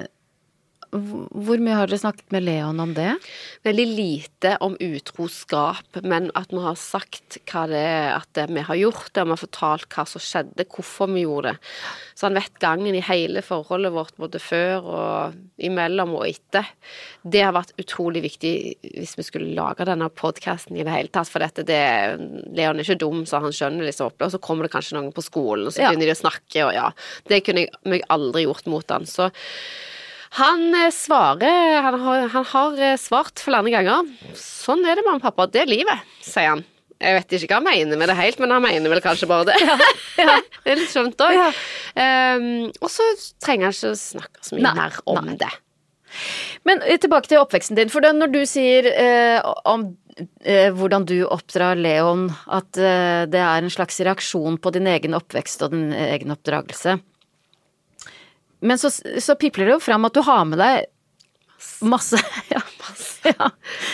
hvor 0.92 1.60
mye 1.62 1.76
har 1.76 1.90
dere 1.90 2.00
snakket 2.00 2.32
med 2.32 2.46
Leon 2.46 2.80
om 2.80 2.94
det? 2.96 3.10
Veldig 3.68 3.86
lite 3.90 4.54
om 4.64 4.78
utroskap, 4.80 6.00
men 6.04 6.30
at 6.38 6.54
vi 6.54 6.62
har 6.64 6.78
sagt 6.80 7.40
hva 7.52 7.66
det 7.70 7.82
er 7.82 8.16
at 8.16 8.40
vi 8.50 8.64
har 8.70 8.80
gjort 8.80 9.10
det, 9.14 9.22
og 9.24 9.28
vi 9.30 9.36
har 9.36 9.42
fortalt 9.42 9.88
hva 9.94 10.06
som 10.08 10.24
skjedde, 10.24 10.66
hvorfor 10.72 11.12
vi 11.12 11.26
gjorde 11.26 11.54
det. 11.54 11.74
Så 12.18 12.28
han 12.30 12.38
vet 12.40 12.60
gangen 12.64 12.96
i 12.98 13.04
hele 13.04 13.44
forholdet 13.46 13.94
vårt, 13.96 14.16
både 14.18 14.42
før 14.42 14.88
og 14.88 15.38
imellom 15.68 16.16
og 16.18 16.28
etter. 16.30 16.70
Det 17.28 17.44
har 17.44 17.56
vært 17.58 17.76
utrolig 17.82 18.24
viktig 18.26 18.54
hvis 18.96 19.18
vi 19.20 19.28
skulle 19.28 19.56
lage 19.58 19.86
denne 19.88 20.10
podkasten 20.10 20.78
i 20.80 20.86
det 20.88 20.94
hele 20.94 21.12
tatt, 21.14 21.30
for 21.32 21.44
dette 21.44 21.66
det 21.68 21.82
Leon 22.58 22.80
er 22.80 22.86
ikke 22.88 23.02
dum, 23.04 23.26
så 23.28 23.42
han 23.44 23.54
skjønner 23.56 23.86
liksom 23.90 24.10
opp, 24.12 24.22
og 24.24 24.34
så 24.34 24.42
kommer 24.42 24.68
det 24.68 24.74
kanskje 24.76 24.98
noen 24.98 25.12
på 25.16 25.26
skolen, 25.26 25.68
og 25.68 25.74
så 25.76 25.84
Ja. 25.84 25.92
begynner 25.92 26.10
de 26.10 26.16
å 26.18 26.24
snakke, 26.24 26.66
og 26.66 26.74
ja. 26.74 26.90
Det 27.28 27.44
kunne 27.46 27.68
jeg 27.68 28.04
aldri 28.10 28.46
gjort 28.48 28.66
mot 28.72 28.90
han. 28.90 29.06
Så 29.06 29.30
han 30.38 30.66
eh, 30.76 30.90
svarer 30.94 31.82
han 31.86 32.00
har, 32.04 32.26
han 32.34 32.48
har 32.54 32.82
eh, 32.92 32.98
svart 33.02 33.44
flere 33.44 33.72
ganger. 33.74 34.10
Sånn 34.38 34.84
er 34.86 35.00
det, 35.00 35.06
mamma 35.08 35.22
og 35.22 35.28
pappa. 35.28 35.48
Det 35.52 35.64
er 35.64 35.72
livet, 35.72 36.10
sier 36.26 36.56
han. 36.56 36.66
Jeg 36.98 37.14
vet 37.14 37.38
ikke 37.38 37.52
hva 37.52 37.60
han 37.60 37.68
mener 37.68 38.00
med 38.02 38.10
det 38.10 38.18
helt, 38.18 38.40
men 38.42 38.56
han 38.56 38.64
mener 38.64 38.90
vel 38.90 39.04
kanskje 39.06 39.30
bare 39.30 39.52
det. 39.52 39.58
det 40.18 40.74
er 40.74 40.80
litt 40.80 40.90
skjønt 40.90 41.22
òg. 41.22 41.38
Ja. 41.38 41.52
og 42.82 42.90
så 42.90 43.06
trenger 43.44 43.70
han 43.70 43.78
ikke 43.78 43.94
å 43.94 44.00
snakke 44.02 44.42
så 44.42 44.58
mye 44.58 44.66
Nei, 44.66 44.76
mer 44.82 45.00
om 45.06 45.22
nei. 45.30 45.38
det. 45.44 45.54
Men 46.68 46.82
eh, 46.84 46.98
tilbake 47.02 47.30
til 47.32 47.42
oppveksten 47.42 47.78
din. 47.78 47.92
For 47.94 48.04
når 48.04 48.32
du 48.34 48.42
sier 48.50 48.88
eh, 48.92 49.40
om 49.70 49.90
eh, 50.44 50.70
hvordan 50.76 51.06
du 51.10 51.20
oppdrar 51.28 51.80
Leon, 51.80 52.28
at 52.48 52.80
eh, 52.80 53.24
det 53.30 53.42
er 53.44 53.62
en 53.62 53.74
slags 53.74 54.00
reaksjon 54.04 54.60
på 54.62 54.74
din 54.76 54.90
egen 54.92 55.18
oppvekst 55.18 55.66
og 55.66 55.76
din 55.76 55.92
egen 55.96 56.34
oppdragelse. 56.36 56.98
Men 58.60 58.80
så, 58.82 58.90
så 58.92 59.36
pipler 59.40 59.70
det 59.70 59.76
jo 59.78 59.84
fram 59.84 60.08
at 60.08 60.16
du 60.18 60.24
har 60.26 60.46
med 60.50 60.62
deg 60.62 60.88
masse 61.86 62.20
Ja. 62.54 62.62
ja. 63.24 63.50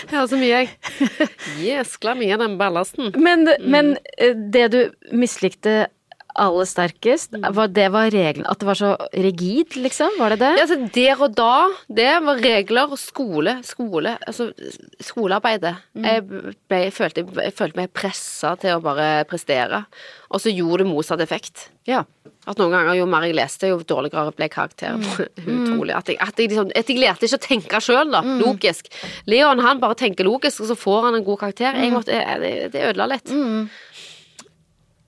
Jeg 0.09 0.17
har 0.17 0.27
så 0.29 0.37
mye, 0.37 0.61
jeg. 0.61 0.69
Jeskla 1.63 2.13
mye 2.19 2.35
av 2.35 2.43
den 2.43 2.57
ballasten. 2.59 3.13
Men, 3.17 3.47
men 3.65 3.95
eh, 4.17 4.35
det 4.35 4.67
du 4.75 4.79
mislikte 5.15 5.87
aller 6.39 6.67
sterkest, 6.69 7.35
var, 7.53 7.69
det 7.73 7.85
var 7.93 8.09
regelen 8.13 8.47
At 8.49 8.61
det 8.61 8.67
var 8.67 8.77
så 8.79 8.91
rigid, 9.13 9.75
liksom? 9.77 10.15
Var 10.19 10.33
det 10.33 10.39
det? 10.41 10.51
Ja, 10.57 10.65
altså 10.65 10.77
Der 10.95 11.21
og 11.21 11.35
da, 11.37 11.53
det 11.87 12.09
var 12.25 12.41
regler 12.41 12.93
og 12.93 12.99
skole. 12.99 13.59
Skole, 13.67 14.15
altså 14.27 14.49
skolearbeidet. 15.03 15.75
Jeg, 15.93 16.25
ble, 16.25 16.81
jeg, 16.87 16.95
følte, 16.95 17.25
jeg 17.37 17.55
følte 17.57 17.81
meg 17.83 17.93
pressa 17.95 18.55
til 18.59 18.77
å 18.77 18.83
bare 18.83 19.27
prestere, 19.29 19.85
og 20.33 20.41
så 20.41 20.53
gjorde 20.53 20.83
det 20.83 20.91
motsatt 20.91 21.23
effekt. 21.23 21.69
Ja. 21.89 22.03
At 22.43 22.59
noen 22.59 22.73
ganger 22.75 22.97
jo 22.97 23.05
mer 23.07 23.23
jeg 23.23 23.37
leste, 23.37 23.69
jo 23.71 23.77
dårligere 23.87 24.33
ble 24.35 24.49
karakteren. 24.51 25.03
Utrolig. 25.55 25.93
At 25.95 26.11
jeg, 26.11 26.17
at, 26.19 26.39
jeg 26.39 26.51
liksom, 26.51 26.73
at 26.75 26.91
jeg 26.91 26.99
lærte 26.99 27.27
ikke 27.27 27.39
å 27.39 27.45
tenke 27.45 27.81
sjøl, 27.83 28.11
da. 28.11 28.19
Logisk. 28.41 28.89
Leon 29.31 29.63
han 29.63 29.79
bare 29.83 29.95
tenker 29.99 30.27
logisk, 30.27 30.63
og 30.63 30.71
så 30.71 30.77
får 30.79 31.07
han 31.07 31.19
en 31.19 31.25
god 31.27 31.39
karakter. 31.45 31.79
Jeg 31.79 31.93
måtte, 31.95 32.19
det, 32.43 32.53
det 32.73 32.83
ødela 32.89 33.07
litt. 33.13 33.31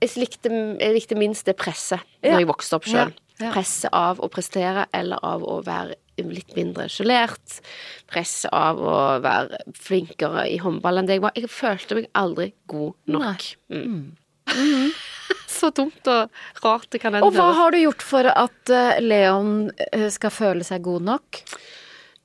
Jeg, 0.06 0.22
likte, 0.22 0.50
jeg 0.80 0.94
likte 0.96 1.18
minst 1.18 1.46
det 1.48 1.56
presset 1.60 2.00
Ja. 2.22 2.32
når 2.32 2.42
jeg 2.44 2.50
vokste 2.50 2.78
opp 2.78 2.86
sjøl. 2.88 3.14
Ja. 3.40 3.50
Presset 3.52 3.90
av 3.92 4.20
å 4.24 4.30
prestere 4.32 4.86
eller 4.96 5.20
av 5.26 5.42
å 5.44 5.58
være 5.66 5.96
litt 6.24 6.54
mindre 6.56 6.86
skolert. 6.88 7.58
Presset 8.08 8.48
av 8.56 8.78
å 8.80 8.94
være 9.20 9.58
flinkere 9.76 10.46
i 10.48 10.56
håndball 10.62 11.02
enn 11.02 11.08
det 11.10 11.18
jeg 11.18 11.24
var. 11.26 11.34
Jeg 11.36 11.50
følte 11.52 11.98
meg 11.98 12.08
aldri 12.16 12.52
god 12.72 12.94
nok. 13.12 13.44
Mm. 13.68 14.14
Så 15.56 15.70
dumt 15.74 16.08
og 16.12 16.30
rart 16.64 16.90
det 16.92 17.00
kan 17.02 17.16
Og 17.20 17.32
hva 17.34 17.48
har 17.56 17.72
du 17.72 17.78
gjort 17.80 18.02
for 18.04 18.28
at 18.28 18.72
eh, 18.72 19.00
Leon 19.02 19.70
eh, 19.90 20.08
skal 20.12 20.32
føle 20.34 20.64
seg 20.66 20.84
god 20.84 21.06
nok? 21.06 21.40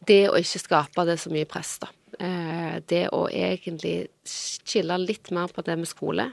Det 0.07 0.23
å 0.31 0.37
ikke 0.39 0.61
skape 0.63 1.05
det 1.07 1.17
så 1.21 1.31
mye 1.33 1.47
press, 1.49 1.75
da. 1.83 1.91
Eh, 2.19 2.79
Det 2.87 3.05
å 3.15 3.25
egentlig 3.29 4.09
chille 4.27 4.97
litt 5.01 5.31
mer 5.31 5.51
på 5.53 5.63
det 5.65 5.77
med 5.79 5.89
skole. 5.89 6.31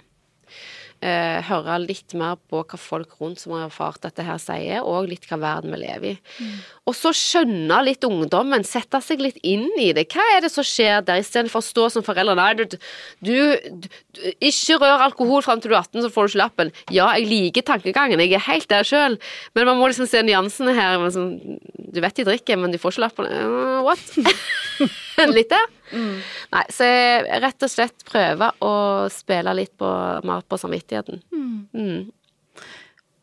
Eh, 1.04 1.38
høre 1.48 1.78
litt 1.82 2.14
mer 2.18 2.38
på 2.50 2.62
hva 2.62 2.78
folk 2.80 3.14
rundt 3.20 3.42
som 3.42 3.54
har 3.54 3.66
erfart 3.68 4.02
dette 4.04 4.24
her 4.26 4.40
sier, 4.42 4.82
og 4.82 5.08
litt 5.11 5.28
hva 5.30 5.38
verden 5.40 5.74
vi 5.74 5.80
lever 5.82 6.09
i. 6.11 6.49
Og 6.88 6.96
så 6.96 7.12
skjønne 7.16 7.80
litt 7.84 8.05
ungdommen, 8.07 8.64
sette 8.66 9.01
seg 9.05 9.22
litt 9.22 9.38
inn 9.46 9.68
i 9.78 9.90
det. 9.96 10.07
Hva 10.12 10.24
er 10.34 10.44
det 10.44 10.53
som 10.53 10.66
skjer 10.66 11.05
der, 11.07 11.22
istedenfor 11.22 11.62
å 11.62 11.68
stå 11.68 11.88
som 11.94 12.07
foreldre 12.07 12.36
Nei, 12.38 12.51
du, 12.59 12.76
du, 13.24 13.34
du 13.82 13.88
ikke 14.44 14.78
rør 14.82 15.07
alkohol 15.09 15.44
fram 15.44 15.62
til 15.62 15.72
du 15.72 15.76
er 15.76 15.82
18, 15.82 16.05
så 16.05 16.12
får 16.14 16.28
du 16.28 16.34
ikke 16.34 16.42
lappen. 16.42 16.74
Ja, 16.94 17.11
jeg 17.18 17.30
liker 17.30 17.66
tankegangen, 17.72 18.22
jeg 18.24 18.36
er 18.36 18.46
helt 18.49 18.68
der 18.70 18.86
sjøl, 18.86 19.18
men 19.55 19.68
man 19.68 19.80
må 19.80 19.90
liksom 19.90 20.09
se 20.11 20.22
nyansene 20.26 20.76
her. 20.76 21.09
Sånn, 21.14 21.59
du 21.78 22.03
vet 22.05 22.20
de 22.20 22.28
drikker, 22.28 22.61
men 22.61 22.74
de 22.74 22.80
får 22.80 22.96
ikke 22.96 23.07
lappen. 23.07 23.32
Uh, 23.32 23.80
what? 23.86 24.03
litt 25.36 25.51
der. 25.53 25.78
Mm. 25.93 26.20
Nei, 26.55 26.64
så 26.74 26.86
jeg 26.89 27.43
rett 27.45 27.66
og 27.66 27.72
slett 27.72 28.07
prøver 28.09 28.64
å 28.64 28.72
spille 29.12 29.55
litt 29.59 29.74
på, 29.80 29.91
på 30.22 30.61
samvittigheten. 30.61 31.22
Mm. 31.32 31.59
Mm. 31.72 32.66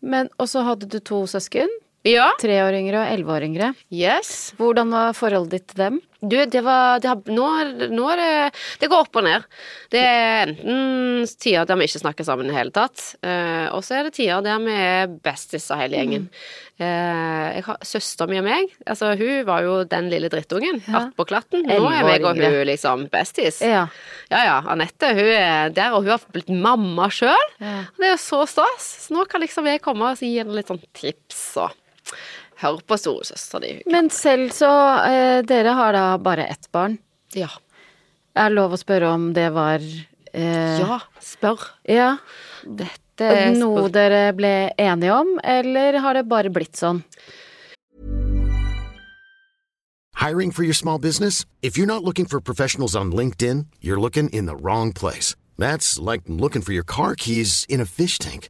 Men 0.06 0.30
også 0.42 0.66
hadde 0.68 0.90
du 0.90 1.00
to 1.02 1.24
søsken. 1.30 1.72
Ja. 2.06 2.30
Tre 2.38 2.60
år 2.62 2.76
yngre 2.78 3.02
og 3.02 3.10
elleve 3.10 3.34
år 3.34 3.48
yngre. 3.48 3.72
Yes. 3.90 4.54
Hvordan 4.60 4.94
var 4.94 5.16
forholdet 5.18 5.56
ditt 5.56 5.72
til 5.74 5.82
dem? 5.82 6.02
Du, 6.26 6.38
det 6.50 6.62
var 6.66 7.00
det 7.04 7.12
har, 7.12 7.22
nå, 7.30 7.48
nå, 7.92 8.10
er 8.14 8.22
det 8.22 8.30
Det 8.82 8.90
går 8.92 9.06
opp 9.06 9.20
og 9.22 9.26
ned. 9.28 9.48
Det 9.94 10.02
er 10.02 10.46
enten 10.46 11.26
tider 11.40 11.68
der 11.68 11.80
vi 11.80 11.88
ikke 11.90 12.02
snakker 12.02 12.28
sammen 12.28 12.50
i 12.50 12.54
det 12.54 12.60
hele 12.60 12.74
tatt, 12.76 13.02
uh, 13.26 13.72
og 13.76 13.82
så 13.86 14.00
er 14.00 14.08
det 14.08 14.16
tider 14.18 14.44
der 14.46 14.62
vi 14.64 14.76
er 14.76 15.18
bestis 15.26 15.68
av 15.74 15.82
hele 15.84 16.00
gjengen. 16.00 16.30
Mm. 16.30 16.64
Har 16.76 17.78
Søstera 17.88 18.28
mi 18.28 18.36
og 18.42 18.44
meg, 18.44 18.74
altså 18.84 19.14
hun 19.16 19.46
var 19.48 19.64
jo 19.64 19.78
den 19.88 20.10
lille 20.12 20.28
drittungen 20.28 20.82
ja. 20.84 21.06
på 21.16 21.26
klatten. 21.30 21.64
Nå 21.64 21.88
er 21.88 22.04
meg 22.04 22.26
og 22.28 22.36
hun 22.36 22.58
liksom 22.68 23.06
bestis. 23.14 23.62
Ja. 23.64 23.86
ja 24.28 24.42
ja, 24.44 24.58
Anette 24.74 25.14
hun 25.16 25.30
er 25.30 25.72
der, 25.72 25.96
og 25.96 26.04
hun 26.04 26.18
har 26.18 26.28
blitt 26.36 26.52
mamma 26.52 27.08
sjøl. 27.08 27.48
Ja. 27.64 27.78
Det 27.96 28.10
er 28.10 28.14
jo 28.18 28.20
så 28.26 28.42
stas. 28.50 28.90
Så 29.06 29.16
nå 29.16 29.24
kan 29.32 29.44
liksom 29.46 29.72
jeg 29.72 29.84
komme 29.86 30.12
og 30.12 30.20
gi 30.20 30.34
henne 30.36 30.58
litt 30.58 30.72
sånn 30.72 30.84
tips 30.92 31.46
og 31.64 31.72
Hør 32.66 32.82
på 32.88 32.98
storesøstera 32.98 33.62
di. 33.62 33.74
Men 33.94 34.10
selv 34.14 34.50
så 34.56 34.72
eh, 35.06 35.40
Dere 35.46 35.76
har 35.78 35.94
da 35.94 36.06
bare 36.22 36.48
ett 36.50 36.70
barn. 36.74 36.98
Ja. 37.38 37.52
Er 38.36 38.50
det 38.50 38.58
lov 38.58 38.76
å 38.76 38.80
spørre 38.82 39.14
om 39.16 39.30
det 39.36 39.48
var 39.56 39.84
eh, 40.34 40.82
Ja, 40.82 41.00
spør. 41.22 41.62
Ja. 41.88 42.16
Dette 42.66 43.30
er 43.32 43.54
Noe 43.56 43.88
dere 43.94 44.34
ble 44.36 44.72
enige 44.82 45.16
om, 45.16 45.36
eller 45.40 46.02
har 46.04 46.18
det 46.18 46.26
bare 46.28 46.52
blitt 46.52 46.76
sånn? 46.76 47.04
Hiring 50.16 50.52
for 50.52 50.64
your 50.64 50.74
small 50.74 50.98
business? 50.98 51.46
If 51.62 51.78
you're 51.78 51.86
not 51.86 52.04
looking 52.04 52.26
for 52.26 52.42
professionals 52.42 52.96
on 52.96 53.12
LinkedIn, 53.12 53.68
you're 53.80 54.00
looking 54.00 54.30
in 54.30 54.48
the 54.48 54.56
wrong 54.56 54.92
place. 54.92 55.36
That's 55.58 56.00
like 56.00 56.24
looking 56.28 56.62
for 56.62 56.74
your 56.74 56.84
car 56.84 57.16
keys 57.16 57.66
in 57.70 57.80
a 57.80 57.86
fish 57.86 58.18
tank. 58.18 58.50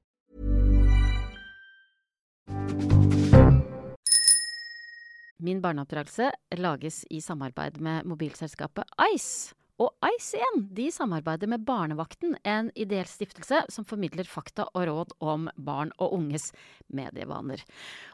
Min 5.41 5.61
barneoppdragelse 5.61 6.31
lages 6.61 7.01
i 7.09 7.21
samarbeid 7.21 7.79
med 7.81 8.05
mobilselskapet 8.05 8.85
Ice. 9.15 9.55
Og 9.81 9.89
Ice 10.05 10.37
igjen, 10.37 10.59
de 10.77 10.83
samarbeider 10.93 11.49
med 11.49 11.63
Barnevakten, 11.65 12.35
en 12.45 12.67
ideell 12.77 13.07
stiftelse 13.09 13.63
som 13.73 13.87
formidler 13.87 14.27
fakta 14.29 14.67
og 14.75 14.85
råd 14.85 15.15
om 15.25 15.47
barn 15.57 15.89
og 15.97 16.13
unges 16.19 16.51
medievaner. 16.93 17.63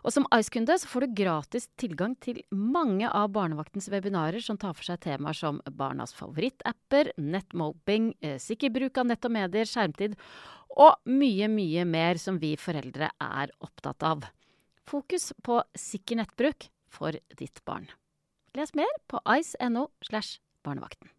Og 0.07 0.15
som 0.15 0.27
Ice-kunde 0.37 0.77
så 0.79 0.87
får 0.87 1.03
du 1.03 1.17
gratis 1.19 1.67
tilgang 1.75 2.15
til 2.23 2.39
mange 2.55 3.09
av 3.11 3.33
Barnevaktens 3.35 3.89
webinarer 3.91 4.39
som 4.43 4.59
tar 4.61 4.77
for 4.77 4.87
seg 4.87 5.01
temaer 5.03 5.35
som 5.35 5.59
barnas 5.67 6.15
favorittapper, 6.15 7.11
nettmoping, 7.19 8.13
eh, 8.21 8.39
sikker 8.39 8.71
bruk 8.71 9.03
av 9.03 9.11
nett 9.11 9.27
og 9.27 9.35
medier, 9.35 9.67
skjermtid 9.67 10.15
og 10.77 10.95
mye, 11.11 11.51
mye 11.51 11.83
mer 11.83 12.23
som 12.23 12.39
vi 12.39 12.55
foreldre 12.55 13.11
er 13.19 13.51
opptatt 13.59 14.07
av. 14.07 14.23
Fokus 14.87 15.33
på 15.43 15.59
sikker 15.75 16.23
nettbruk 16.23 16.71
for 16.89 17.15
ditt 17.39 17.63
barn. 17.65 17.89
Les 18.57 18.73
mer 18.77 18.91
på 19.11 19.21
ice.no 19.37 19.89
slash 20.05 20.39
barnevakten. 20.65 21.11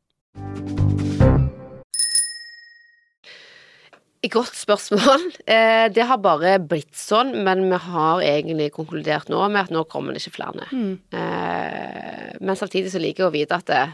Godt 4.29 4.57
spørsmål. 4.59 5.29
Eh, 5.49 5.87
det 5.95 6.05
har 6.05 6.19
bare 6.21 6.59
blitt 6.61 6.97
sånn, 6.99 7.31
men 7.47 7.63
vi 7.71 7.79
har 7.81 8.21
egentlig 8.27 8.73
konkludert 8.75 9.31
nå 9.33 9.41
med 9.49 9.63
at 9.63 9.71
nå 9.73 9.85
kommer 9.89 10.13
det 10.13 10.21
ikke 10.21 10.35
flere. 10.41 10.67
Mm. 10.75 10.99
Eh, 11.15 12.35
men 12.43 12.59
samtidig 12.59 12.93
så 12.93 13.01
liker 13.01 13.25
jeg 13.25 13.31
å 13.31 13.37
vite 13.37 13.57
at 13.57 13.71
det, 13.71 13.85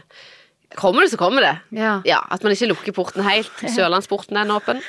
Kommer 0.75 1.05
det, 1.05 1.09
så 1.13 1.19
kommer 1.19 1.45
det. 1.45 1.53
Ja. 1.75 1.97
ja 2.07 2.19
at 2.31 2.43
man 2.43 2.53
ikke 2.55 2.69
lukker 2.71 2.95
porten 2.95 3.23
helt. 3.25 3.51
Sørlandsporten 3.75 4.37
er 4.39 4.53
åpen. 4.53 4.81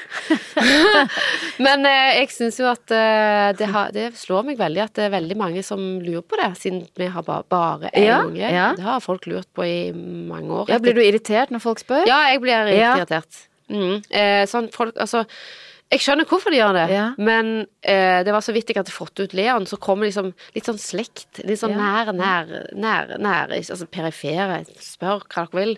Men 1.66 1.86
eh, 1.88 2.20
jeg 2.20 2.30
syns 2.34 2.60
jo 2.60 2.68
at 2.70 2.94
eh, 2.94 3.50
det, 3.58 3.70
har, 3.72 3.92
det, 3.94 4.08
slår 4.18 4.48
meg 4.50 4.60
veldig 4.60 4.84
at 4.86 4.96
det 4.98 5.06
er 5.06 5.14
veldig 5.16 5.38
mange 5.40 5.64
som 5.66 5.82
lurer 6.02 6.24
på 6.26 6.40
det, 6.40 6.50
siden 6.60 6.82
vi 6.98 7.10
har 7.12 7.26
bare, 7.26 7.46
bare 7.52 7.92
én 7.92 8.08
ja, 8.08 8.22
unge. 8.24 8.42
Ja. 8.44 8.70
Det 8.78 8.86
har 8.86 9.04
folk 9.04 9.28
lurt 9.30 9.48
på 9.56 9.66
i 9.66 9.78
mange 9.94 10.62
år. 10.62 10.72
Ja, 10.72 10.80
Blir 10.82 10.96
du 10.96 11.04
irritert 11.04 11.54
når 11.54 11.64
folk 11.64 11.82
spør? 11.82 12.06
Ja, 12.08 12.26
jeg 12.32 12.42
blir 12.44 12.72
irritert. 12.74 13.46
Mm. 13.66 13.96
Eh, 14.14 14.44
sånn 14.46 14.68
folk 14.70 14.94
Altså 15.02 15.24
jeg 15.86 16.02
skjønner 16.02 16.26
hvorfor 16.26 16.50
de 16.50 16.58
gjør 16.58 16.72
det, 16.74 16.84
ja. 16.90 17.04
men 17.14 17.50
eh, 17.86 18.18
det 18.26 18.32
var 18.34 18.42
så 18.42 18.50
vidt 18.54 18.72
jeg 18.72 18.80
hadde 18.80 18.90
fått 18.90 19.20
ut 19.22 19.34
Leon, 19.38 19.68
så 19.70 19.78
kommer 19.78 20.08
liksom 20.08 20.32
litt 20.56 20.66
sånn 20.66 20.80
slekt. 20.82 21.38
Litt 21.46 21.60
sånn 21.60 21.76
ja. 21.76 21.78
nær, 21.78 22.10
nær, 22.16 22.50
nær, 22.74 23.12
nær 23.22 23.54
Altså 23.54 23.86
perifere. 23.86 24.64
Spør 24.82 25.22
hva 25.22 25.44
dere 25.44 25.60
vil. 25.60 25.76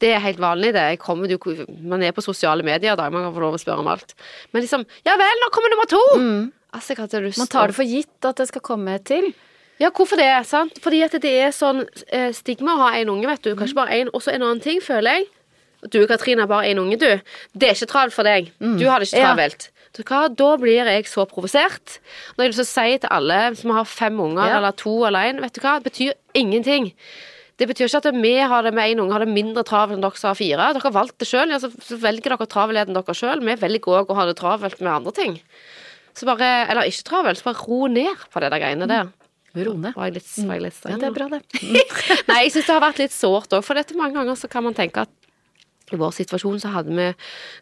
Det 0.00 0.14
er 0.14 0.24
helt 0.24 0.40
vanlig, 0.40 0.72
det. 0.72 0.86
Kommer 1.04 1.28
du, 1.28 1.36
man 1.84 2.00
er 2.02 2.16
på 2.16 2.24
sosiale 2.24 2.64
medier 2.64 2.94
i 2.94 2.98
dag, 2.98 3.12
man 3.12 3.26
kan 3.28 3.36
få 3.36 3.44
lov 3.44 3.58
å 3.58 3.60
spørre 3.60 3.84
om 3.84 3.92
alt. 3.92 4.16
Men 4.56 4.64
liksom 4.64 4.88
Ja 5.04 5.18
vel, 5.20 5.44
nå 5.44 5.52
kommer 5.52 5.74
nummer 5.74 5.90
to! 5.90 6.02
Mm. 6.16 6.48
Altså, 6.72 6.94
jeg 6.94 7.02
hadde 7.02 7.22
lyst 7.26 7.42
Man 7.42 7.52
tar 7.52 7.68
det 7.68 7.76
for 7.76 7.84
gitt 7.84 8.30
at 8.30 8.40
det 8.40 8.48
skal 8.48 8.64
komme 8.64 8.96
til. 9.04 9.34
Ja, 9.82 9.92
hvorfor 9.92 10.16
det? 10.16 10.30
sant? 10.48 10.80
Fordi 10.80 11.04
at 11.04 11.20
det 11.20 11.36
er 11.44 11.52
sånn 11.52 11.84
eh, 12.08 12.30
stigma 12.32 12.78
å 12.78 12.82
ha 12.86 12.90
en 12.96 13.12
unge, 13.12 13.28
vet 13.28 13.44
du. 13.44 13.52
Kanskje 13.58 13.76
bare 13.76 14.00
én. 14.00 14.12
Og 14.16 14.24
så 14.24 14.32
en 14.32 14.46
annen 14.46 14.64
ting, 14.64 14.80
føler 14.80 15.20
jeg 15.20 15.28
du 15.90 16.04
Katrine 16.06 16.44
er 16.44 16.50
bare 16.50 16.70
én 16.70 16.78
unge, 16.78 16.98
du. 17.00 17.08
Det 17.58 17.68
er 17.68 17.74
ikke 17.74 17.90
travelt 17.90 18.14
for 18.14 18.28
deg. 18.28 18.52
Mm. 18.62 18.76
Du 18.78 18.86
har 18.86 19.02
det 19.02 19.10
ikke 19.10 19.24
travelt. 19.24 19.66
Ja. 19.66 20.20
Da 20.32 20.52
blir 20.56 20.88
jeg 20.88 21.08
så 21.10 21.26
provosert. 21.28 21.98
Når 22.38 22.48
jeg 22.48 22.56
så 22.60 22.66
sier 22.68 23.02
til 23.02 23.12
alle 23.12 23.40
som 23.58 23.74
har 23.76 23.88
fem 23.88 24.20
unger, 24.22 24.46
ja. 24.46 24.60
eller 24.60 24.76
to 24.78 24.94
eller 25.08 25.32
én, 25.32 25.42
vet 25.42 25.52
du 25.56 25.60
hva, 25.64 25.76
det 25.80 25.90
betyr 25.90 26.14
ingenting. 26.38 26.92
Det 27.60 27.68
betyr 27.68 27.90
ikke 27.90 28.00
at 28.00 28.16
vi 28.16 28.34
har 28.38 28.64
det 28.64 28.72
med 28.74 28.94
én 28.94 29.02
unge 29.02 29.12
har 29.12 29.24
det 29.26 29.34
mindre 29.34 29.62
travelt 29.66 29.98
enn 29.98 30.04
dere 30.04 30.18
som 30.18 30.30
har 30.30 30.38
fire. 30.38 30.70
Dere 30.72 30.86
har 30.86 30.94
valgt 30.94 31.18
det 31.20 31.28
sjøl, 31.28 31.52
ja, 31.52 31.60
så 31.60 31.98
velger 32.00 32.32
dere 32.32 32.48
travelheten 32.48 32.96
dere 32.96 33.16
sjøl. 33.18 33.42
Vi 33.44 33.58
velger 33.60 33.98
òg 34.00 34.12
å 34.12 34.18
ha 34.18 34.28
det 34.30 34.38
travelt 34.40 34.80
med 34.80 34.92
andre 34.94 35.12
ting. 35.18 35.36
Så 36.16 36.28
bare, 36.28 36.68
Eller 36.70 36.88
ikke 36.88 37.08
travelt, 37.08 37.40
så 37.40 37.50
bare 37.50 37.66
ro 37.66 37.86
ned 37.90 38.24
på 38.32 38.40
det 38.40 38.52
der 38.52 38.62
greiene 38.62 38.88
der. 38.88 39.10
Ro 39.52 39.74
ned. 39.76 39.92
Var 39.96 40.08
jeg 40.08 40.16
litt, 40.16 40.30
var 40.48 40.56
jeg 40.56 40.64
litt 40.64 40.78
streng? 40.78 40.96
Ja, 40.96 41.00
det 41.02 41.10
er 41.10 41.16
bra, 41.18 41.28
det. 41.28 41.42
Nei, 42.30 42.38
jeg 42.46 42.54
syns 42.56 42.70
det 42.70 42.74
har 42.74 42.84
vært 42.86 43.02
litt 43.02 43.14
sårt 43.16 43.52
òg, 43.52 43.64
for 43.66 43.76
dette 43.76 43.98
mange 43.98 44.16
ganger 44.16 44.38
så 44.40 44.48
kan 44.52 44.64
man 44.64 44.76
tenke 44.78 45.04
at 45.04 45.12
i 45.94 46.00
vår 46.00 46.14
situasjon 46.16 46.60
så 46.62 46.72
hadde 46.74 46.94
vi 46.96 47.08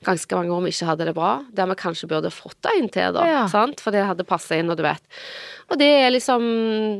ganske 0.06 0.38
mange 0.38 0.54
år 0.54 0.64
vi 0.66 0.72
ikke 0.74 0.88
hadde 0.90 1.08
det 1.08 1.14
bra, 1.16 1.30
der 1.56 1.70
vi 1.70 1.78
kanskje 1.80 2.08
burde 2.10 2.32
fått 2.34 2.68
en 2.72 2.88
til, 2.92 3.14
da. 3.16 3.26
Ja. 3.28 3.42
Sant? 3.50 3.82
For 3.82 3.94
det 3.94 4.06
hadde 4.08 4.26
passa 4.28 4.58
inn, 4.60 4.70
og 4.72 4.78
du 4.80 4.84
vet. 4.86 5.02
Og 5.70 5.78
det 5.78 5.88
er 6.02 6.10
liksom 6.10 6.42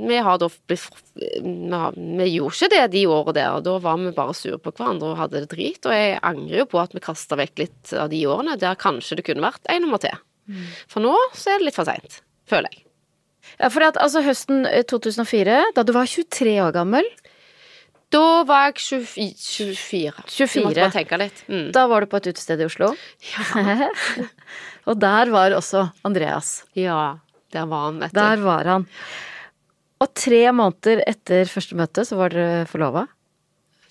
Vi 0.07 0.19
har 0.23 0.39
da 0.39 0.47
blitt 0.71 0.85
Vi 1.17 2.29
gjorde 2.31 2.55
ikke 2.55 2.71
det 2.71 2.85
de 2.95 3.05
årene 3.11 3.37
der, 3.37 3.57
og 3.59 3.65
da 3.67 3.77
var 3.83 3.99
vi 3.99 4.13
bare 4.17 4.37
sure 4.37 4.61
på 4.63 4.73
hverandre 4.75 5.13
og 5.13 5.19
hadde 5.25 5.45
det 5.45 5.53
drit. 5.55 5.81
Og 5.87 5.95
jeg 5.95 6.21
angrer 6.23 6.63
jo 6.63 6.69
på 6.71 6.83
at 6.83 6.95
vi 6.95 7.03
kasta 7.05 7.39
vekk 7.41 7.65
litt 7.65 7.95
av 7.95 8.13
de 8.13 8.23
årene 8.31 8.59
der 8.61 8.79
kanskje 8.79 9.19
det 9.19 9.27
kunne 9.27 9.45
vært 9.45 9.67
en 9.71 9.85
nummer 9.87 10.03
til. 10.03 10.15
Mm. 10.51 10.69
For 10.91 11.05
nå 11.05 11.17
så 11.37 11.55
er 11.55 11.61
det 11.61 11.71
litt 11.71 11.79
for 11.79 11.89
seint, 11.89 12.23
føler 12.51 12.71
jeg. 12.73 12.87
Ja, 13.61 13.69
for 13.69 13.85
at 13.85 13.99
altså 14.01 14.23
høsten 14.25 14.65
2004, 14.89 15.57
eh, 15.59 15.73
da 15.77 15.85
du 15.85 15.93
var 15.97 16.09
23 16.09 16.55
år 16.65 16.75
gammel 16.77 17.07
da 18.11 18.43
var 18.47 18.71
jeg 18.71 18.81
24. 18.83 19.75
24. 19.79 20.25
24. 20.27 20.65
måtte 20.65 20.83
bare 20.83 20.95
tenke 20.95 21.19
litt. 21.21 21.43
Mm. 21.47 21.69
Da 21.75 21.87
var 21.91 22.03
du 22.03 22.11
på 22.11 22.19
et 22.19 22.31
utested 22.33 22.63
i 22.63 22.67
Oslo. 22.67 22.91
Ja. 23.31 23.91
og 24.91 24.99
der 25.03 25.31
var 25.31 25.55
også 25.55 25.87
Andreas. 26.07 26.65
Ja, 26.79 27.21
der 27.55 27.71
var 27.71 27.87
han, 27.87 28.03
vet 28.03 28.15
du. 28.15 28.19
Der 28.19 28.43
var 28.43 28.71
han. 28.75 28.89
Og 30.01 30.13
tre 30.17 30.43
måneder 30.57 31.05
etter 31.07 31.49
første 31.51 31.79
møte 31.79 32.07
så 32.09 32.19
var 32.19 32.35
dere 32.35 32.67
forlova? 32.71 33.07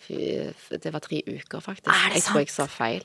Det 0.09 0.89
var 0.89 1.03
tre 1.05 1.19
uker, 1.21 1.61
faktisk. 1.61 1.89
Er 1.93 2.15
det 2.15 2.17
sant? 2.17 2.17
jeg 2.17 2.23
tror 2.25 2.39
jeg 2.41 2.53
sa 2.53 2.65
feil. 2.65 3.03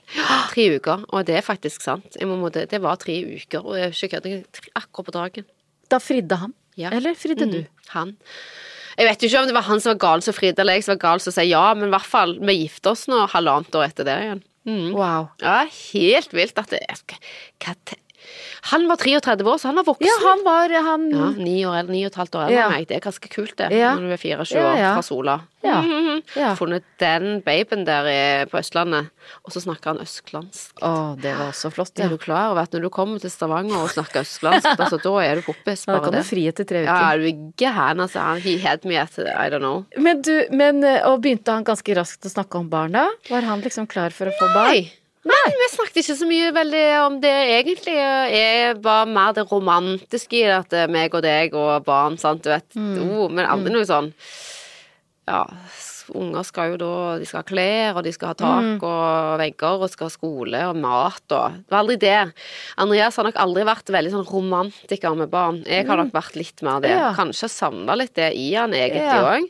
Tre 0.55 0.65
uker, 0.79 1.05
og 1.13 1.27
det 1.29 1.37
er 1.37 1.45
faktisk 1.45 1.85
sant. 1.85 2.17
Må, 2.25 2.49
det 2.55 2.81
var 2.81 2.97
tre 3.03 3.19
uker, 3.29 3.61
og 3.61 3.77
jeg 3.77 4.11
kødder 4.15 4.39
akkurat 4.81 5.11
på 5.11 5.17
dagen. 5.19 5.51
Da 5.93 6.01
fridde 6.01 6.39
han? 6.41 6.55
Ja. 6.81 6.91
Eller 6.97 7.15
fridde 7.15 7.47
mm, 7.47 7.53
du? 7.53 7.91
Han. 7.93 8.17
Jeg 8.99 9.09
vet 9.09 9.23
jo 9.25 9.29
ikke 9.31 9.41
om 9.43 9.49
det 9.51 9.57
var 9.57 9.67
han 9.69 9.81
som 9.83 9.95
var 9.95 10.01
gal 10.05 10.23
som 10.23 10.37
fridde, 10.37 10.63
eller 10.63 10.79
jeg 10.79 10.85
som 10.87 10.95
var 10.95 11.03
gal 11.09 11.23
som 11.25 11.35
sa 11.35 11.43
ja, 11.47 11.65
men 11.75 11.89
i 11.89 11.95
hvert 11.95 12.07
fall, 12.07 12.37
vi 12.41 12.59
gifter 12.63 12.93
oss 12.95 13.07
nå 13.11 13.25
halvannet 13.33 13.75
år 13.81 13.89
etter 13.89 14.07
det 14.09 14.19
igjen. 14.23 14.43
Wow. 14.95 15.27
Ja, 15.43 15.59
helt 15.93 16.33
vilt 16.33 16.57
at 16.63 16.71
det 16.73 16.81
hva, 16.89 17.75
te- 17.85 17.99
Han 18.73 18.89
var 18.89 18.97
33 18.97 19.45
år, 19.47 19.59
så 19.61 19.71
han 19.71 19.77
var 19.77 19.85
voksen. 19.85 20.07
Ja, 20.09 20.17
han 20.29 20.45
var 20.45 20.69
han 20.91 21.11
Ja, 21.11 21.31
ni, 21.37 21.65
år, 21.65 21.83
ni 21.89 22.05
og 22.05 22.13
et 22.13 22.19
halvt 22.23 22.35
år 22.39 22.47
eldre 22.49 22.55
Ja. 22.59 22.67
enn 22.69 22.73
meg. 22.79 22.87
Det 22.89 22.97
er 22.97 23.01
ganske 23.11 23.29
kult, 23.31 23.57
det. 23.57 23.71
Ja. 23.73 23.95
Når 23.95 24.01
du 24.09 24.13
er 24.13 24.17
24 24.17 24.61
Ja, 24.61 24.71
år 24.73 24.95
fra 24.99 25.03
Sola. 25.03 25.41
Ja. 25.65 25.81
Mhm. 25.81 26.23
Ja. 26.37 26.55
Funnet 26.55 26.85
den 27.01 27.41
babyen 27.41 27.85
der 27.87 28.45
på 28.53 28.59
Østlandet, 28.61 29.09
og 29.47 29.53
så 29.53 29.63
snakker 29.65 29.95
han 29.95 29.99
østlandsk. 30.05 30.75
Å, 30.83 31.17
det 31.21 31.33
var 31.39 31.49
også 31.53 31.71
flott. 31.73 31.99
Er 32.01 32.09
du 32.13 32.19
klar 32.19 32.51
over 32.51 32.63
at 32.67 32.71
når 32.73 32.83
du 32.83 32.91
kommer 32.91 33.19
til 33.21 33.31
Stavanger 33.33 33.77
og 33.81 33.89
snakker 33.89 34.21
østlandsk, 34.27 34.67
altså, 34.79 34.99
da 35.03 35.15
er 35.25 35.37
du 35.37 35.43
poppis, 35.47 35.87
Da 35.87 35.95
kan 35.95 36.05
kan 36.05 36.13
du 36.13 36.19
det. 36.19 36.27
fri 36.27 36.45
etter 36.49 36.65
tre 36.69 36.85
Ja, 36.85 36.99
er 37.15 37.19
du 37.19 37.25
er 37.25 37.39
gæren, 37.57 38.01
altså. 38.05 38.21
Han- 38.21 38.41
He 38.45 38.59
had 38.59 38.85
me 38.85 38.97
at 39.01 39.17
I 39.19 39.49
don't 39.49 39.61
know. 39.65 39.87
Men 39.97 40.21
du, 40.21 40.45
men, 40.51 40.85
eh, 40.85 41.01
og 41.09 41.23
begynte 41.23 41.49
han 41.53 41.65
ganske 41.65 41.95
raskt 41.97 42.25
å 42.29 42.31
snakke 42.35 42.57
om 42.61 42.69
barna? 42.69 43.09
Var 43.31 43.41
han 43.43 43.63
liksom 43.63 43.87
klar 43.89 44.11
for 44.13 44.27
å 44.27 44.33
få 44.39 44.53
barn? 44.53 44.91
Nei. 45.25 45.51
Vi 45.61 45.69
snakket 45.73 46.03
ikke 46.03 46.17
så 46.19 46.27
mye 46.29 46.51
veldig 46.53 46.87
om 47.05 47.21
det 47.23 47.35
egentlig. 47.59 47.95
Jeg 47.97 48.75
var 48.85 49.07
mer 49.09 49.33
det 49.37 49.47
romantiske 49.51 50.41
i 50.41 50.45
det, 50.45 50.59
at 50.59 50.77
er 50.85 50.93
meg 50.93 51.17
og 51.17 51.25
deg 51.25 51.57
og 51.57 51.87
barn, 51.87 52.19
sant, 52.21 52.45
du 52.45 52.53
vet. 52.53 52.67
Oh, 52.77 53.31
men 53.33 53.49
aldri 53.49 53.73
noe 53.73 53.89
sånn 53.89 54.13
Ja, 55.25 55.47
unger 56.13 56.45
skal 56.45 56.75
jo 56.75 56.77
da 56.83 56.89
De 57.17 57.25
skal 57.25 57.39
ha 57.41 57.47
klær, 57.49 57.95
og 57.97 58.03
de 58.05 58.11
skal 58.13 58.35
ha 58.35 58.37
tak 58.37 58.83
og 58.85 59.39
vegger, 59.41 59.79
og 59.81 59.89
skal 59.89 60.11
ha 60.11 60.13
skole 60.13 60.61
og 60.69 60.77
mat 60.77 61.33
og 61.33 61.55
Det 61.63 61.73
var 61.73 61.79
aldri 61.81 61.97
det. 62.03 62.19
Andreas 62.85 63.17
har 63.17 63.25
nok 63.31 63.39
aldri 63.41 63.65
vært 63.65 63.93
veldig 63.95 64.13
sånn 64.13 64.27
romantiker 64.29 65.17
med 65.17 65.33
barn. 65.33 65.63
Jeg 65.65 65.87
har 65.89 65.97
nok 66.03 66.13
vært 66.13 66.37
litt 66.37 66.61
mer 66.67 66.85
det. 66.85 66.93
Ja. 66.93 67.09
Kanskje 67.17 67.49
savna 67.49 67.97
litt 67.97 68.13
det 68.21 68.31
i 68.37 68.51
han 68.53 68.77
egentlig 68.77 69.01
Ja. 69.07 69.25
òg. 69.33 69.49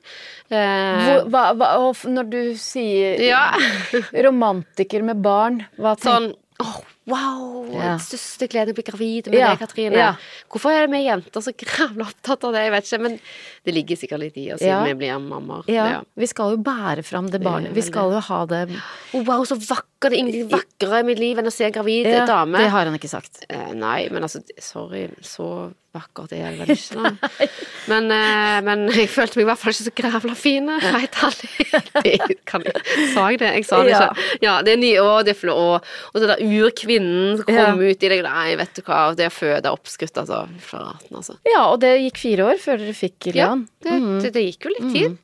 Hva, 1.33 1.45
hva, 1.59 1.69
og 1.83 2.05
når 2.07 2.31
du 2.31 2.41
sier 2.61 3.19
ja. 3.25 3.49
romantiker 4.27 5.03
med 5.03 5.23
barn, 5.25 5.65
hva 5.81 5.97
tenker 5.99 6.11
Sånn 6.15 6.35
åh, 6.63 6.77
wow, 7.07 7.67
Ja. 7.73 7.97
største 8.01 8.49
glede 8.49 8.73
å 8.73 8.77
bli 8.79 8.85
gravid 8.87 9.29
med 9.29 9.39
Ja, 9.39 9.51
deg, 9.55 9.59
Katrine. 9.61 9.93
ja. 9.97 10.15
Hvorfor 10.51 10.71
er 10.73 10.87
vi 10.89 11.03
jenter 11.05 11.41
så 11.45 11.53
grævla 11.53 12.07
opptatt 12.09 12.45
av 12.45 12.53
det? 12.55 12.63
Jeg 12.65 12.73
vet 12.73 12.85
ikke, 12.89 13.01
men 13.03 13.21
det 13.65 13.75
ligger 13.75 13.97
sikkert 13.97 14.21
litt 14.21 14.37
i 14.41 14.53
oss 14.53 14.61
siden 14.61 14.69
Ja. 14.73 14.85
vi 14.85 14.95
blir 14.95 15.19
mammaer. 15.21 15.65
Ja, 15.69 16.03
vi 16.17 16.27
skal 16.27 16.57
jo 16.57 16.63
bære 16.63 17.05
fram 17.05 17.29
det 17.31 17.43
barnet. 17.43 17.73
Vi 17.75 17.83
skal 17.83 18.11
jo 18.13 18.21
ha 18.21 18.47
det 18.47 18.69
oh, 19.13 19.23
wow, 19.23 19.45
så 19.45 19.57
vakker! 19.57 20.11
Det 20.11 20.13
er 20.13 20.21
ingenting 20.21 20.49
vakrere 20.51 21.01
i 21.01 21.03
mitt 21.03 21.19
liv 21.19 21.39
enn 21.39 21.47
å 21.49 21.53
se 21.53 21.65
en 21.65 21.73
gravid 21.73 22.05
Ja, 22.07 22.27
dame. 22.27 22.59
Det 22.59 22.69
har 22.71 22.85
han 22.85 22.95
ikke 22.99 23.09
sagt. 23.09 23.47
Eh, 23.49 23.73
nei, 23.73 24.09
men 24.11 24.23
altså, 24.23 24.43
sorry, 24.61 25.09
så 25.23 25.73
vakkert 25.95 26.33
er 26.35 26.51
det 26.51 26.59
vel 26.65 26.73
ikke, 26.75 26.99
da. 26.99 27.31
Men, 27.93 28.09
eh, 28.17 28.59
men 28.67 28.83
jeg 28.97 29.09
følte 29.13 29.39
meg 29.39 29.45
i 29.45 29.49
hvert 29.51 29.61
fall 29.61 29.75
ikke 29.75 29.85
så 29.87 29.93
grævla 30.01 30.35
fin, 30.39 30.69
helt 30.83 31.19
ærlig. 31.29 32.37
Kan 32.51 32.65
jeg, 32.67 32.83
sa 33.15 33.27
jeg 33.33 33.41
det? 33.43 33.51
Jeg 33.61 33.67
sa 33.69 33.81
det 33.85 33.93
Ja. 33.95 34.03
ikke. 34.11 34.29
Ja, 34.45 34.55
det 34.65 34.73
er 34.75 34.81
nye 34.83 35.03
år, 35.05 35.23
det 35.29 35.35
er 35.35 35.41
flå, 35.43 35.57
og, 35.77 35.89
det 36.21 36.31
der 36.33 36.45
urkvinnen 36.45 37.37
som 37.41 37.45
kom 37.49 37.59
Ja. 37.59 37.73
ut 37.77 38.07
i 38.09 38.13
deg, 38.15 38.23
nei, 38.27 38.47
vet 38.61 38.75
du 38.79 38.83
hva, 38.89 39.01
det 39.19 39.29
å 39.31 39.35
føde 39.35 39.73
oppskrutt, 39.75 40.17
altså, 40.25 40.45
flaraten, 40.65 41.13
altså. 41.21 41.37
Ja, 41.49 41.67
og 41.73 41.81
det 41.85 41.93
gikk 42.07 42.23
fire 42.25 42.49
år 42.53 42.63
før 42.65 42.81
dere 42.85 42.97
fikk 42.97 43.31
Ja, 43.35 43.53
det, 43.55 43.91
det, 43.91 44.01
det, 44.25 44.33
det 44.39 44.47
gikk 44.49 44.69
jo 44.71 44.75
litt 44.79 44.93
tid. 44.95 45.19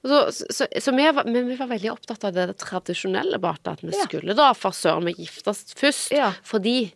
Og 0.00 0.08
så, 0.32 0.46
så, 0.48 0.64
så 0.80 0.92
vi, 0.96 1.04
var, 1.12 1.26
men 1.28 1.50
vi 1.50 1.56
var 1.58 1.68
veldig 1.68 1.90
opptatt 1.92 2.22
av 2.24 2.32
det 2.32 2.46
tradisjonelle 2.62 3.36
bak 3.42 3.60
at 3.68 3.82
vi 3.84 3.92
Ja. 3.92 4.06
skulle 4.08 4.32
da 4.38 4.50
for 4.56 4.72
søren 4.72 5.04
meg 5.04 5.18
giftes 5.20 5.66
først. 5.76 6.10
Ja. 6.16 6.32
Fordi 6.42 6.92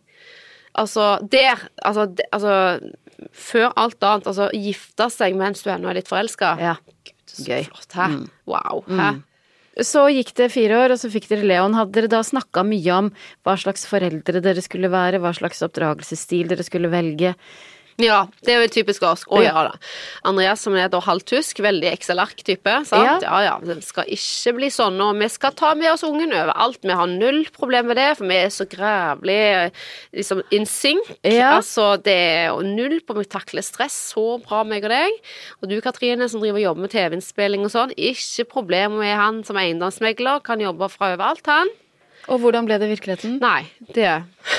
Altså, 0.75 1.19
der 1.31 1.55
altså, 1.87 2.03
det, 2.11 2.25
altså 2.35 2.81
Før 3.31 3.69
alt 3.79 4.03
annet, 4.03 4.27
altså 4.27 4.49
gifte 4.53 5.07
seg 5.13 5.37
mens 5.39 5.63
du 5.63 5.71
ennå 5.71 5.91
er 5.91 5.99
litt 5.99 6.11
forelska. 6.11 6.55
Ja. 6.61 6.75
Så 7.29 7.47
Gøy. 7.47 7.63
flott, 7.69 7.95
hæ? 7.95 8.09
Wow. 8.47 8.83
Hæ? 8.87 9.09
Så 9.83 10.05
gikk 10.07 10.31
det 10.37 10.53
fire 10.53 10.77
år, 10.85 10.93
og 10.95 10.99
så 11.01 11.09
fikk 11.11 11.27
dere 11.27 11.47
Leon. 11.47 11.75
Hadde 11.75 11.97
dere 11.97 12.11
da 12.11 12.21
snakka 12.23 12.63
mye 12.63 12.91
om 12.95 13.09
hva 13.43 13.57
slags 13.59 13.83
foreldre 13.89 14.39
dere 14.43 14.63
skulle 14.63 14.91
være, 14.91 15.19
hva 15.19 15.33
slags 15.35 15.59
oppdragelsesstil 15.65 16.47
dere 16.51 16.63
skulle 16.63 16.91
velge? 16.93 17.33
Ja, 17.97 18.25
det 18.43 18.51
er 18.51 18.63
jo 18.65 18.71
typisk 18.73 19.03
oss. 19.07 19.23
Å 19.31 19.39
Ja. 19.41 19.53
da. 19.69 19.77
Andreas 20.27 20.59
som 20.65 20.75
er 20.75 20.89
da 20.91 20.99
halvtysk, 20.99 21.61
veldig 21.63 21.91
Excel-ark-type. 21.93 22.73
sant? 22.85 23.21
Ja 23.23 23.39
ja, 23.41 23.53
det 23.63 23.77
skal 23.85 24.03
ikke 24.11 24.53
bli 24.57 24.67
sånn. 24.67 24.99
Og 24.99 25.15
vi 25.17 25.29
skal 25.29 25.51
ta 25.55 25.73
med 25.75 25.91
oss 25.93 26.03
ungen 26.03 26.33
overalt. 26.35 26.81
Vi 26.83 26.91
har 26.91 27.07
null 27.07 27.45
problem 27.55 27.87
med 27.87 27.95
det, 27.95 28.17
for 28.17 28.27
vi 28.27 28.35
er 28.35 28.49
så 28.51 28.65
grævlig 28.67 29.71
liksom 30.13 30.43
in 30.51 30.65
sync. 30.65 31.07
Ja. 31.23 31.55
Altså, 31.57 31.95
det 32.03 32.17
er 32.49 32.59
null 32.67 32.99
på 32.99 33.15
å 33.15 33.23
takle 33.25 33.63
stress. 33.63 34.13
Så 34.13 34.43
bra, 34.43 34.63
meg 34.65 34.83
og 34.83 34.89
deg. 34.91 35.11
Og 35.63 35.69
du, 35.69 35.79
Katrine, 35.79 36.27
som 36.29 36.41
driver 36.41 36.59
og 36.59 36.67
jobber 36.75 36.81
med 36.81 36.91
TV-innspilling 36.91 37.63
og 37.63 37.71
sånn, 37.71 37.95
ikke 37.95 38.49
problem 38.49 38.99
med 38.99 39.15
han 39.15 39.43
som 39.47 39.55
eiendomsmegler. 39.55 40.43
Kan 40.43 40.59
jobbe 40.59 40.89
fra 40.91 41.13
overalt, 41.15 41.45
han. 41.47 41.67
Og 42.31 42.41
hvordan 42.41 42.65
ble 42.65 42.79
det 42.81 42.89
virkeligheten? 42.89 43.37
Nei, 43.43 43.67
det 43.95 44.09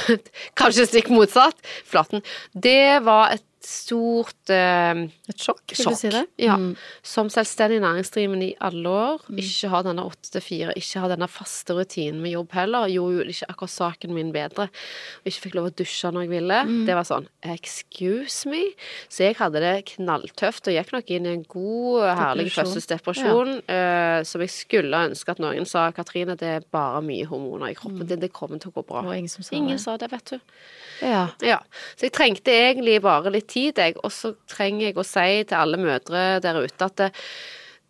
Kanskje 0.60 0.86
stikk 0.86 1.10
motsatt. 1.14 1.58
Flaten. 1.88 2.22
Det 2.52 3.02
var 3.06 3.34
et 3.36 3.44
stort 3.66 4.50
eh, 4.54 5.00
Et 5.30 5.42
sjokk, 5.42 5.64
vil 5.74 5.88
du 5.90 5.98
si 5.98 6.10
det? 6.12 6.22
Ja. 6.40 6.54
Mm. 6.60 6.72
Som 7.06 7.28
selvstendig 7.32 7.80
næringsdrivende 7.82 8.46
i 8.50 8.56
alle 8.62 8.92
år. 8.92 9.24
Ikke 9.42 9.70
ha 9.72 9.80
denne 9.86 10.04
8-4, 10.06 10.72
ikke 10.78 11.02
ha 11.02 11.10
denne 11.12 11.28
faste 11.30 11.74
rutinen 11.76 12.20
med 12.22 12.36
jobb 12.36 12.54
heller. 12.56 12.86
Gjorde 12.92 13.18
jo 13.24 13.26
ikke 13.34 13.48
akkurat 13.52 13.74
saken 13.74 14.14
min 14.14 14.30
bedre. 14.34 14.68
Og 15.22 15.30
ikke 15.32 15.44
fikk 15.48 15.56
lov 15.58 15.70
å 15.70 15.74
dusje 15.82 16.12
når 16.14 16.26
jeg 16.26 16.32
ville. 16.36 16.60
Mm. 16.70 16.78
Det 16.88 16.96
var 16.98 17.08
sånn 17.08 17.28
excuse 17.56 18.48
me. 18.50 18.62
Så 19.10 19.26
jeg 19.26 19.38
hadde 19.40 19.62
det 19.64 19.74
knalltøft 19.96 20.70
og 20.70 20.76
gikk 20.78 20.94
nok 20.94 21.12
inn 21.16 21.26
i 21.26 21.34
en 21.36 21.44
god, 21.50 22.06
herlig 22.20 22.48
fødselsdepresjon 22.54 22.76
fødselsdepresjon. 22.86 23.52
eh, 23.72 24.22
som 24.28 24.42
jeg 24.44 24.52
skulle 24.54 25.02
ønske 25.10 25.34
at 25.34 25.42
noen 25.42 25.66
sa 25.68 25.88
Katrine, 25.96 26.36
det 26.38 26.48
er 26.60 26.66
bare 26.72 27.02
mye 27.04 27.26
hormoner 27.28 27.72
i 27.72 27.78
kroppen. 27.78 28.06
din, 28.06 28.20
det 28.22 28.32
kommer 28.36 28.60
til 28.62 28.70
å 28.70 28.78
gå 28.78 28.86
bra. 28.86 29.02
Ingen 29.16 29.28
som 29.32 29.42
sa 29.46 29.56
Ingen 29.56 29.76
det. 29.76 29.82
sa 29.82 29.96
det, 29.96 30.10
vet 30.12 30.34
du. 30.36 30.40
Ja. 31.02 31.26
Ja, 31.44 31.58
så 31.96 32.06
jeg 32.06 32.12
trengte 32.16 32.52
egentlig 32.54 33.00
bare 33.04 33.30
litt 33.34 33.48
tid, 33.56 33.82
jeg. 33.82 33.96
Og 34.04 34.12
så 34.14 34.34
trenger 34.52 34.90
jeg 34.90 35.00
å 35.00 35.08
si 35.08 35.28
til 35.48 35.58
alle 35.64 35.80
mødre 35.80 36.26
der 36.44 36.62
ute 36.62 36.90
at 36.92 37.00
det, 37.06 37.12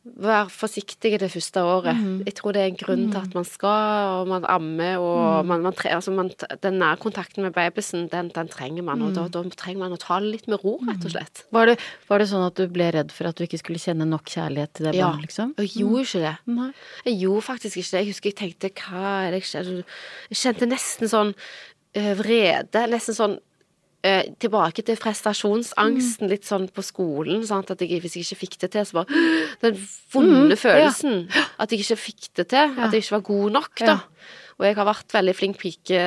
Vær 0.07 0.47
forsiktig 0.55 1.17
det 1.19 1.27
første 1.33 1.63
året. 1.67 1.99
Jeg 2.29 2.35
tror 2.39 2.55
det 2.55 2.61
er 2.63 2.69
en 2.71 2.77
grunn 2.79 3.01
til 3.11 3.19
at 3.19 3.33
man 3.35 3.47
skal, 3.49 4.21
og 4.21 4.29
man 4.31 4.45
ammer, 4.47 5.01
og 5.03 5.49
man, 5.49 5.65
man, 5.65 5.75
tre, 5.75 5.91
altså 5.97 6.13
man, 6.15 6.29
den 6.63 6.77
nærkontakten 6.79 7.43
med 7.43 7.51
babysen, 7.57 8.05
den, 8.13 8.29
den 8.31 8.47
trenger 8.53 8.87
man. 8.87 9.03
Og 9.03 9.17
da, 9.17 9.25
da 9.35 9.43
trenger 9.59 9.81
man 9.83 9.97
å 9.97 9.99
ta 9.99 10.21
det 10.23 10.31
litt 10.31 10.47
med 10.53 10.63
ro, 10.63 10.77
rett 10.87 11.09
og 11.09 11.11
slett. 11.17 11.43
Var, 11.51 11.73
det, 11.73 11.77
var 12.07 12.23
det 12.23 12.29
sånn 12.31 12.47
at 12.47 12.55
du 12.55 12.71
ble 12.71 12.87
redd 12.95 13.11
for 13.17 13.27
at 13.33 13.35
du 13.35 13.43
ikke 13.49 13.59
skulle 13.65 13.83
kjenne 13.83 14.07
nok 14.07 14.31
kjærlighet 14.31 14.77
til 14.79 14.87
det 14.87 14.95
Ja. 14.95 15.09
barnet, 15.11 15.27
liksom? 15.27 15.57
Ja, 15.59 15.67
jeg 15.67 15.75
gjorde 15.83 16.07
ikke 16.07 16.23
det. 16.29 16.35
Nei. 16.61 16.71
Jeg 17.09 17.19
gjorde 17.25 17.47
faktisk 17.49 17.83
ikke 17.83 17.91
det. 17.91 18.05
Jeg 18.05 18.11
husker 18.13 18.31
jeg 18.31 18.39
tenkte 18.45 18.73
hva 18.87 19.17
er 19.27 19.35
det 19.35 19.43
jeg 19.43 19.51
kjenner 19.51 19.83
Jeg 20.31 20.43
kjente 20.45 20.71
nesten 20.71 21.11
sånn 21.17 21.35
eh, 21.99 22.13
vrede. 22.23 22.87
Nesten 22.95 23.19
sånn 23.19 23.37
eh, 24.05 24.25
tilbake 24.43 24.83
til 24.87 24.97
prestasjonsangsten 24.97 26.29
litt 26.31 26.45
sånn 26.49 26.69
på 26.73 26.83
skolen. 26.85 27.45
Sant? 27.47 27.71
At 27.71 27.81
jeg, 27.81 28.01
hvis 28.03 28.17
jeg 28.19 28.27
ikke 28.27 28.41
fikk 28.45 28.59
det 28.65 28.71
til, 28.77 28.85
så 28.89 29.01
bare 29.01 29.23
Den 29.63 29.79
vonde 30.13 30.57
følelsen. 30.57 31.29
At 31.59 31.71
jeg 31.73 31.81
ikke 31.85 31.97
fikk 31.97 32.29
det 32.37 32.49
til. 32.53 32.75
At 32.79 32.93
jeg 32.93 33.05
ikke 33.05 33.17
var 33.19 33.25
god 33.31 33.51
nok, 33.61 33.73
da. 33.81 33.99
Og 34.57 34.65
jeg 34.65 34.77
har 34.79 34.87
vært 34.89 35.13
veldig 35.13 35.35
flink 35.37 35.59
pike, 35.61 35.99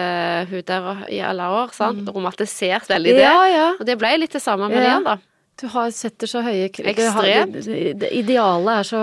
hun 0.50 0.64
der, 0.66 1.04
i 1.14 1.20
alle 1.22 1.46
år. 1.54 1.70
sant? 1.74 2.08
Romantisert 2.10 2.88
veldig 2.90 3.14
det. 3.14 3.22
Ja, 3.22 3.42
ja. 3.46 3.68
Og 3.80 3.86
det 3.86 3.98
ble 4.02 4.16
litt 4.18 4.34
det 4.34 4.42
samme 4.42 4.70
med 4.72 4.82
Ja. 4.82 4.96
Leon, 4.98 5.04
da. 5.06 5.18
Du 5.60 5.68
har, 5.68 5.90
setter 5.92 6.30
så 6.32 6.40
høye 6.46 6.70
Ekstremt. 6.70 7.58
Idealet 8.16 8.72
er 8.78 8.88
så 8.88 9.02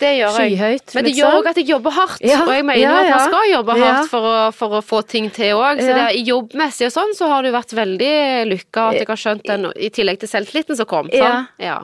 skyhøyt, 0.00 0.94
Men 0.94 1.04
det 1.04 1.12
liksom. 1.12 1.18
gjør 1.20 1.36
òg 1.38 1.48
at 1.52 1.60
jeg 1.60 1.68
jobber 1.68 1.94
hardt. 1.94 2.24
Ja, 2.26 2.40
Og 2.42 2.50
jeg 2.56 2.64
mener 2.66 2.80
ja, 2.82 2.90
jo 2.90 3.02
at 3.04 3.10
man 3.12 3.28
skal 3.28 3.50
jobbe 3.52 3.76
Ja. 3.78 3.90
hardt 3.92 4.10
for, 4.10 4.26
å, 4.30 4.38
for 4.54 4.78
å 4.78 4.82
få 4.82 5.02
ting 5.06 5.30
til 5.30 5.54
òg. 5.54 5.78
Så 5.78 5.90
Ja. 5.92 6.08
det, 6.08 6.24
jobbmessig 6.26 6.88
og 6.88 6.94
sånn 6.96 7.14
så 7.14 7.28
har 7.30 7.42
du 7.46 7.52
vært 7.54 7.74
veldig 7.78 8.14
lykka 8.50 8.88
at 8.90 8.98
jeg 8.98 9.06
har 9.12 9.20
skjønt 9.22 9.44
den, 9.46 9.68
i 9.76 9.90
tillegg 9.90 10.18
til 10.18 10.28
selvtilliten 10.28 10.76
som 10.76 10.86
kom. 10.86 11.10
Ja. 11.12 11.46
Ja. 11.58 11.82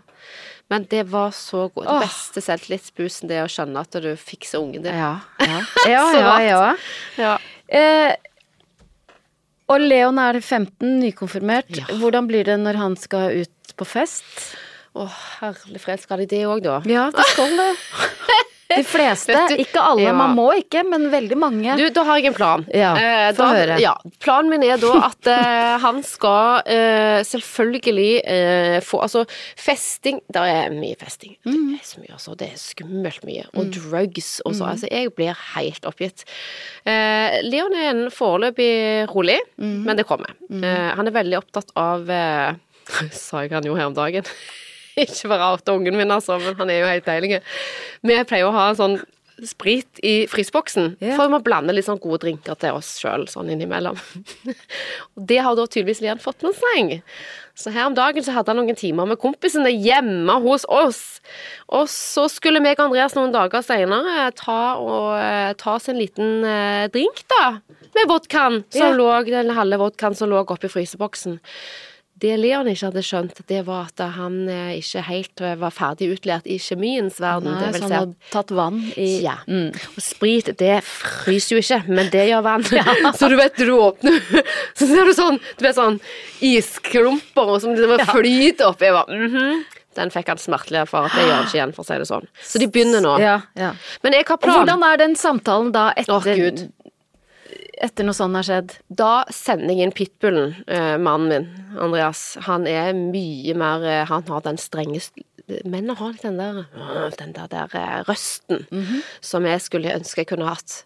Men 0.70 0.84
det 0.90 1.04
var 1.10 1.30
så 1.34 1.68
godt. 1.74 1.86
Den 1.86 2.00
beste 2.04 2.42
selvtillitsbusen, 2.46 3.28
det 3.28 3.38
er 3.38 3.46
å 3.46 3.50
skjønne 3.50 3.80
at 3.80 3.90
du 4.02 4.10
fikser 4.16 4.58
ungen 4.62 4.82
din. 4.82 4.94
Ja, 4.94 5.20
ja. 5.42 5.62
ja, 5.86 6.04
ja, 6.14 6.34
ja. 6.46 6.76
Ja. 7.18 7.38
Eh, 7.68 8.14
og 9.70 9.80
Leon 9.82 10.18
er 10.18 10.40
15, 10.42 10.98
nykonfirmert. 10.98 11.70
Ja. 11.78 11.84
Hvordan 12.00 12.26
blir 12.26 12.44
det 12.46 12.56
når 12.58 12.78
han 12.78 12.96
skal 12.98 13.42
ut 13.42 13.50
på 13.80 13.88
fest? 13.88 14.30
Å, 14.98 15.04
herlig 15.40 15.80
fred, 15.82 16.00
skal 16.02 16.22
de 16.24 16.30
det 16.32 16.44
òg, 16.50 16.64
da? 16.66 16.80
Ja, 16.90 17.08
det 17.14 17.26
skal 17.34 17.52
det. 17.60 17.68
De 18.70 18.84
fleste. 18.86 19.34
Ikke 19.58 19.80
alle. 19.82 20.04
Ja. 20.04 20.12
Man 20.14 20.36
må 20.38 20.44
ikke, 20.54 20.84
men 20.86 21.08
veldig 21.10 21.34
mange. 21.42 21.72
Du, 21.74 21.82
da 21.90 22.04
har 22.06 22.20
jeg 22.20 22.28
en 22.30 22.36
plan. 22.36 22.62
Ja, 22.70 22.92
Eh, 22.94 23.30
da, 23.34 23.48
høre. 23.56 23.78
Ja, 23.82 23.96
planen 24.22 24.46
min 24.52 24.62
er 24.62 24.78
da 24.78 24.92
at 25.08 25.26
eh, 25.26 25.72
han 25.82 25.98
skal 26.06 26.60
eh, 26.70 27.18
selvfølgelig 27.26 28.12
eh, 28.30 28.76
få 28.86 29.00
Altså, 29.08 29.24
festing 29.58 30.20
Det 30.30 30.44
er 30.52 30.70
mye 30.76 30.94
festing. 31.02 31.34
Mm. 31.42 31.66
Det 31.74 31.80
er 31.80 31.90
så 31.90 31.98
mye, 32.04 32.14
altså. 32.14 32.36
Det 32.38 32.46
er 32.52 32.62
skummelt 32.62 33.26
mye. 33.26 33.48
Og 33.58 33.74
drugs 33.74 34.30
og 34.46 34.54
så. 34.54 34.70
Altså, 34.70 34.86
jeg 34.94 35.10
blir 35.18 35.34
helt 35.56 35.90
oppgitt. 35.90 36.22
Eh, 36.86 37.40
Leon 37.50 37.74
er 37.74 37.90
en 37.90 38.06
foreløpig 38.14 38.70
rolig, 39.10 39.40
Mm. 39.58 39.80
men 39.90 39.98
det 39.98 40.06
kommer. 40.06 40.30
Eh, 40.46 40.90
han 40.94 41.10
er 41.10 41.18
veldig 41.18 41.42
opptatt 41.42 41.74
av 41.74 42.06
Sa 43.26 43.44
jeg 43.44 43.54
han 43.54 43.66
jo 43.66 43.76
her 43.78 43.90
om 43.90 43.96
dagen? 43.96 44.26
Ikke 45.00 45.30
for 45.30 45.46
å 45.46 45.54
ungen 45.76 45.96
min, 45.96 46.12
altså, 46.12 46.36
men 46.42 46.58
han 46.58 46.72
er 46.72 46.82
jo 46.82 46.90
helt 46.90 47.08
deilig. 47.08 47.40
Vi 48.04 48.20
pleier 48.28 48.48
å 48.48 48.54
ha 48.54 48.68
en 48.70 48.78
sånn 48.78 49.00
sprit 49.46 50.00
i 50.04 50.26
frysboksen, 50.28 50.96
yeah. 51.00 51.14
for 51.16 51.24
vi 51.24 51.34
må 51.34 51.40
blande 51.44 51.72
litt 51.72 51.86
sånn 51.86 52.00
gode 52.02 52.22
drinker 52.24 52.58
til 52.60 52.76
oss 52.76 52.90
sjøl 53.00 53.26
sånn 53.30 53.50
innimellom. 53.54 53.98
Og 55.16 55.24
det 55.30 55.40
har 55.44 55.56
da 55.56 55.66
tydeligvis 55.66 56.02
Lian 56.04 56.22
fått 56.22 56.44
med 56.44 56.56
seg. 56.58 56.98
Så 57.56 57.72
her 57.74 57.88
om 57.88 57.96
dagen 57.96 58.24
så 58.24 58.34
hadde 58.34 58.52
han 58.52 58.60
noen 58.62 58.78
timer 58.78 59.08
med 59.08 59.20
kompisene 59.20 59.72
hjemme 59.72 60.38
hos 60.44 60.64
oss. 60.70 61.02
Og 61.68 61.88
så 61.92 62.26
skulle 62.32 62.62
meg 62.62 62.78
og 62.78 62.88
Andreas 62.88 63.16
noen 63.16 63.34
dager 63.34 63.64
senere 63.64 64.30
ta, 64.38 64.60
og, 64.80 65.10
eh, 65.20 65.52
ta 65.60 65.76
oss 65.76 65.90
en 65.92 66.00
liten 66.00 66.44
eh, 66.46 66.86
drink, 66.92 67.24
da. 67.32 67.60
Med 67.96 68.08
vodkaen 68.08 68.62
som 68.70 68.94
lå, 68.96 69.08
den 69.26 69.50
halve 69.56 69.80
vodkaen 69.80 70.16
som 70.16 70.30
lå 70.30 70.44
oppi 70.44 70.70
fryseboksen. 70.70 71.40
Det 72.20 72.34
Leon 72.36 72.68
ikke 72.68 72.90
hadde 72.90 73.02
skjønt, 73.04 73.38
det 73.48 73.62
var 73.64 73.88
at 73.88 74.02
han 74.16 74.42
eh, 74.52 74.74
ikke 74.76 75.04
helt 75.06 75.42
eh, 75.44 75.56
var 75.60 75.72
ferdig 75.72 76.10
utlært 76.12 76.48
i 76.50 76.58
kjemiens 76.60 77.16
verden. 77.22 77.54
Nei, 77.54 77.70
så 77.72 77.86
han 77.86 77.94
at 77.94 77.96
har 77.96 78.34
tatt 78.34 78.52
vann 78.52 78.82
i 79.00 79.08
ja. 79.24 79.38
Mm. 79.48 79.70
Og 79.94 80.04
sprit, 80.04 80.50
det 80.60 80.82
fryser 80.84 81.56
jo 81.56 81.64
ikke, 81.64 81.80
men 81.88 82.10
det 82.12 82.26
gjør 82.28 82.44
vann. 82.44 82.66
Så 83.18 83.30
du 83.32 83.38
vet, 83.40 83.56
du 83.56 83.72
åpner 83.74 84.20
Så 84.78 84.86
ser 84.88 85.08
du 85.08 85.12
sånn 85.16 85.38
Du 85.58 85.64
vet 85.64 85.76
sånn 85.76 85.98
isklumper 86.44 87.54
og 87.54 87.60
som 87.64 87.76
ja. 87.76 88.04
flyter 88.10 88.68
opp. 88.68 88.82
Jeg 88.84 88.96
var 88.96 89.08
mm 89.08 89.28
-hmm. 89.34 89.62
Den 89.94 90.10
fikk 90.10 90.28
han 90.28 90.38
smertelig 90.38 90.84
for 90.88 91.08
at 91.08 91.16
det 91.16 91.24
gjør 91.26 91.34
han 91.34 91.46
ikke 91.48 91.56
igjen, 91.56 91.72
for 91.74 91.82
å 91.82 91.86
si 91.88 91.96
det 91.98 92.06
sånn. 92.06 92.26
Så 92.46 92.60
de 92.62 92.68
begynner 92.70 93.02
nå. 93.02 93.16
Ja, 93.18 93.40
ja. 93.58 93.72
Men 94.02 94.12
jeg 94.12 94.24
har 94.28 94.36
plan. 94.36 94.60
hvordan 94.60 94.84
er 94.86 94.96
den 94.96 95.16
samtalen 95.16 95.72
da 95.74 95.90
etter, 95.96 96.14
Åh, 96.14 96.22
Gud. 96.22 96.70
Etter 97.80 98.06
noe 98.06 98.16
sånt 98.16 98.36
har 98.38 98.46
skjedd? 98.46 98.76
Da 98.88 99.24
sender 99.32 99.72
jeg 99.74 99.88
inn 99.88 99.94
pitbullen, 99.96 100.54
eh, 100.68 100.96
mannen 101.00 101.28
min, 101.32 101.48
Andreas. 101.80 102.36
Han 102.46 102.66
er 102.70 102.92
mye 102.96 103.54
mer 103.58 103.84
eh, 103.88 104.04
Han 104.10 104.24
har 104.28 104.44
den 104.46 104.60
strengeste 104.60 105.24
Mennene 105.66 105.96
har 105.98 106.12
litt 106.12 106.22
den 106.22 106.36
der 106.38 106.60
øh, 106.62 107.10
Den 107.18 107.32
der, 107.34 107.48
der 107.50 107.72
eh, 107.74 108.00
røsten 108.06 108.66
som 109.20 109.48
jeg 109.48 109.60
skulle 109.64 109.96
ønske 109.96 110.22
jeg 110.22 110.30
kunne 110.30 110.46
hatt. 110.46 110.84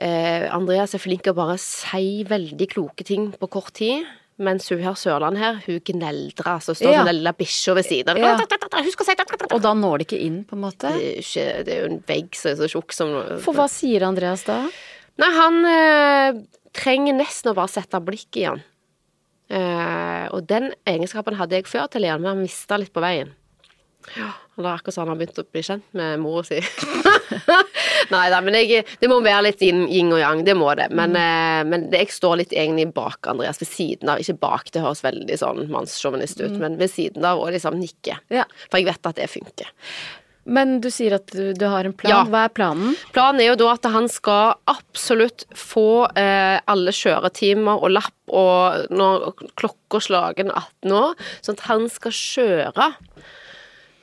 Andreas 0.00 0.94
er 0.96 1.02
flink 1.02 1.26
til 1.26 1.34
å 1.34 1.36
bare 1.36 1.58
si 1.60 2.22
veldig 2.24 2.68
kloke 2.72 3.04
ting 3.04 3.26
på 3.36 3.48
kort 3.52 3.74
tid. 3.76 4.06
Mens 4.40 4.70
hun 4.72 4.80
her 4.80 4.94
Sørland 4.96 5.36
her, 5.36 5.58
hun 5.66 5.82
gneldrer, 5.84 6.54
altså 6.54 6.72
står 6.72 6.94
Ja. 6.94 7.02
den 7.04 7.16
lille 7.18 7.32
bikkja 7.36 7.74
ved 7.76 7.84
siden. 7.84 8.16
Ja. 8.16 8.38
Og 9.52 9.60
da 9.60 9.74
når 9.76 9.98
det 9.98 10.06
ikke 10.06 10.22
inn, 10.24 10.44
på 10.48 10.56
en 10.56 10.62
måte? 10.64 10.88
det 10.96 11.68
er 11.68 11.82
jo 11.82 11.90
en 11.90 12.00
vegg 12.08 12.32
som 12.38 12.52
er 12.52 12.56
så 12.62 12.70
tjukk 12.72 12.96
som 12.96 13.12
For 13.44 13.52
hva 13.52 13.68
sier 13.68 14.06
Andreas 14.08 14.46
da? 14.48 14.62
Nei, 15.20 15.30
han 15.36 15.60
eh, 15.68 16.40
trenger 16.76 17.18
nesten 17.18 17.52
å 17.52 17.56
bare 17.58 17.72
sette 17.72 18.00
blikk 18.04 18.40
i 18.40 18.46
han. 18.48 18.62
Eh, 19.50 20.26
og 20.30 20.46
den 20.48 20.70
egenskapen 20.88 21.36
hadde 21.40 21.58
jeg 21.58 21.68
før 21.68 21.90
til 21.90 22.04
Lian, 22.06 22.22
men 22.22 22.34
han 22.34 22.42
mista 22.44 22.78
litt 22.80 22.94
på 22.94 23.02
veien. 23.04 23.34
Ja, 24.16 24.30
og 24.56 24.62
det 24.62 24.68
er 24.70 24.78
akkurat 24.78 24.94
sånn 24.96 25.04
han 25.04 25.10
har 25.12 25.18
begynt 25.20 25.40
å 25.42 25.44
bli 25.44 25.62
kjent 25.64 25.96
med 25.98 26.22
mora 26.22 26.44
si. 26.46 26.60
Nei 28.14 28.22
da, 28.32 28.38
men 28.42 28.56
jeg, 28.56 28.86
det 28.98 29.10
må 29.10 29.18
være 29.22 29.44
litt 29.50 29.60
yin, 29.62 29.82
yin 29.92 30.08
og 30.14 30.22
yang, 30.22 30.40
det 30.46 30.54
må 30.56 30.70
det. 30.78 30.88
Men, 30.96 31.12
eh, 31.18 31.60
men 31.68 31.88
det, 31.92 32.06
jeg 32.06 32.14
står 32.16 32.40
litt 32.40 32.54
egentlig 32.56 32.88
bak 32.96 33.28
Andreas, 33.30 33.60
ved 33.60 33.70
siden 33.70 34.10
av. 34.10 34.22
Ikke 34.22 34.38
bak, 34.40 34.72
det 34.72 34.84
høres 34.84 35.04
veldig 35.04 35.36
sånn 35.42 35.66
mannssjåvinist 35.74 36.40
ut, 36.40 36.56
men 36.62 36.78
ved 36.80 36.94
siden 36.94 37.26
av 37.28 37.42
og 37.42 37.52
liksom 37.54 37.76
nikke. 37.82 38.16
Ja. 38.32 38.46
For 38.70 38.80
jeg 38.80 38.88
vet 38.88 39.12
at 39.12 39.20
det 39.20 39.28
funker. 39.30 39.70
Men 40.44 40.78
du 40.80 40.88
sier 40.92 41.18
at 41.18 41.28
du, 41.34 41.52
du 41.52 41.66
har 41.68 41.84
en 41.84 41.94
plan. 41.96 42.12
Ja. 42.12 42.20
Hva 42.30 42.46
er 42.48 42.54
planen? 42.56 42.94
Planen 43.14 43.42
er 43.44 43.50
jo 43.50 43.58
da 43.60 43.74
at 43.74 43.88
han 43.92 44.08
skal 44.10 44.54
absolutt 44.70 45.44
få 45.56 46.06
eh, 46.18 46.56
alle 46.70 46.94
kjøretimer 46.96 47.82
og 47.84 47.92
lapp 47.92 48.16
og 48.30 48.86
når 48.94 49.30
klokka 49.58 50.00
slagen 50.04 50.52
18 50.54 50.94
år, 50.94 51.18
sånn 51.42 51.58
at 51.58 51.66
han 51.66 51.88
skal 51.90 52.14
kjøre 52.14 52.88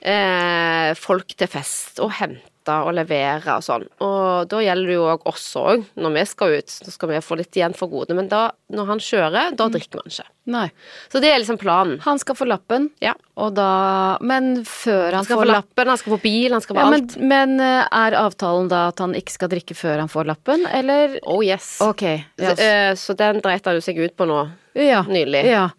eh, 0.03 0.91
folk 0.99 1.31
til 1.39 1.51
fest 1.51 2.03
og 2.03 2.13
hente 2.19 2.57
og 2.86 2.93
levere 2.97 3.55
og 3.57 3.63
sånn. 3.65 3.86
Og 4.03 4.47
da 4.51 4.59
gjelder 4.61 4.88
det 4.91 4.95
jo 4.97 5.05
òg 5.13 5.26
oss 5.32 5.45
òg, 5.59 5.86
når 5.95 6.13
vi 6.18 6.24
skal 6.30 6.55
ut. 6.59 6.74
Da 6.86 6.91
skal 6.93 7.09
vi 7.09 7.22
få 7.24 7.38
litt 7.39 7.55
igjen 7.57 7.76
for 7.78 7.88
gode. 7.91 8.15
Men 8.18 8.28
da, 8.32 8.51
når 8.74 8.86
han 8.91 8.99
kjører, 9.03 9.55
da 9.57 9.68
drikker 9.74 10.01
man 10.01 10.11
ikke. 10.11 10.26
Nei. 10.47 10.65
Så 11.11 11.20
det 11.24 11.32
er 11.34 11.41
liksom 11.41 11.57
planen. 11.59 11.99
Han 12.05 12.20
skal 12.20 12.36
få 12.39 12.45
lappen, 12.47 12.89
Ja. 13.03 13.13
og 13.36 13.53
da 13.57 14.18
Men 14.22 14.63
før 14.63 15.11
han, 15.11 15.13
Han 15.22 15.26
får 15.26 15.36
få 15.36 15.45
lappen 15.45 15.53
lappen, 15.57 15.88
han 15.88 15.97
skal 15.97 16.13
få 16.13 16.22
bil, 16.22 16.51
han 16.51 16.61
skal 16.61 16.76
få 16.76 16.80
ja, 16.80 16.88
alt. 16.97 17.18
men 17.18 17.28
men, 17.57 17.59
er 17.59 18.11
avtalen 18.15 18.68
da 18.72 18.88
at 18.89 18.99
han 18.99 19.13
ikke 19.13 19.32
skal 19.32 19.49
drikke 19.49 19.76
før 19.76 19.99
han 19.99 20.07
får 20.11 20.26
lappen, 20.26 20.65
eller 20.68 21.20
Oh 21.28 21.43
yes. 21.43 21.78
Ok. 21.82 22.01
yes. 22.03 22.57
Så, 22.57 22.63
eh, 22.63 22.91
så 22.95 23.15
den 23.18 23.41
dreit 23.41 23.65
han 23.65 23.76
jo 23.76 23.82
seg 23.82 23.97
ut 23.99 24.15
på 24.15 24.26
nå. 24.28 24.49
ja. 24.76 25.03
nylig. 25.03 25.45
Ja. 25.45 25.70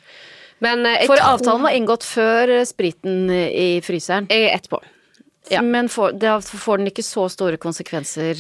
Men 0.60 0.84
eh, 0.86 1.06
For 1.06 1.16
tror- 1.16 1.34
avtalen 1.38 1.62
var 1.62 1.70
inngått 1.70 2.02
før 2.04 2.50
eh, 2.60 2.64
spriten 2.64 3.30
i 3.30 3.80
fryseren. 3.80 4.26
Jeg 4.28 4.48
er 4.50 4.56
etterpå. 4.58 4.80
Ja. 5.50 5.62
Men 5.62 5.88
får, 5.88 6.18
det, 6.20 6.32
får 6.44 6.78
den 6.82 6.90
ikke 6.90 7.04
så 7.06 7.28
store 7.32 7.56
konsekvenser, 7.56 8.36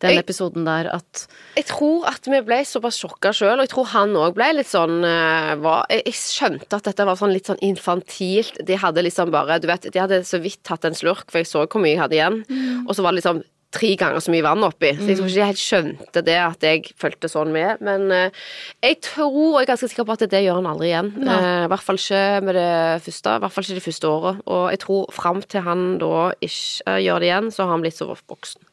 den 0.00 0.12
Jeg- 0.14 0.22
episoden 0.22 0.64
der, 0.64 0.86
at 0.94 1.26
Jeg 1.56 1.66
tror 1.66 2.06
at 2.06 2.24
vi 2.30 2.38
ble 2.46 2.60
såpass 2.64 3.00
sjokka 3.02 3.32
sjøl, 3.34 3.58
og 3.58 3.64
jeg 3.66 3.72
tror 3.72 3.86
han 3.92 4.14
òg 4.14 4.34
ble 4.36 4.52
litt 4.54 4.70
sånn 4.70 5.02
eh, 5.04 5.54
var, 5.58 5.86
jeg, 5.90 6.04
jeg 6.06 6.14
skjønte 6.14 6.76
at 6.78 6.84
dette 6.84 7.04
var 7.08 7.16
sånn 7.18 7.32
litt 7.34 7.46
sånn 7.50 7.58
infantilt. 7.66 8.60
De 8.64 8.76
hadde 8.78 9.02
liksom 9.02 9.32
bare 9.34 9.58
Du 9.58 9.66
vet, 9.66 9.88
de 9.92 9.98
hadde 9.98 10.22
så 10.24 10.38
vidt 10.40 10.62
tatt 10.62 10.84
en 10.86 10.94
slurk, 10.94 11.26
for 11.30 11.38
jeg 11.42 11.50
så 11.50 11.66
hvor 11.66 11.82
mye 11.82 11.96
jeg 11.96 12.02
hadde 12.04 12.14
igjen. 12.20 12.38
Og 12.86 12.94
så 12.94 13.02
var 13.02 13.10
det 13.12 13.22
liksom 13.24 13.42
tre 13.74 13.90
ganger 14.00 14.22
så 14.24 14.32
mye 14.32 14.44
vann 14.46 14.64
oppi. 14.64 14.94
Så 14.96 15.10
jeg 15.10 15.18
tror 15.18 15.28
ikke 15.28 15.38
de 15.40 15.48
helt 15.50 15.60
skjønte 15.60 16.22
det, 16.24 16.36
at 16.40 16.64
jeg 16.64 16.92
fulgte 17.00 17.28
sånn 17.28 17.50
med. 17.52 17.82
Men 17.84 18.06
uh, 18.08 18.46
jeg 18.84 19.00
tror, 19.04 19.34
og 19.34 19.58
jeg 19.58 19.66
er 19.66 19.72
ganske 19.72 19.90
sikker 19.92 20.08
på 20.08 20.16
at 20.16 20.24
det 20.32 20.40
gjør 20.44 20.60
han 20.62 20.70
aldri 20.70 20.88
igjen. 20.88 21.10
Eh, 21.20 21.64
I 21.66 21.68
hvert 21.72 21.84
fall 21.84 22.00
ikke 22.00 22.22
med 22.46 22.56
det 22.56 22.70
første. 23.04 23.34
I 23.36 23.42
hvert 23.44 23.54
fall 23.54 23.66
ikke 23.66 23.78
det 23.80 23.84
første 23.84 24.12
året. 24.12 24.40
Og 24.48 24.64
jeg 24.72 24.80
tror 24.86 25.12
fram 25.12 25.42
til 25.44 25.66
han 25.68 25.84
da 26.00 26.14
ikke 26.38 26.88
uh, 26.88 26.96
gjør 27.04 27.20
det 27.20 27.30
igjen, 27.30 27.52
så 27.52 27.66
har 27.66 27.74
han 27.74 27.84
blitt 27.84 27.98
så 27.98 28.08
voksen. 28.08 28.64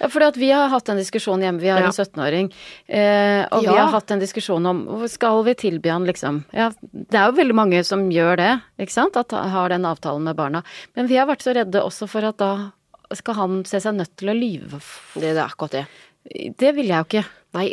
Ja, 0.00 0.08
fordi 0.10 0.26
at 0.26 0.38
vi 0.42 0.50
har 0.50 0.70
hatt 0.72 0.90
en 0.90 0.98
diskusjon 0.98 1.42
hjemme, 1.44 1.62
vi 1.62 1.70
har 1.70 1.80
Ja. 1.80 1.86
en 1.86 1.94
17-åring, 1.94 2.50
eh, 2.88 3.46
og 3.52 3.62
vi 3.62 3.70
har 3.70 3.92
hatt 3.92 4.10
en 4.10 4.18
diskusjon 4.18 4.66
om 4.66 5.06
skal 5.08 5.44
vi 5.46 5.54
tilby 5.54 5.88
han 5.92 6.06
liksom 6.06 6.44
Ja, 6.52 6.70
det 6.92 7.14
er 7.14 7.30
jo 7.30 7.38
veldig 7.38 7.54
mange 7.54 7.84
som 7.86 8.08
gjør 8.10 8.36
det, 8.36 8.52
ikke 8.82 8.92
sant, 8.96 9.16
at 9.16 9.30
har 9.30 9.68
den 9.70 9.86
avtalen 9.86 10.24
med 10.26 10.36
barna. 10.36 10.64
Men 10.96 11.06
vi 11.06 11.16
har 11.16 11.26
vært 11.30 11.46
så 11.46 11.54
redde 11.54 11.78
også 11.82 12.08
for 12.10 12.26
at 12.26 12.38
da 12.42 12.72
skal 13.18 13.38
han 13.38 13.60
se 13.68 13.80
seg 13.82 13.94
nødt 13.98 14.14
til 14.20 14.32
å 14.32 14.36
lyve. 14.36 14.80
Det 15.14 15.30
er 15.32 15.38
det 15.38 15.44
akkurat 15.44 15.78
det. 15.80 15.84
Det 16.58 16.70
vil 16.76 16.86
jeg 16.92 16.96
jo 17.02 17.06
ikke. 17.08 17.24
Nei, 17.52 17.66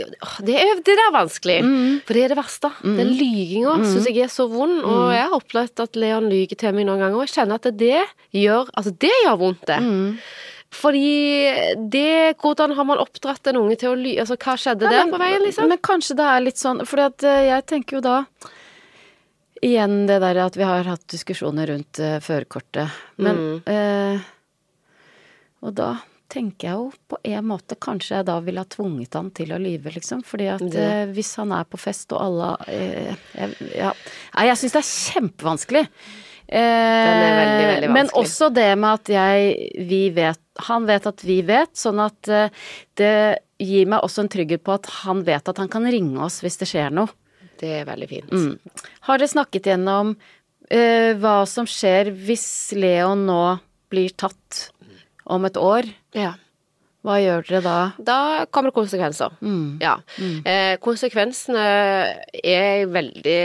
det 0.43 0.55
er, 0.59 0.79
det 0.83 0.95
er 0.99 1.11
vanskelig. 1.15 1.57
For 2.03 2.17
det 2.17 2.23
er 2.25 2.31
det 2.33 2.37
verste. 2.39 2.71
Den 2.83 3.13
lyginga 3.15 3.77
mm. 3.79 3.85
syns 3.87 4.09
jeg 4.09 4.25
er 4.25 4.31
så 4.33 4.49
vond. 4.51 4.81
Og 4.83 5.13
jeg 5.13 5.23
har 5.23 5.35
opplevd 5.37 5.83
at 5.85 5.99
Leon 6.01 6.27
lyger 6.31 6.59
til 6.59 6.73
meg 6.75 6.87
noen 6.89 6.99
ganger, 6.99 7.15
og 7.15 7.27
jeg 7.27 7.35
kjenner 7.37 7.61
at 7.61 7.69
det 7.79 8.01
gjør 8.35 8.71
Altså, 8.73 8.91
det 8.99 9.13
gjør 9.23 9.37
vondt, 9.39 9.63
det. 9.69 9.77
Fordi 10.69 11.13
det 11.89 12.35
Hvordan 12.41 12.75
har 12.77 12.85
man 12.85 12.99
oppdratt 13.01 13.47
en 13.49 13.61
unge 13.61 13.77
til 13.81 13.93
å 13.93 13.97
lyve? 13.97 14.25
Altså, 14.25 14.35
hva 14.37 14.57
skjedde 14.59 14.89
der 14.91 15.07
på 15.09 15.17
veien, 15.21 15.41
liksom? 15.45 15.69
Men 15.71 15.79
kanskje 15.81 16.17
det 16.19 16.27
er 16.29 16.43
litt 16.45 16.59
sånn 16.61 16.83
For 16.85 17.01
jeg 17.01 17.63
tenker 17.71 17.97
jo 17.97 18.03
da 18.05 18.17
Igjen 19.65 20.05
det 20.07 20.19
der 20.23 20.37
at 20.43 20.55
vi 20.55 20.63
har 20.63 20.87
hatt 20.87 21.07
diskusjoner 21.11 21.67
rundt 21.67 21.99
uh, 21.99 22.19
førerkortet. 22.23 22.93
Men 23.19 23.39
Mm. 23.39 23.57
eh, 23.67 24.27
Og 25.65 25.75
da 25.77 25.93
tenker 26.29 26.67
jeg 26.67 26.77
jo 26.77 26.89
på 27.09 27.17
en 27.25 27.45
måte 27.49 27.77
kanskje 27.81 28.19
jeg 28.19 28.27
da 28.29 28.37
ville 28.45 28.61
ha 28.61 28.69
tvunget 28.69 29.17
han 29.17 29.31
til 29.35 29.53
å 29.55 29.59
lyve, 29.61 29.93
liksom. 29.95 30.21
Fordi 30.27 30.49
at 30.53 30.65
eh, 30.77 31.05
hvis 31.15 31.33
han 31.41 31.53
er 31.57 31.67
på 31.69 31.79
fest 31.81 32.13
og 32.13 32.21
alle 32.21 32.49
eh, 32.69 33.13
jeg, 33.33 33.69
ja. 33.79 33.93
Nei, 34.35 34.49
jeg 34.51 34.61
syns 34.61 34.75
det 34.75 34.81
er 34.81 34.89
kjempevanskelig. 34.89 35.85
Eh, 36.49 36.59
er 36.59 37.37
veldig, 37.37 37.67
veldig 37.69 37.89
vanskelig. 37.89 37.93
Men 37.97 38.11
også 38.21 38.49
det 38.53 38.69
med 38.81 38.89
at 38.89 39.11
jeg 39.13 39.51
Vi 39.85 39.99
vet 40.15 40.63
Han 40.65 40.87
vet 40.89 41.05
at 41.05 41.21
vi 41.21 41.35
vet, 41.45 41.75
sånn 41.77 42.01
at 42.01 42.29
eh, 42.33 42.49
det 42.97 43.13
gir 43.59 43.89
meg 43.91 44.05
også 44.05 44.23
en 44.23 44.31
trygghet 44.31 44.63
på 44.63 44.73
at 44.77 44.87
han 45.03 45.21
vet 45.27 45.49
at 45.51 45.59
han 45.59 45.69
kan 45.71 45.85
ringe 45.89 46.19
oss 46.23 46.39
hvis 46.43 46.61
det 46.61 46.69
skjer 46.69 46.93
noe. 46.95 47.11
Det 47.59 47.73
er 47.81 47.87
veldig 47.89 48.07
fint. 48.07 48.31
Mm. 48.31 48.85
Har 49.07 49.19
dere 49.19 49.31
snakket 49.33 49.67
gjennom 49.67 50.13
eh, 50.71 51.11
hva 51.19 51.41
som 51.49 51.67
skjer 51.67 52.13
hvis 52.15 52.47
Leon 52.77 53.25
nå 53.27 53.41
blir 53.91 54.13
tatt 54.15 54.69
om 55.29 55.45
et 55.49 55.59
år? 55.59 55.89
Ja. 56.17 56.35
Hva 57.05 57.15
gjør 57.23 57.45
dere 57.47 57.61
da? 57.63 57.75
Da 58.03 58.17
kommer 58.51 58.73
det 58.73 58.75
konsekvenser. 58.75 59.37
Ja. 59.79 59.99
Eh, 60.19 60.75
konsekvensene 60.83 61.67
er 62.43 62.89
veldig 62.91 63.39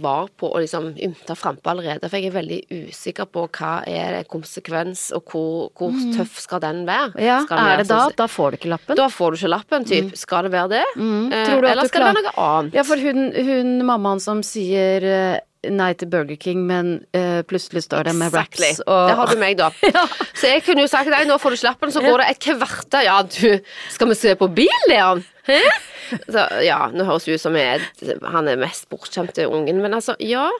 var 0.00 0.30
på 0.40 0.48
å 0.48 0.60
liksom 0.62 0.94
ymte 1.04 1.34
frampå 1.36 1.70
allerede, 1.74 2.08
for 2.08 2.16
jeg 2.16 2.30
er 2.30 2.36
veldig 2.38 2.58
usikker 2.88 3.28
på 3.30 3.44
hva 3.52 3.72
er 3.88 4.16
det 4.18 4.22
konsekvens, 4.32 5.06
og 5.16 5.28
hvor, 5.30 5.70
hvor 5.76 5.96
tøff 6.16 6.38
skal 6.40 6.62
den 6.64 6.82
være. 6.88 7.12
Ja, 7.20 7.42
den 7.48 7.60
er 7.60 7.82
være 7.82 7.88
da? 7.90 8.00
Da 8.16 8.28
får 8.32 8.54
du 8.54 8.58
ikke 8.58 8.72
lappen? 8.72 8.98
Da 8.98 9.08
får 9.12 9.34
du 9.34 9.40
ikke 9.40 9.52
lappen, 9.52 9.88
typ. 9.88 10.14
Skal 10.18 10.48
det 10.48 10.54
være 10.56 10.72
det? 10.72 10.84
Eh, 10.96 11.50
du 11.52 11.68
at 11.68 11.70
eller 11.74 11.90
skal 11.90 12.06
det 12.06 12.10
være 12.10 12.24
noe 12.30 12.46
annet? 12.48 12.78
Ja, 12.80 12.86
for 12.88 13.04
hun, 13.04 13.26
hun 13.50 13.74
mammaen 13.92 14.24
som 14.24 14.40
sier 14.46 15.04
eh, 15.04 15.42
nei 15.72 15.92
til 15.98 16.10
Burger 16.12 16.38
King, 16.40 16.64
men 16.68 16.92
uh, 17.16 17.40
plutselig 17.48 17.84
står 17.86 18.08
det 18.08 18.14
med 18.18 18.32
Exactly. 18.32 18.72
wraps 18.74 18.84
og 18.86 19.08
Det 19.10 19.16
har 19.20 19.32
du 19.32 19.40
meg, 19.40 19.58
da. 19.60 19.70
Så 20.40 20.50
jeg 20.50 20.64
kunne 20.66 20.84
jo 20.84 20.90
sagt 20.90 21.12
nei, 21.12 21.24
nå 21.28 21.38
får 21.40 21.56
du 21.56 21.62
slappen, 21.64 21.94
så 21.94 22.02
går 22.04 22.22
det 22.22 22.30
et 22.34 22.42
kvarter. 22.48 23.04
Ja, 23.06 23.20
du, 23.22 23.74
skal 23.94 24.10
vi 24.10 24.18
se 24.18 24.34
på 24.40 24.50
bil, 24.52 24.88
Leon? 24.90 25.24
Hæ? 25.48 25.60
Så, 26.28 26.42
ja, 26.64 26.82
nå 26.92 27.06
høres 27.08 27.24
det 27.26 27.38
ut 27.38 27.44
som 27.44 27.56
jeg, 27.56 27.80
han 28.34 28.50
er 28.50 28.60
mest 28.60 28.88
bortskjemte 28.92 29.48
ungen, 29.48 29.80
men 29.84 29.96
altså, 29.96 30.16
ja. 30.20 30.50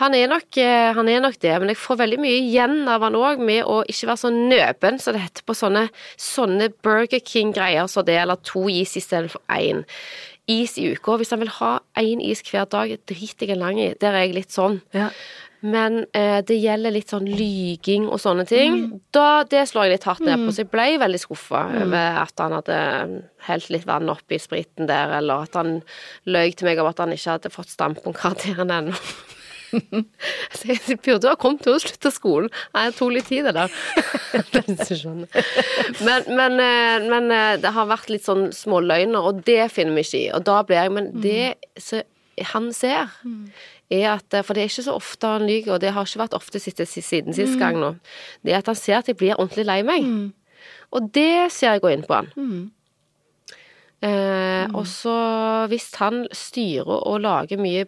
Han 0.00 0.14
er, 0.16 0.30
nok, 0.30 0.56
eh, 0.56 0.94
han 0.96 1.08
er 1.12 1.20
nok 1.20 1.34
det, 1.42 1.50
men 1.60 1.74
jeg 1.74 1.76
får 1.76 1.98
veldig 2.00 2.18
mye 2.22 2.36
igjen 2.40 2.88
av 2.88 3.02
han 3.04 3.18
òg 3.18 3.42
med 3.44 3.66
å 3.68 3.82
ikke 3.84 4.08
være 4.08 4.20
så 4.22 4.30
nøpen, 4.32 4.96
som 5.02 5.12
det 5.12 5.26
heter 5.26 5.44
på 5.44 5.56
sånne, 5.58 5.82
sånne 6.16 6.70
Burger 6.80 7.20
King-greier 7.20 7.90
som 7.90 8.06
det, 8.08 8.16
eller 8.22 8.40
to 8.40 8.64
is 8.72 8.94
istedenfor 8.96 9.42
én. 9.52 9.82
Is 10.50 10.74
i 10.80 10.88
uka. 10.90 11.14
Hvis 11.20 11.30
han 11.34 11.42
vil 11.44 11.52
ha 11.60 11.76
én 12.00 12.22
is 12.24 12.42
hver 12.46 12.66
dag, 12.70 12.96
driter 13.06 13.52
jeg 13.52 13.60
lang 13.60 13.78
i. 13.78 13.92
Der 14.00 14.16
er 14.16 14.26
jeg 14.26 14.36
litt 14.40 14.54
sånn. 14.54 14.80
Ja. 14.96 15.12
Men 15.60 16.06
eh, 16.16 16.40
det 16.46 16.56
gjelder 16.56 16.94
litt 16.94 17.12
sånn 17.12 17.26
lyging 17.28 18.06
og 18.08 18.20
sånne 18.22 18.46
ting. 18.48 18.78
Da, 19.12 19.42
det 19.44 19.66
slår 19.68 19.86
jeg 19.86 19.98
litt 19.98 20.06
hardt 20.08 20.24
ned 20.24 20.40
på, 20.40 20.54
så 20.56 20.64
jeg 20.64 20.70
ble 20.72 20.86
veldig 21.02 21.20
skuffa 21.20 21.66
over 21.82 22.20
at 22.22 22.40
han 22.40 22.54
hadde 22.56 22.78
helt 23.44 23.68
litt 23.72 23.84
vann 23.88 24.08
oppi 24.12 24.38
spriten 24.40 24.88
der, 24.88 25.12
eller 25.18 25.44
at 25.44 25.58
han 25.60 25.82
løy 26.24 26.54
til 26.56 26.70
meg 26.70 26.80
om 26.80 26.88
at 26.88 27.04
han 27.04 27.12
ikke 27.12 27.36
hadde 27.36 27.52
fått 27.52 27.74
standpunktkarakteren 27.74 28.72
ennå. 28.78 28.96
Så 29.70 30.70
jeg 30.70 30.98
burde 31.04 31.30
ha 31.30 31.36
kommet 31.40 31.64
til 31.64 31.76
å 31.76 31.82
slutte 31.82 32.12
skolen. 32.14 32.50
Nei, 32.74 32.86
det 32.90 32.96
tok 32.98 33.12
litt 33.14 33.28
tid, 33.30 33.44
det 33.48 33.54
der. 33.56 33.74
Men, 36.06 36.30
men, 36.38 36.56
eh, 36.64 37.08
men 37.10 37.34
eh, 37.34 37.58
det 37.62 37.74
har 37.76 37.90
vært 37.90 38.10
litt 38.12 38.26
sånn 38.26 38.48
småløgner, 38.54 39.20
og 39.20 39.44
det 39.46 39.62
finner 39.74 39.98
vi 39.98 40.06
ikke 40.06 40.22
i. 40.22 40.24
Og 40.36 40.46
da 40.48 40.62
blir 40.66 40.82
jeg 40.82 40.96
Men 40.96 41.12
det 41.22 41.44
som 41.78 42.02
han 42.54 42.70
ser, 42.72 43.10
er 43.92 44.06
at 44.14 44.34
For 44.46 44.56
det 44.56 44.62
er 44.62 44.70
ikke 44.70 44.86
så 44.86 44.94
ofte 44.96 45.28
han 45.28 45.44
lyver, 45.44 45.74
og 45.74 45.80
det 45.82 45.90
har 45.92 46.06
ikke 46.06 46.22
vært 46.22 46.36
ofte 46.38 46.60
siden, 46.62 46.86
siden 46.88 47.36
sist 47.36 47.58
gang 47.60 47.76
nå. 47.80 47.94
Det 48.46 48.54
er 48.54 48.62
at 48.62 48.70
han 48.70 48.78
ser 48.78 49.00
at 49.00 49.10
jeg 49.10 49.18
blir 49.20 49.34
ordentlig 49.36 49.66
lei 49.68 49.80
meg. 49.84 50.06
Og 50.96 51.10
det 51.14 51.50
ser 51.52 51.74
jeg 51.74 51.82
gå 51.84 51.90
inn 51.92 52.06
på 52.06 52.16
han. 52.16 52.30
Eh, 54.00 54.64
og 54.72 54.86
så 54.88 55.14
hvis 55.68 55.90
han 56.00 56.22
styrer 56.32 56.88
og 57.04 57.20
lager 57.20 57.60
mye 57.60 57.84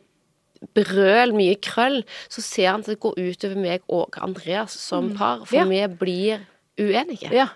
brøl, 0.74 1.32
mye 1.34 1.56
krøll, 1.60 2.02
så 2.28 2.40
ser 2.44 2.70
han 2.70 2.80
at 2.80 2.86
det 2.92 3.00
går 3.00 3.14
utover 3.18 3.56
meg 3.60 3.82
og 3.88 4.16
Andreas 4.22 4.72
som 4.78 5.12
par, 5.16 5.44
for 5.44 5.56
Ja. 5.56 5.64
vi 5.64 5.86
blir 5.96 6.40
uenige 6.78 7.30
Ja. 7.32 7.48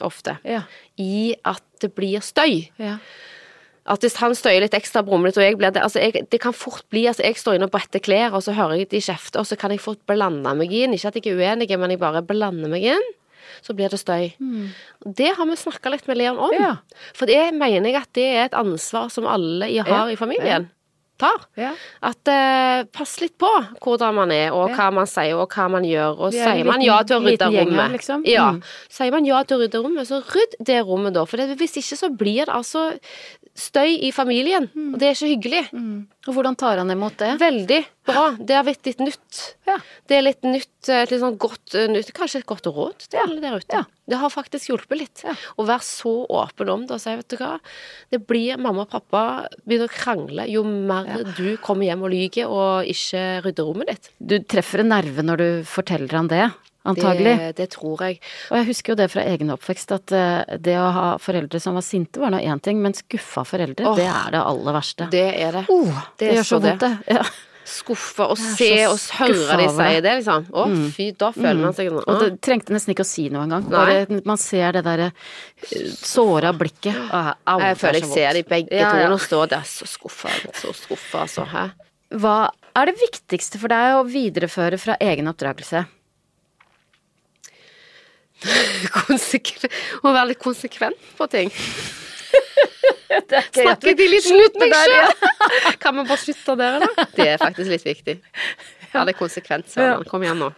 ofte. 0.00 0.38
Ja. 0.44 0.62
I 0.98 1.34
at 1.44 1.62
det 1.80 1.94
blir 1.94 2.20
støy. 2.20 2.68
ja. 2.78 2.98
At 3.86 4.00
hvis 4.04 4.16
han 4.20 4.34
støyer 4.36 4.60
litt 4.60 4.74
ekstra 4.76 5.02
brumlete, 5.02 5.38
og 5.38 5.42
jeg 5.44 5.56
blir 5.58 5.72
det 5.72 5.82
Altså, 5.82 5.98
jeg, 6.00 6.28
det 6.30 6.40
kan 6.40 6.52
fort 6.52 6.84
bli 6.90 7.06
Altså, 7.06 7.22
jeg 7.24 7.34
står 7.36 7.54
inne 7.54 7.64
og 7.64 7.70
bretter 7.72 7.98
klær, 7.98 8.32
og 8.34 8.42
så 8.42 8.52
hører 8.54 8.76
jeg 8.78 8.90
de 8.90 9.00
kjefter, 9.00 9.40
og 9.40 9.46
så 9.46 9.56
kan 9.58 9.70
jeg 9.72 9.80
fort 9.80 9.98
blande 10.06 10.54
meg 10.54 10.70
inn. 10.72 10.92
Ikke 10.92 11.06
at 11.08 11.14
jeg 11.16 11.26
er 11.32 11.36
uenig, 11.56 11.78
men 11.78 11.90
jeg 11.90 11.98
bare 11.98 12.22
blander 12.22 12.68
meg 12.68 12.82
inn. 12.84 13.02
Så 13.62 13.74
blir 13.74 13.88
det 13.90 13.98
støy. 13.98 14.32
Det 15.16 15.34
har 15.36 15.46
vi 15.46 15.56
snakka 15.56 15.90
litt 15.90 16.06
med 16.06 16.16
Leon 16.18 16.38
om. 16.38 16.50
Ja. 16.52 16.76
For 17.14 17.26
det 17.26 17.52
mener 17.54 17.90
jeg 17.90 17.96
at 17.96 18.12
det 18.12 18.24
er 18.36 18.44
et 18.44 18.52
ansvar 18.54 19.10
som 19.10 19.26
alle 19.26 19.64
har 19.82 19.88
Ja. 19.88 20.12
i 20.12 20.14
familien. 20.16 20.70
Tar. 21.20 21.44
Ja. 21.60 21.70
At 22.02 22.30
uh, 22.32 22.84
pass 22.96 23.18
litt 23.20 23.36
på 23.40 23.50
hvordan 23.84 24.14
man 24.16 24.32
er, 24.32 24.50
og 24.56 24.72
hva 24.76 24.88
man 24.96 25.06
sier, 25.10 25.36
og 25.36 25.52
hva 25.52 25.66
man 25.70 25.84
gjør. 25.84 26.16
Og 26.18 26.32
er 26.34 26.38
sier 26.54 26.64
man 26.68 26.80
ja 26.84 26.96
til 27.04 27.18
å 27.20 27.24
rydde 27.26 27.50
rommet, 27.54 27.92
liksom. 27.98 28.24
ja, 28.26 28.50
Mm. 28.54 28.62
sier 28.90 29.12
man 29.14 29.26
ja 29.28 29.42
til 29.44 29.58
å 29.58 29.60
rydde 29.66 29.82
rommet, 29.84 30.08
så 30.08 30.22
rydd 30.24 30.56
det 30.64 30.80
rommet 30.88 31.14
da. 31.14 31.26
For 31.28 31.36
det, 31.36 31.58
hvis 31.60 31.76
ikke 31.82 31.98
så 32.00 32.08
blir 32.16 32.46
det 32.48 32.54
altså 32.56 32.86
støy 33.54 33.98
i 34.06 34.10
familien, 34.14 34.70
Mm. 34.74 34.94
og 34.94 35.00
det 35.00 35.08
er 35.08 35.14
ikke 35.18 35.34
hyggelig. 35.36 35.64
Og 36.28 36.36
hvordan 36.36 36.56
tar 36.60 36.76
han 36.76 36.92
imot 36.92 37.16
det? 37.16 37.30
Veldig 37.40 37.78
bra. 38.04 38.24
Det 38.36 38.56
har 38.56 38.64
blitt 38.66 38.84
litt 38.84 38.98
nytt. 39.00 39.38
Ja. 39.64 39.78
Det 40.10 40.18
er 40.18 40.24
litt 40.26 40.44
nytt, 40.44 40.90
et 40.92 41.12
litt 41.12 41.22
sånn 41.22 41.38
godt 41.40 41.76
eh, 41.78 41.88
nytt, 41.88 42.10
kanskje 42.16 42.42
et 42.42 42.48
godt 42.50 42.68
råd 42.68 43.06
til 43.06 43.22
alle 43.22 43.40
der 43.40 43.56
ute. 43.56 43.78
Ja. 43.78 43.86
Det 44.10 44.18
har 44.20 44.32
faktisk 44.34 44.68
hjulpet 44.68 45.00
litt. 45.00 45.22
Ja. 45.24 45.32
Å 45.56 45.64
være 45.64 45.86
så 45.86 46.12
åpen 46.28 46.72
om 46.74 46.84
det 46.84 46.98
og 46.98 47.00
si, 47.00 47.14
vet 47.16 47.32
du 47.32 47.38
hva, 47.40 47.54
det 48.12 48.20
blir 48.28 48.60
mamma 48.60 48.84
og 48.84 48.92
pappa 48.92 49.22
begynner 49.64 49.88
å 49.88 49.94
krangle 49.94 50.48
jo 50.50 50.64
mer 50.68 51.22
du 51.38 51.54
kommer 51.64 51.88
hjem 51.88 52.04
og 52.04 52.12
lyver 52.12 52.52
og 52.52 52.90
ikke 52.92 53.24
rydder 53.46 53.70
rommet 53.70 53.94
ditt. 53.94 54.10
Du 54.20 54.36
treffer 54.44 54.84
en 54.84 54.92
nerve 54.92 55.24
når 55.24 55.40
du 55.40 55.48
forteller 55.68 56.20
han 56.20 56.28
det, 56.28 56.50
antagelig. 56.88 57.34
Det, 57.38 57.50
det 57.60 57.68
tror 57.74 58.06
jeg. 58.06 58.20
Og 58.50 58.56
jeg 58.60 58.68
husker 58.70 58.94
jo 58.94 58.98
det 59.02 59.10
fra 59.12 59.26
egen 59.28 59.52
oppvekst, 59.54 59.92
at 59.96 60.16
eh, 60.16 60.56
det 60.62 60.78
å 60.80 60.88
ha 60.96 61.06
foreldre 61.20 61.60
som 61.60 61.76
var 61.78 61.84
sinte 61.86 62.22
var 62.22 62.32
nå 62.34 62.40
én 62.40 62.62
ting, 62.64 62.80
men 62.82 62.96
skuffa 62.96 63.44
foreldre, 63.48 63.90
oh, 63.90 63.98
det 63.98 64.08
er 64.08 64.34
det 64.36 64.42
aller 64.54 64.76
verste. 64.80 65.10
Det 65.12 65.28
er 65.34 65.60
det. 65.60 65.64
oh, 65.68 66.02
det, 66.16 66.26
det 66.26 66.34
gjør 66.40 66.50
så 66.54 66.60
vondt, 66.64 66.84
det. 66.86 67.20
Ja. 67.20 67.28
Skuffa 67.70 68.26
og 68.32 68.38
se 68.40 68.70
og 68.88 68.96
høre 69.20 69.58
de 69.60 69.66
si 69.70 70.00
det. 70.02 70.14
liksom. 70.18 70.46
Å, 70.50 70.64
fy, 70.96 71.10
da 71.20 71.28
føler 71.36 71.60
man 71.60 71.76
seg 71.76 71.90
sånn 71.92 72.08
Og 72.08 72.22
det 72.24 72.30
trengte 72.42 72.74
nesten 72.74 72.94
ikke 72.96 73.04
å 73.04 73.10
si 73.10 73.28
noe 73.30 73.44
engang. 73.46 73.68
Bare 73.70 74.22
man 74.26 74.40
ser 74.40 74.74
det 74.74 74.82
derre 74.88 75.10
eh, 75.12 75.92
såra 75.94 76.50
blikket. 76.56 76.96
Ah, 77.14 77.34
au, 77.44 77.60
Jeg 77.62 77.76
er 77.76 77.78
føler 77.84 78.00
jeg 78.00 78.10
ser 78.10 78.40
de 78.40 78.42
begge 78.48 78.80
Ja, 78.80 78.90
to 78.96 79.12
nå 79.12 79.20
står 79.22 79.52
der 79.52 79.68
så 79.70 79.86
skuffa, 79.86 80.32
så 80.56 80.74
skuffa, 80.74 81.28
så 81.30 81.46
Hæ? 81.52 81.68
Hva 82.18 82.36
er 82.74 82.90
det 82.90 82.96
viktigste 82.98 83.60
for 83.62 83.70
deg 83.70 84.00
å 84.00 84.04
videreføre 84.08 84.80
fra 84.80 84.98
egen 85.06 85.30
oppdragelse? 85.30 85.84
Å 90.04 90.12
være 90.14 90.30
litt 90.32 90.42
konsekvent 90.42 91.10
på 91.18 91.28
ting. 91.32 91.52
Snakker 93.10 93.96
de 93.98 94.06
litt 94.06 94.28
mot 94.32 94.58
meg 94.62 94.74
sjøl? 94.76 95.14
Kan 95.82 95.98
vi 95.98 96.04
bare 96.06 96.20
slutte 96.20 96.56
der, 96.60 96.78
eller? 96.78 97.08
Det 97.16 97.26
er 97.32 97.40
faktisk 97.42 97.72
litt 97.72 97.86
viktig. 97.86 98.16
Ja, 98.90 99.04
det 99.06 99.14
konsekvent, 99.18 99.70
Sørland. 99.70 100.08
Kom 100.10 100.24
igjen 100.24 100.40
nå. 100.42 100.50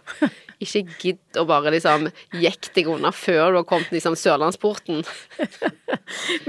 Ikke 0.63 0.83
gidd 1.01 1.37
å 1.37 1.43
bare 1.49 1.73
liksom 1.73 2.07
jekke 2.41 2.71
deg 2.77 2.89
unna 2.93 3.11
før 3.13 3.53
du 3.53 3.59
har 3.59 3.67
kommet 3.69 3.91
liksom 3.93 4.15
Sørlandsporten. 4.17 5.03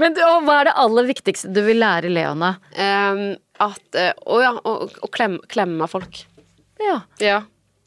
Men 0.01 0.15
du, 0.15 0.21
hva 0.47 0.61
er 0.61 0.69
det 0.69 0.77
aller 0.81 1.09
viktigste 1.09 1.51
du 1.53 1.61
vil 1.67 1.81
lære 1.83 2.09
Leona? 2.13 2.55
Um, 2.73 3.25
at 3.61 3.99
eh, 3.99 4.13
Å 4.15 4.39
ja, 4.41 4.53
å, 4.55 4.73
å 4.87 5.11
klemme, 5.13 5.41
klemme 5.51 5.89
folk. 5.91 6.23
Ja. 6.81 7.01
Ja. 7.21 7.43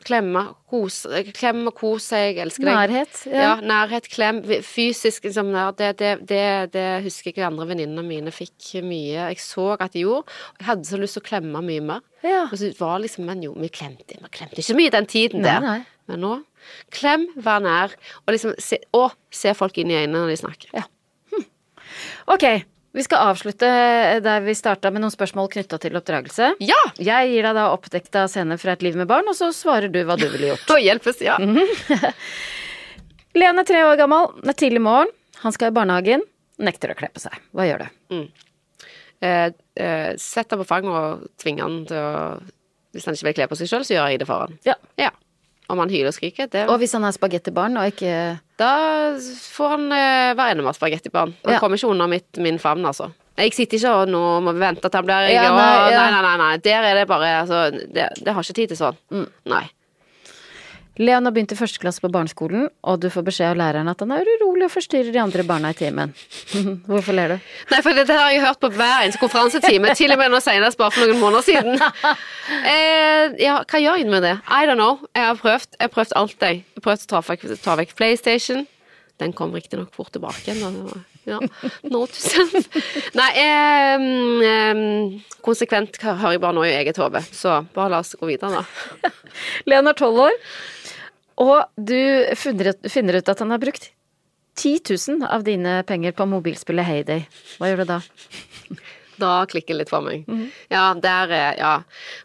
Klemme, 0.08 0.42
kose 0.70 1.22
Klem 1.36 1.66
og 1.68 1.74
kos 1.76 2.06
seg, 2.12 2.38
elsker 2.40 2.64
deg. 2.64 2.76
Nærhet. 2.78 3.20
Ja, 3.28 3.50
nærhet, 3.60 4.08
klem, 4.12 4.40
fysisk 4.64 5.28
liksom, 5.28 5.52
det, 5.76 5.90
det, 6.00 6.12
det, 6.30 6.42
det 6.72 6.86
husker 7.04 7.30
jeg 7.30 7.38
de 7.42 7.46
andre 7.48 7.68
venninnene 7.68 8.04
mine 8.06 8.32
fikk 8.32 8.78
mye. 8.86 9.28
Jeg 9.28 9.42
så 9.44 9.70
at 9.76 9.92
de 9.92 10.06
gjorde, 10.06 10.38
jeg 10.58 10.68
hadde 10.70 10.88
så 10.88 11.00
lyst 11.00 11.18
til 11.18 11.24
å 11.24 11.28
klemme 11.28 11.62
mye 11.64 11.84
mer. 11.92 12.04
Ja. 12.24 12.46
Og 12.48 12.56
så 12.60 12.72
var 12.80 13.02
liksom, 13.04 13.28
men 13.28 13.44
jo, 13.44 13.52
vi 13.60 13.70
klemte, 13.72 14.16
vi 14.16 14.32
klemte 14.34 14.62
ikke 14.64 14.78
mye 14.80 14.94
den 14.96 15.08
tiden 15.10 15.44
Nei, 15.44 15.52
der. 15.52 15.66
nei. 15.68 15.78
Men 16.08 16.24
nå, 16.24 16.32
klem, 16.94 17.28
vær 17.44 17.60
nær, 17.64 17.92
og 18.24 18.32
liksom, 18.32 18.56
se, 18.64 18.80
å, 18.96 19.10
se 19.34 19.52
folk 19.56 19.76
inn 19.78 19.92
i 19.92 20.00
øynene 20.00 20.22
når 20.22 20.32
de 20.32 20.40
snakker. 20.40 20.72
Ja. 20.80 20.88
Ok, 22.32 22.44
vi 22.96 23.04
skal 23.04 23.30
avslutte 23.30 23.68
der 24.24 24.40
vi 24.46 24.54
starta 24.56 24.90
med 24.90 25.02
noen 25.04 25.12
spørsmål 25.12 25.50
knytta 25.52 25.78
til 25.82 25.98
oppdragelse. 25.98 26.54
Ja! 26.64 26.78
Jeg 26.96 27.32
gir 27.32 27.48
deg 27.48 27.58
da 27.58 27.68
oppdekta 27.74 28.24
scener 28.32 28.60
fra 28.60 28.74
et 28.74 28.84
liv 28.86 28.96
med 28.98 29.08
barn, 29.10 29.28
og 29.28 29.36
så 29.36 29.50
svarer 29.54 29.92
du 29.92 30.00
hva 30.08 30.16
du 30.18 30.26
ville 30.28 30.54
gjort. 30.54 30.66
Og 30.74 30.82
hjelpes, 30.82 31.20
ja. 31.24 31.36
Lene 33.38 33.62
er 33.62 33.68
tre 33.68 33.84
år 33.84 33.98
gammel, 34.00 34.32
det 34.42 34.54
er 34.54 34.60
tidlig 34.64 34.82
morgen, 34.82 35.12
han 35.42 35.54
skal 35.54 35.70
i 35.70 35.76
barnehagen, 35.76 36.24
nekter 36.58 36.94
å 36.94 36.98
kle 36.98 37.10
på 37.12 37.22
seg. 37.22 37.36
Hva 37.54 37.68
gjør 37.68 37.84
du? 37.84 38.16
Eh, 39.20 39.50
eh, 39.78 40.10
sett 40.18 40.50
han 40.54 40.62
på 40.62 40.66
fanget 40.66 40.94
og 40.94 41.28
tvinger 41.38 41.66
han 41.66 41.80
til 41.90 41.98
å 41.98 42.12
Hvis 42.94 43.04
han 43.04 43.16
ikke 43.16 43.26
vil 43.26 43.34
kle 43.36 43.46
på 43.50 43.56
seg 43.58 43.68
sjøl, 43.68 43.82
så 43.84 43.94
gjør 43.94 44.06
jeg 44.10 44.20
det 44.22 44.26
for 44.26 44.46
han. 44.46 44.54
Ja. 44.64 44.74
Ja. 44.98 45.10
Om 45.68 45.78
han 45.82 45.90
hyler 45.92 46.08
og 46.08 46.14
skriker, 46.16 46.46
det 46.48 46.62
Og 46.72 46.78
hvis 46.80 46.92
han 46.96 47.04
er 47.04 47.12
spagettibarn 47.12 47.76
og 47.76 47.90
ikke 47.92 48.12
Da 48.58 48.70
får 49.20 49.68
han 49.74 49.82
eh, 49.92 50.34
være 50.38 50.54
enig 50.54 50.64
med 50.64 50.74
spagettibarn. 50.78 51.34
Han 51.44 51.54
Ja. 51.54 51.58
kommer 51.60 51.76
ikke 51.76 51.90
under 51.92 52.06
mitt, 52.08 52.38
min 52.38 52.58
favn, 52.58 52.84
altså. 52.88 53.10
Jeg 53.38 53.52
sitter 53.54 53.76
ikke 53.78 53.90
og 54.00 54.08
nå 54.10 54.22
må 54.42 54.52
vi 54.56 54.58
vente 54.64 54.80
til 54.88 54.98
han 54.98 55.04
blir 55.06 55.28
Ja, 55.30 55.42
nei, 55.54 55.90
ja. 55.92 56.00
nei, 56.00 56.10
nei, 56.10 56.22
nei, 56.22 56.36
nei. 56.40 56.56
Der 56.64 56.82
er 56.82 56.94
det 56.98 57.06
bare 57.06 57.28
altså, 57.42 57.60
det, 57.70 58.08
det 58.24 58.34
har 58.34 58.42
ikke 58.42 58.54
tid 58.56 58.68
til 58.72 58.76
sånn. 58.80 58.96
Mm. 59.14 59.28
Nei. 59.52 59.62
Leon 60.98 61.28
har 61.28 61.34
begynt 61.34 61.52
i 61.54 61.58
første 61.58 61.78
klasse 61.78 62.02
på 62.02 62.10
barneskolen, 62.10 62.68
og 62.82 62.98
du 62.98 63.06
får 63.12 63.24
beskjed 63.28 63.52
av 63.52 63.58
læreren 63.60 63.90
at 63.90 64.00
han 64.02 64.14
er 64.16 64.26
urolig 64.26 64.66
og 64.66 64.72
forstyrrer 64.74 65.14
de 65.14 65.20
andre 65.22 65.44
barna 65.46 65.70
i 65.70 65.76
timen. 65.78 66.10
Hvorfor 66.90 67.14
ler 67.14 67.36
du? 67.36 67.50
Nei, 67.70 67.78
for 67.86 67.94
det, 67.94 68.08
det 68.10 68.16
har 68.18 68.32
jeg 68.34 68.42
hørt 68.42 68.58
på 68.62 68.70
hver 68.74 69.04
eneste 69.04 69.22
konferansetime, 69.22 69.94
til 69.98 70.14
og 70.14 70.18
med 70.18 70.34
nå 70.34 70.40
senest, 70.42 70.78
bare 70.80 70.94
for 70.96 71.06
noen 71.06 71.22
måneder 71.22 71.46
siden. 71.46 71.78
Eh, 72.48 73.34
ja, 73.42 73.58
hva 73.68 73.76
gjør 73.76 73.98
jeg 74.00 74.08
med 74.08 74.22
det? 74.24 74.30
I 74.48 74.64
don't 74.64 74.80
know. 74.80 75.02
Jeg 75.12 75.26
har 75.26 75.36
prøvd, 75.36 75.74
jeg 75.76 75.84
har 75.84 75.90
prøvd 75.92 76.14
alt, 76.16 76.36
jeg. 76.40 76.62
Jeg 76.64 76.80
har 76.80 76.84
prøvd 76.86 77.02
å 77.04 77.08
ta 77.10 77.20
vekk, 77.26 77.44
ta 77.60 77.74
vekk 77.76 77.92
PlayStation. 77.98 78.62
Den 79.20 79.34
kom 79.36 79.52
riktignok 79.52 79.92
fort 79.92 80.14
tilbake 80.16 80.54
igjen. 80.54 80.88
Ja. 81.28 81.38
Note 81.92 82.16
to. 82.16 82.62
Nei, 83.18 83.28
eh, 83.44 85.20
konsekvent 85.44 86.00
hører 86.02 86.34
jeg 86.36 86.42
bare 86.42 86.56
nå 86.56 86.64
i 86.66 86.74
eget 86.78 86.98
hode, 87.00 87.22
så 87.34 87.60
bare 87.76 87.92
la 87.92 88.02
oss 88.04 88.16
gå 88.18 88.30
videre, 88.30 88.62
da. 88.62 89.12
Len 89.70 89.90
er 89.90 89.98
tolv 89.98 90.24
år, 90.28 90.36
og 91.44 91.56
du 91.76 91.98
finner 92.38 92.72
ut, 92.72 92.90
finner 92.90 93.20
ut 93.20 93.30
at 93.30 93.44
han 93.44 93.54
har 93.54 93.62
brukt 93.62 93.90
10 94.58 94.80
000 95.20 95.26
av 95.28 95.44
dine 95.46 95.82
penger 95.86 96.16
på 96.18 96.26
mobilspillet 96.26 96.88
Heyday. 96.88 97.26
Hva 97.60 97.70
gjør 97.70 97.84
du 97.84 97.92
da? 97.92 98.00
Da 99.18 99.40
klikker 99.50 99.74
det 99.74 99.80
litt 99.82 99.90
for 99.90 99.98
meg. 100.06 100.22
Ja, 100.70 100.92
der 100.94 101.26
er 101.34 101.56
Ja. 101.58 101.72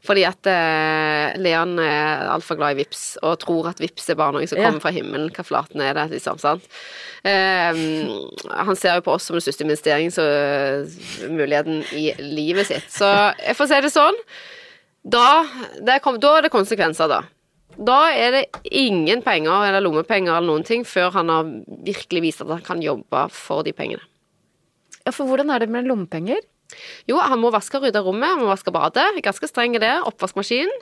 Fordi 0.05 0.21
at 0.29 0.45
uh, 0.45 1.33
Leon 1.41 1.79
er 1.81 2.27
altfor 2.29 2.55
glad 2.59 2.75
i 2.75 2.77
vips, 2.83 3.15
og 3.23 3.39
tror 3.41 3.65
at 3.71 3.79
vips 3.81 4.09
er 4.13 4.17
bare 4.19 4.33
noe 4.35 4.45
som 4.47 4.57
Ja. 4.59 4.67
kommer 4.69 4.81
fra 4.83 4.91
himmelen. 4.93 5.31
Hva 5.33 5.43
flaten 5.47 5.81
er 5.81 5.93
det, 5.97 6.05
liksom, 6.13 6.37
sant? 6.39 6.61
Uh, 7.25 7.73
han 8.53 8.75
ser 8.77 8.95
jo 8.99 9.05
på 9.07 9.13
oss 9.15 9.25
som 9.25 9.33
den 9.39 9.45
største 9.45 9.65
investeringsmuligheten 9.65 11.81
i 11.97 12.11
livet 12.19 12.67
sitt. 12.69 12.87
Så 12.93 13.09
jeg 13.39 13.55
får 13.57 13.67
si 13.71 13.81
det 13.87 13.93
sånn. 13.93 14.17
Da, 15.03 15.25
det 15.83 15.97
kom, 16.03 16.19
da 16.23 16.37
er 16.37 16.41
det 16.45 16.53
konsekvenser, 16.53 17.07
da. 17.11 17.21
Da 17.73 18.03
er 18.13 18.31
det 18.37 18.43
ingen 18.69 19.23
penger 19.25 19.65
eller 19.67 19.81
lommepenger 19.81 20.35
eller 20.37 20.45
noen 20.51 20.63
ting 20.67 20.83
før 20.85 21.09
han 21.15 21.29
har 21.33 21.43
virkelig 21.83 22.21
vist 22.21 22.41
at 22.45 22.51
han 22.53 22.61
kan 22.61 22.81
jobbe 22.85 23.23
for 23.33 23.63
de 23.65 23.73
pengene. 23.73 24.03
Ja, 25.03 25.11
for 25.11 25.25
hvordan 25.27 25.49
er 25.51 25.59
det 25.65 25.69
med 25.73 25.87
lommepenger? 25.89 26.37
Jo, 27.09 27.17
han 27.19 27.39
må 27.41 27.51
vaske 27.53 27.79
og 27.79 27.87
rydde 27.87 28.01
rommet, 28.05 28.29
han 28.35 28.39
må 28.43 28.49
vaske 28.51 28.73
badet. 28.73 29.07
Ganske 29.25 29.49
streng 29.49 29.75
i 29.75 29.81
det. 29.83 29.93
Oppvaskmaskinen. 30.09 30.73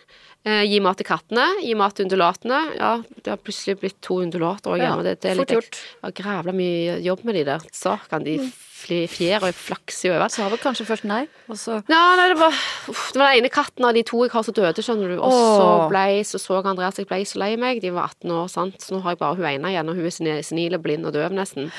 Eh, 0.42 0.64
gi 0.66 0.80
mat 0.82 0.98
til 0.98 1.06
kattene, 1.06 1.44
gi 1.62 1.76
mat 1.78 1.94
til 1.94 2.08
undulatene. 2.08 2.60
Ja, 2.80 2.96
det 3.22 3.30
har 3.30 3.38
plutselig 3.38 3.76
blitt 3.84 4.00
to 4.02 4.16
undulater 4.24 4.74
òg 4.74 4.80
Ja, 4.82 4.88
hjemme. 4.89 5.04
Det, 5.06 5.20
det 5.22 5.32
er 5.32 5.38
litt 5.38 5.54
gjort. 5.54 5.78
Ja, 6.02 6.10
grævla 6.18 6.54
mye 6.58 6.96
jobb 7.06 7.22
med 7.30 7.36
de 7.38 7.44
der 7.46 7.66
Så 7.72 7.94
kan 8.10 8.24
De 8.26 8.39
fly- 8.82 9.06
fjer 9.06 9.44
og 9.46 9.52
i 9.52 9.54
jo 9.54 10.16
så 10.18 10.30
Sa 10.34 10.48
vel 10.50 10.58
kanskje 10.58 10.88
først 10.88 11.06
nei, 11.06 11.28
og 11.48 11.56
så 11.62 11.84
Ja, 11.88 12.16
nei, 12.18 12.30
det 12.34 12.39
var, 12.39 12.50
uff, 12.89 13.12
det 13.14 13.22
var 13.22 13.30
den 13.36 13.44
ene 13.44 13.52
katten 13.54 13.86
av 13.86 13.94
de 13.94 14.02
to 14.02 14.24
jeg 14.26 14.32
har 14.34 14.44
som 14.48 14.54
døde, 14.58 14.82
skjønner 14.82 15.14
du. 15.14 15.20
Og 15.22 15.32
så 15.32 15.68
ble, 15.92 16.24
så 16.26 16.42
så 16.42 16.58
Andreas 16.66 16.98
jeg 16.98 17.06
ble 17.06 17.22
så 17.30 17.38
lei 17.38 17.56
meg. 17.56 17.82
De 17.86 17.92
var 17.94 18.10
18 18.10 18.32
år, 18.32 18.50
sant. 18.50 18.82
Så 18.82 18.96
nå 18.96 19.04
har 19.06 19.12
jeg 19.14 19.20
bare 19.22 19.36
hun 19.38 19.46
ene 19.46 19.70
igjen, 19.76 19.89
og 19.89 19.96
hun 19.96 20.06
er 20.10 20.10
seni- 20.18 20.42
senil 20.42 20.74
og 20.74 20.82
blind 20.82 21.06
og 21.06 21.14
døv 21.14 21.30
nesten. 21.38 21.70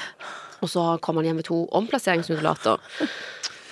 Og 0.63 0.71
så 0.71 1.01
kom 1.03 1.17
han 1.19 1.25
hjem 1.27 1.41
med 1.43 1.49
to 1.51 1.65
omplasseringsundulater. 1.75 2.79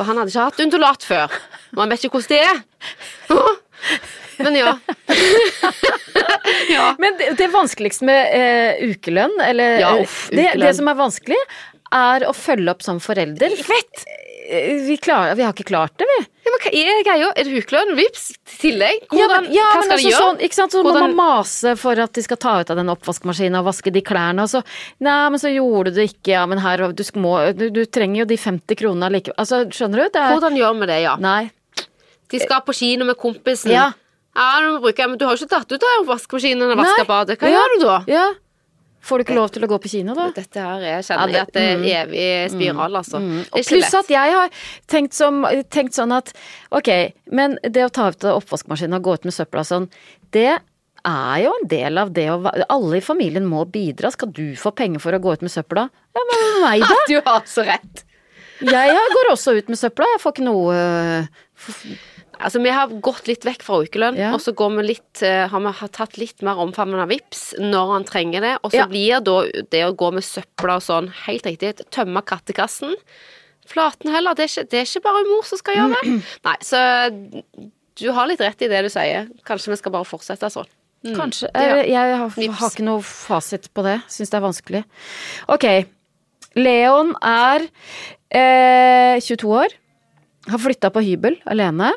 For 0.00 0.08
han 0.08 0.16
hadde 0.16 0.32
ikke 0.32 0.44
hatt 0.48 0.60
undulat 0.64 1.02
før. 1.04 1.34
Og 1.76 1.80
han 1.82 1.90
vet 1.92 2.04
ikke 2.06 2.16
hvordan 2.16 2.32
det 2.32 2.40
er. 2.48 2.62
Men 4.40 4.56
ja. 4.56 4.70
ja. 6.72 6.86
Men 7.02 7.18
det, 7.18 7.34
det 7.36 7.50
vanskeligste 7.52 8.06
med 8.08 8.32
eh, 8.32 8.80
ukelønn, 8.94 9.34
eller 9.44 9.76
Ja, 9.82 9.90
uff, 10.00 10.22
det, 10.32 10.46
ukelønn. 10.46 10.64
det 10.64 10.72
som 10.78 10.88
er 10.88 10.96
vanskelig, 10.96 11.40
er 12.00 12.24
å 12.24 12.32
følge 12.32 12.72
opp 12.72 12.84
som 12.86 13.02
forelder. 13.04 13.52
Fett! 13.60 14.06
Eh, 14.06 14.19
Vi, 14.50 14.96
klarer, 14.98 15.36
vi 15.38 15.44
har 15.46 15.52
ikke 15.54 15.68
klart 15.68 15.94
det, 16.00 16.06
vi. 16.08 16.18
Ja, 16.46 16.50
men 16.50 16.62
hva 16.64 16.70
er 16.74 17.02
greia? 17.06 17.28
Er 17.38 17.46
det 17.46 17.60
ukelønn? 17.62 17.92
Vips? 17.98 18.24
Tillegg? 18.58 19.04
Ja, 19.14 19.28
men, 19.30 19.46
ja, 19.54 19.66
hva 19.70 19.84
skal 19.84 19.94
altså, 19.94 19.98
de 20.00 20.08
gjøre? 20.08 20.22
sånn, 20.24 20.40
ikke 20.46 20.58
sant? 20.58 20.74
Så 20.74 20.82
må 20.82 20.94
man 20.96 21.14
mase 21.18 21.76
for 21.78 22.02
at 22.02 22.16
de 22.18 22.24
skal 22.26 22.40
ta 22.42 22.56
ut 22.64 22.72
av 22.74 22.80
den 22.80 22.90
oppvaskmaskinen 22.90 23.60
og 23.60 23.68
vaske 23.68 23.92
de 23.94 24.02
klærne, 24.02 24.46
og 24.46 24.50
så 24.50 24.64
Nei, 25.06 25.20
men 25.30 25.40
så 25.42 25.52
gjorde 25.52 25.92
du 25.94 26.00
det 26.00 26.08
ikke, 26.10 26.34
ja, 26.34 26.42
men 26.50 26.58
her 26.64 26.82
du, 26.96 27.04
må, 27.22 27.36
du, 27.54 27.68
du 27.74 27.84
trenger 27.86 28.24
jo 28.24 28.28
de 28.32 28.40
50 28.40 28.80
kronene 28.82 29.12
likevel. 29.14 29.38
Altså, 29.38 29.62
skjønner 29.70 30.02
du? 30.04 30.12
Det 30.16 30.24
er 30.24 30.34
Hvordan 30.34 30.58
gjør 30.58 30.76
vi 30.82 30.90
det, 30.90 31.00
ja? 31.06 31.16
Nei. 31.22 31.40
De 32.30 32.42
skal 32.42 32.62
på 32.66 32.74
kino 32.76 33.06
med 33.06 33.18
kompisen. 33.20 33.72
Ja. 33.74 33.90
Ja, 34.36 34.50
du, 34.62 34.78
bruker, 34.82 35.08
men 35.10 35.18
du 35.18 35.26
har 35.26 35.34
jo 35.34 35.42
ikke 35.44 35.56
tatt 35.56 35.72
ut 35.74 35.86
av 35.94 36.06
vaskemaskinen 36.10 36.70
og 36.70 36.78
vaska 36.78 37.06
badet. 37.08 37.38
Hva 37.40 37.50
Ja. 37.50 37.58
gjør 37.58 37.74
du 37.74 37.84
da? 37.84 37.96
Ja. 38.10 38.26
Får 39.00 39.18
du 39.18 39.24
ikke 39.24 39.34
lov 39.38 39.50
til 39.54 39.64
å 39.64 39.68
gå 39.70 39.78
på 39.80 39.88
kino, 39.90 40.14
da? 40.14 40.26
Dette 40.36 40.60
her 40.60 40.80
Jeg 40.84 41.04
kjenner 41.06 41.30
jeg 41.30 41.32
det- 41.32 41.40
at 41.40 41.52
det 41.52 41.62
er 41.62 42.04
evig 42.04 42.50
spiral, 42.52 42.96
altså. 43.00 43.20
Mm, 43.20 43.38
er 43.40 43.46
Og 43.58 43.64
pluss 43.64 43.94
at 43.94 44.08
jeg 44.12 44.32
har 44.36 44.50
tenkt, 44.86 45.14
som, 45.16 45.42
tenkt 45.70 45.96
sånn 45.96 46.12
at 46.16 46.32
ok, 46.70 46.90
men 47.32 47.58
det 47.62 47.84
å 47.86 47.90
ta 47.90 48.08
ut 48.08 48.18
oppvaskmaskinen 48.20 48.96
og 48.96 49.02
gå 49.02 49.14
ut 49.14 49.24
med 49.24 49.32
søpla 49.32 49.64
sånn, 49.64 49.88
det 50.32 50.58
er 51.06 51.38
jo 51.46 51.54
en 51.62 51.66
del 51.66 51.96
av 51.96 52.12
det 52.12 52.26
å 52.28 52.52
Alle 52.68 52.98
i 52.98 53.00
familien 53.00 53.46
må 53.48 53.64
bidra. 53.64 54.10
Skal 54.12 54.28
du 54.36 54.54
få 54.54 54.74
penger 54.76 55.00
for 55.00 55.12
å 55.12 55.18
gå 55.18 55.32
ut 55.32 55.40
med 55.42 55.50
søpla? 55.50 55.88
Ja, 56.14 56.20
men 56.30 56.62
meg, 56.62 56.80
da? 56.84 56.96
Du 57.08 57.20
har 57.24 57.40
så 57.48 57.64
rett. 57.64 58.04
Jeg 58.60 58.96
går 59.16 59.30
også 59.32 59.56
ut 59.56 59.68
med 59.72 59.78
søpla. 59.80 60.04
Jeg 60.12 60.20
får 60.20 60.32
ikke 60.34 60.44
noe 60.44 60.74
øh, 60.76 61.26
Altså, 62.40 62.62
vi 62.64 62.70
har 62.72 62.88
gått 63.04 63.26
litt 63.28 63.44
vekk 63.44 63.62
fra 63.62 63.80
ukelønn, 63.84 64.16
Ja. 64.16 64.32
og 64.34 64.40
så 64.40 64.52
går 64.56 64.76
vi 64.78 64.82
litt, 64.94 65.22
eh, 65.22 65.46
har 65.48 65.60
vi 65.60 65.88
tatt 65.88 66.16
litt 66.18 66.42
mer 66.42 66.56
omfavnende 66.56 67.06
vips 67.10 67.54
når 67.60 67.92
han 67.92 68.04
trenger 68.04 68.40
det. 68.40 68.54
Og 68.64 68.70
så 68.72 68.76
Ja. 68.82 68.86
blir 68.86 69.20
da 69.22 69.42
det 69.70 69.82
å 69.84 69.94
gå 69.96 70.12
med 70.12 70.22
søpla 70.24 70.76
og 70.76 70.82
sånn, 70.82 71.10
helt 71.26 71.44
riktig, 71.44 71.74
tømme 71.90 72.22
kattekassen. 72.24 72.94
Flaten 73.66 74.10
heller, 74.10 74.34
det 74.34 74.44
er 74.48 74.50
ikke, 74.64 74.68
det 74.70 74.78
er 74.80 74.88
ikke 74.88 75.02
bare 75.04 75.24
mor 75.28 75.44
som 75.44 75.58
skal 75.58 75.74
gjøre 75.76 75.94
det. 76.02 76.22
Nei, 76.44 76.56
så 76.60 76.80
du 78.00 78.12
har 78.12 78.26
litt 78.26 78.40
rett 78.40 78.62
i 78.62 78.68
det 78.68 78.82
du 78.82 78.88
sier. 78.88 79.28
Kanskje 79.44 79.68
vi 79.68 79.76
skal 79.76 79.92
bare 79.92 80.04
fortsette 80.08 80.50
sånn. 80.50 80.66
Kanskje. 81.16 81.48
Ja. 81.54 81.76
Jeg, 81.80 81.88
jeg 81.92 82.16
har, 82.16 82.28
har 82.28 82.70
ikke 82.70 82.84
noe 82.84 83.00
fasit 83.00 83.68
på 83.72 83.82
det. 83.86 84.02
Syns 84.08 84.28
det 84.30 84.36
er 84.36 84.44
vanskelig. 84.44 84.84
Ok. 85.48 85.86
Leon 86.56 87.14
er 87.22 87.68
eh, 88.30 89.20
22 89.20 89.48
år. 89.62 89.68
Har 90.50 90.58
flytta 90.58 90.90
på 90.92 91.02
hybel 91.04 91.38
alene. 91.46 91.92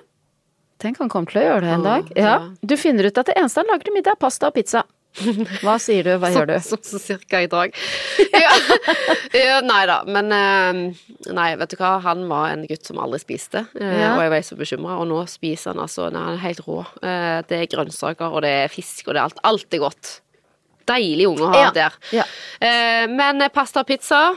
Tenk 0.84 1.00
han 1.00 1.10
kommer 1.12 1.32
til 1.32 1.40
å 1.42 1.46
gjøre 1.46 1.62
det 1.64 1.72
en 1.78 1.86
dag. 1.86 2.10
Ja. 2.20 2.24
ja. 2.28 2.36
Du 2.62 2.76
finner 2.80 3.08
ut 3.08 3.18
at 3.22 3.30
det 3.32 3.38
eneste 3.40 3.62
han 3.64 3.72
lager 3.72 3.88
til 3.88 3.96
middag, 3.96 4.18
er 4.18 4.22
pasta 4.22 4.50
og 4.52 4.58
pizza. 4.58 4.84
Hva 5.62 5.76
sier 5.78 6.08
du, 6.08 6.16
hva 6.18 6.32
gjør 6.34 6.48
du? 6.50 6.54
Sånn 6.66 6.82
så, 6.82 6.98
cirka 6.98 7.44
i 7.46 7.50
dag. 7.52 7.76
ja. 8.44 8.54
ja, 9.38 9.60
nei 9.62 9.84
da, 9.86 10.00
men 10.10 10.34
eh, 10.34 10.80
Nei, 11.38 11.46
vet 11.60 11.70
du 11.70 11.78
hva, 11.78 11.92
han 12.02 12.24
var 12.32 12.50
en 12.56 12.64
gutt 12.68 12.90
som 12.90 12.98
aldri 13.04 13.20
spiste, 13.22 13.62
eh, 13.78 13.94
Ja. 14.02 14.16
og 14.16 14.24
jeg 14.26 14.34
var 14.34 14.48
så 14.50 14.58
bekymra, 14.58 14.98
og 15.04 15.08
nå 15.12 15.22
spiser 15.30 15.72
han 15.76 15.84
altså 15.86 16.10
nei, 16.10 16.24
Han 16.32 16.40
er 16.40 16.44
helt 16.48 16.64
rå. 16.66 16.80
Eh, 17.06 17.38
Det 17.48 17.62
er 17.62 17.70
grønnsaker, 17.76 18.34
og 18.34 18.42
det 18.48 18.56
er 18.66 18.74
fisk, 18.74 19.06
og 19.08 19.14
det 19.14 19.22
er 19.22 19.28
alt. 19.30 19.40
Alt 19.54 19.78
er 19.78 19.84
godt. 19.86 20.12
Deilig 20.90 21.30
unge 21.30 21.46
å 21.46 21.54
ha 21.54 21.62
Ja, 21.62 21.72
der. 21.78 21.94
ja. 22.12 22.26
Men 23.08 23.40
pasta 23.56 23.86
og 23.86 23.88
pizza 23.88 24.34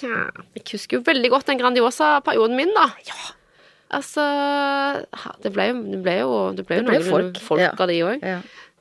Jeg 0.00 0.64
husker 0.72 0.98
jo 0.98 1.04
veldig 1.06 1.30
godt 1.36 1.52
den 1.52 1.60
Grandiosa-perioden 1.60 2.56
min, 2.58 2.72
da. 2.74 2.88
Altså 3.94 4.22
Det 5.44 5.52
ble 5.54 5.68
jo 5.70 5.80
Det 5.88 6.00
ble 6.02 6.14
jo, 6.18 6.30
det 6.56 6.64
ble 6.66 6.78
jo 6.80 6.86
Det 6.86 6.92
ble 6.92 7.02
folk, 7.06 7.42
folk 7.42 7.62
ja. 7.62 7.72
av 7.78 7.90
de 7.90 7.98
òg. 8.06 8.24
Ja. 8.24 8.38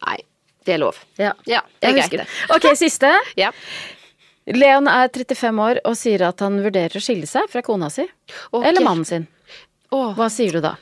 Nei, 0.08 0.18
det 0.66 0.76
er 0.78 0.82
lov. 0.82 1.00
Ja. 1.20 1.34
Ja, 1.50 1.62
det 1.80 1.92
er 1.92 2.00
greit, 2.00 2.18
det. 2.24 2.30
Ok, 2.56 2.70
siste. 2.80 3.12
Ja. 3.44 3.52
Leon 4.52 4.90
er 4.92 5.08
35 5.08 5.60
år 5.64 5.78
og 5.88 5.94
sier 5.96 6.26
at 6.28 6.42
han 6.44 6.58
vurderer 6.66 7.00
å 7.00 7.04
skille 7.04 7.28
seg 7.30 7.48
fra 7.52 7.62
kona 7.64 7.88
si. 7.94 8.04
Okay. 8.52 8.66
Eller 8.68 8.84
mannen 8.84 9.08
sin. 9.08 9.30
Hva 9.94 10.28
sier 10.34 10.58
du 10.58 10.64
da? 10.66 10.74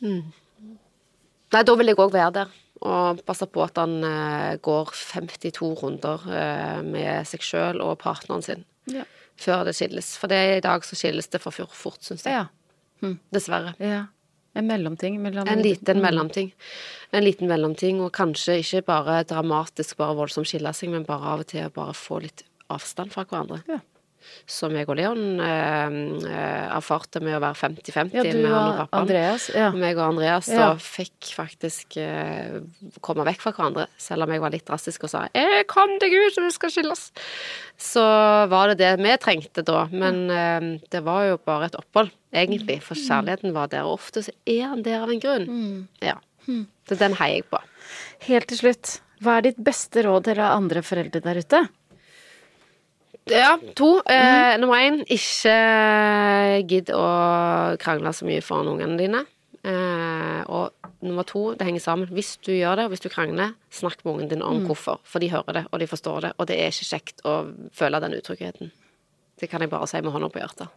Nei, 0.00 1.62
da 1.66 1.74
vil 1.76 1.90
jeg 1.92 1.98
òg 2.00 2.14
være 2.14 2.32
der. 2.38 2.56
Og 2.88 3.20
passe 3.26 3.48
på 3.50 3.64
at 3.64 3.78
han 3.80 3.96
uh, 4.04 4.54
går 4.62 4.92
52 4.94 5.72
runder 5.80 6.24
uh, 6.30 6.78
med 6.86 7.26
seg 7.26 7.42
sjøl 7.42 7.82
og 7.82 7.96
partneren 8.00 8.44
sin 8.46 8.62
Ja. 8.88 9.02
før 9.36 9.64
det 9.66 9.74
skilles. 9.74 10.12
For 10.20 10.30
det, 10.30 10.38
i 10.60 10.62
dag 10.64 10.86
så 10.86 10.96
skilles 10.96 11.26
det 11.32 11.40
for 11.42 11.52
fort, 11.54 11.74
fort 11.74 12.06
syns 12.06 12.22
jeg. 12.24 12.38
Ja. 12.38 12.46
Dessverre. 13.34 13.74
ja. 13.78 14.06
En 14.58 14.66
mellomting 14.66 15.20
mellom 15.22 15.46
En 15.46 15.60
liten 15.62 16.00
mellomting. 16.00 16.52
En 17.14 17.22
liten 17.22 17.46
mellomting, 17.46 18.00
og 18.02 18.10
kanskje 18.16 18.58
ikke 18.58 18.80
bare 18.88 19.20
dramatisk, 19.28 19.96
bare 20.00 20.16
voldsomt 20.18 20.48
skille 20.50 20.72
seg, 20.74 20.90
men 20.90 21.04
bare 21.06 21.34
av 21.34 21.44
og 21.44 21.50
til 21.52 21.68
bare 21.70 21.94
få 21.94 22.18
litt 22.24 22.42
avstand 22.72 23.12
fra 23.12 23.24
hverandre. 23.28 23.60
Ja. 23.68 23.78
Som 24.48 24.72
jeg 24.76 24.88
og 24.88 24.96
Leon 24.96 25.40
eh, 25.44 25.96
eh, 26.28 26.76
erfarte 26.76 27.20
med 27.20 27.36
å 27.36 27.40
være 27.42 27.58
50-50 27.58 28.14
Ja, 28.16 28.22
med 28.24 28.46
han 28.48 28.68
og 28.70 28.78
pappaen. 28.82 29.02
Andreas. 29.02 29.48
Ja. 29.54 29.70
Meg 29.76 29.98
og 29.98 30.04
Andreas 30.14 30.48
Ja. 30.52 30.70
fikk 30.80 31.30
faktisk 31.36 31.98
eh, 32.00 32.60
komme 33.04 33.26
vekk 33.28 33.42
fra 33.44 33.52
hverandre, 33.52 33.88
selv 34.00 34.24
om 34.24 34.32
jeg 34.32 34.40
var 34.44 34.54
litt 34.54 34.66
drastisk 34.68 35.04
og 35.04 35.10
sa 35.12 35.28
'Jeg 35.34 35.66
kom 35.66 35.98
deg 35.98 36.12
ut, 36.12 36.38
vi 36.38 36.50
skal 36.50 36.70
skilles'. 36.70 37.10
Så 37.78 38.02
var 38.48 38.68
det 38.68 38.78
det 38.78 38.96
vi 38.98 39.16
trengte 39.16 39.62
da, 39.64 39.86
men 39.92 40.80
det 40.90 41.04
var 41.04 41.24
jo 41.28 41.36
bare 41.38 41.66
et 41.66 41.76
opphold, 41.78 42.10
egentlig, 42.34 42.82
for 42.82 42.94
kjærligheten 42.94 43.52
var 43.52 43.68
der, 43.68 43.84
og 43.86 43.98
ofte 44.00 44.22
så 44.24 44.32
er 44.46 44.66
han 44.68 44.82
der 44.82 45.02
av 45.02 45.10
en 45.10 45.20
grunn. 45.20 45.88
Ja. 46.02 46.16
Så 46.88 46.96
den 46.98 47.14
heier 47.14 47.36
jeg 47.42 47.50
på. 47.50 47.60
Helt 48.26 48.48
til 48.48 48.58
slutt, 48.58 49.00
hva 49.22 49.38
er 49.38 49.42
ditt 49.48 49.58
beste 49.62 50.02
råd 50.02 50.24
til 50.24 50.40
andre 50.40 50.82
foreldre 50.82 51.20
der 51.22 51.38
ute? 51.42 51.68
Ja, 53.32 53.56
to. 53.78 53.98
Eh, 54.08 54.54
nummer 54.60 54.80
én, 54.80 55.02
ikke 55.04 55.56
gidd 56.68 56.92
å 56.94 57.04
krangle 57.82 58.12
så 58.16 58.28
mye 58.28 58.44
foran 58.44 58.72
ungene 58.74 58.98
dine. 59.00 59.24
Eh, 59.68 60.42
og 60.48 60.70
nummer 61.04 61.26
to, 61.28 61.52
det 61.58 61.66
henger 61.68 61.84
sammen. 61.84 62.10
Hvis 62.14 62.36
du 62.44 62.52
gjør 62.54 62.78
det, 62.78 62.88
og 62.88 62.94
hvis 62.94 63.04
du 63.04 63.08
krangler, 63.12 63.54
snakk 63.74 64.04
med 64.04 64.14
ungen 64.14 64.32
din 64.32 64.44
om 64.44 64.64
hvorfor. 64.66 65.00
For 65.04 65.22
de 65.22 65.30
hører 65.32 65.60
det, 65.60 65.64
og 65.72 65.82
de 65.82 65.90
forstår 65.90 66.28
det, 66.28 66.34
og 66.38 66.50
det 66.50 66.58
er 66.58 66.72
ikke 66.72 66.92
kjekt 66.92 67.24
å 67.28 67.40
føle 67.76 68.00
den 68.04 68.16
utryggheten. 68.18 68.72
Det 69.38 69.46
kan 69.46 69.62
jeg 69.62 69.70
bare 69.70 69.86
si 69.86 70.00
med 70.02 70.10
hånda 70.10 70.30
på 70.34 70.40
hjertet. 70.40 70.72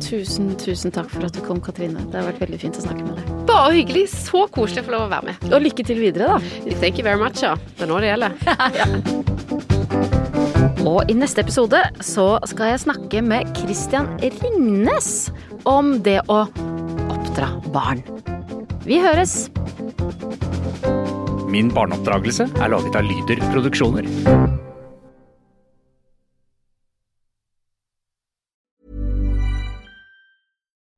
Tusen, 0.00 0.54
tusen 0.56 0.94
takk 0.94 1.10
for 1.12 1.26
at 1.26 1.36
du 1.36 1.42
kom, 1.44 1.60
Katrine. 1.60 2.00
Det 2.08 2.16
har 2.16 2.30
vært 2.30 2.40
veldig 2.46 2.60
fint 2.62 2.78
å 2.80 2.84
snakke 2.86 3.04
med 3.04 3.20
deg. 3.20 3.34
Bare 3.50 3.74
hyggelig. 3.76 4.06
Så 4.14 4.46
koselig 4.54 4.86
å 4.86 4.88
få 4.88 4.96
lov 4.96 5.04
å 5.08 5.12
være 5.12 5.32
med. 5.32 5.50
Og 5.50 5.66
lykke 5.66 5.84
til 5.84 6.00
videre, 6.00 6.38
da. 6.38 6.72
Thank 6.80 7.02
you 7.02 7.04
very 7.04 7.20
much, 7.20 7.44
ja. 7.44 7.56
Det 7.76 7.84
er 7.84 7.92
nå 7.92 8.00
det 8.00 8.14
gjelder. 8.14 9.36
Og 10.88 11.10
i 11.12 11.14
neste 11.16 11.42
episode 11.44 11.76
så 12.00 12.38
skal 12.48 12.72
jeg 12.72 12.80
snakke 12.86 13.20
med 13.22 13.50
Christian 13.58 14.06
Ringnes 14.22 15.28
om 15.68 15.98
det 16.06 16.20
å 16.32 16.46
oppdra 17.12 17.50
barn. 17.74 18.00
Vi 18.86 19.00
høres! 19.04 19.50
Min 21.50 21.68
barneoppdragelse 21.74 22.46
er 22.56 22.72
laget 22.72 22.96
av 22.96 23.04
Lyder 23.04 23.42
Produksjoner. 23.52 24.08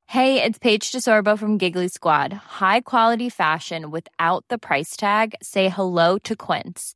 Hey, 0.07 0.37
Hey, 0.37 0.43
it's 0.43 0.59
Paige 0.59 0.91
DeSorbo 0.91 1.37
from 1.37 1.57
Giggly 1.57 1.87
Squad. 1.87 2.33
High 2.33 2.81
quality 2.81 3.29
fashion 3.29 3.91
without 3.91 4.45
the 4.47 4.57
price 4.57 4.95
tag. 4.95 5.33
Say 5.41 5.69
hello 5.69 6.17
to 6.19 6.35
Quince. 6.35 6.95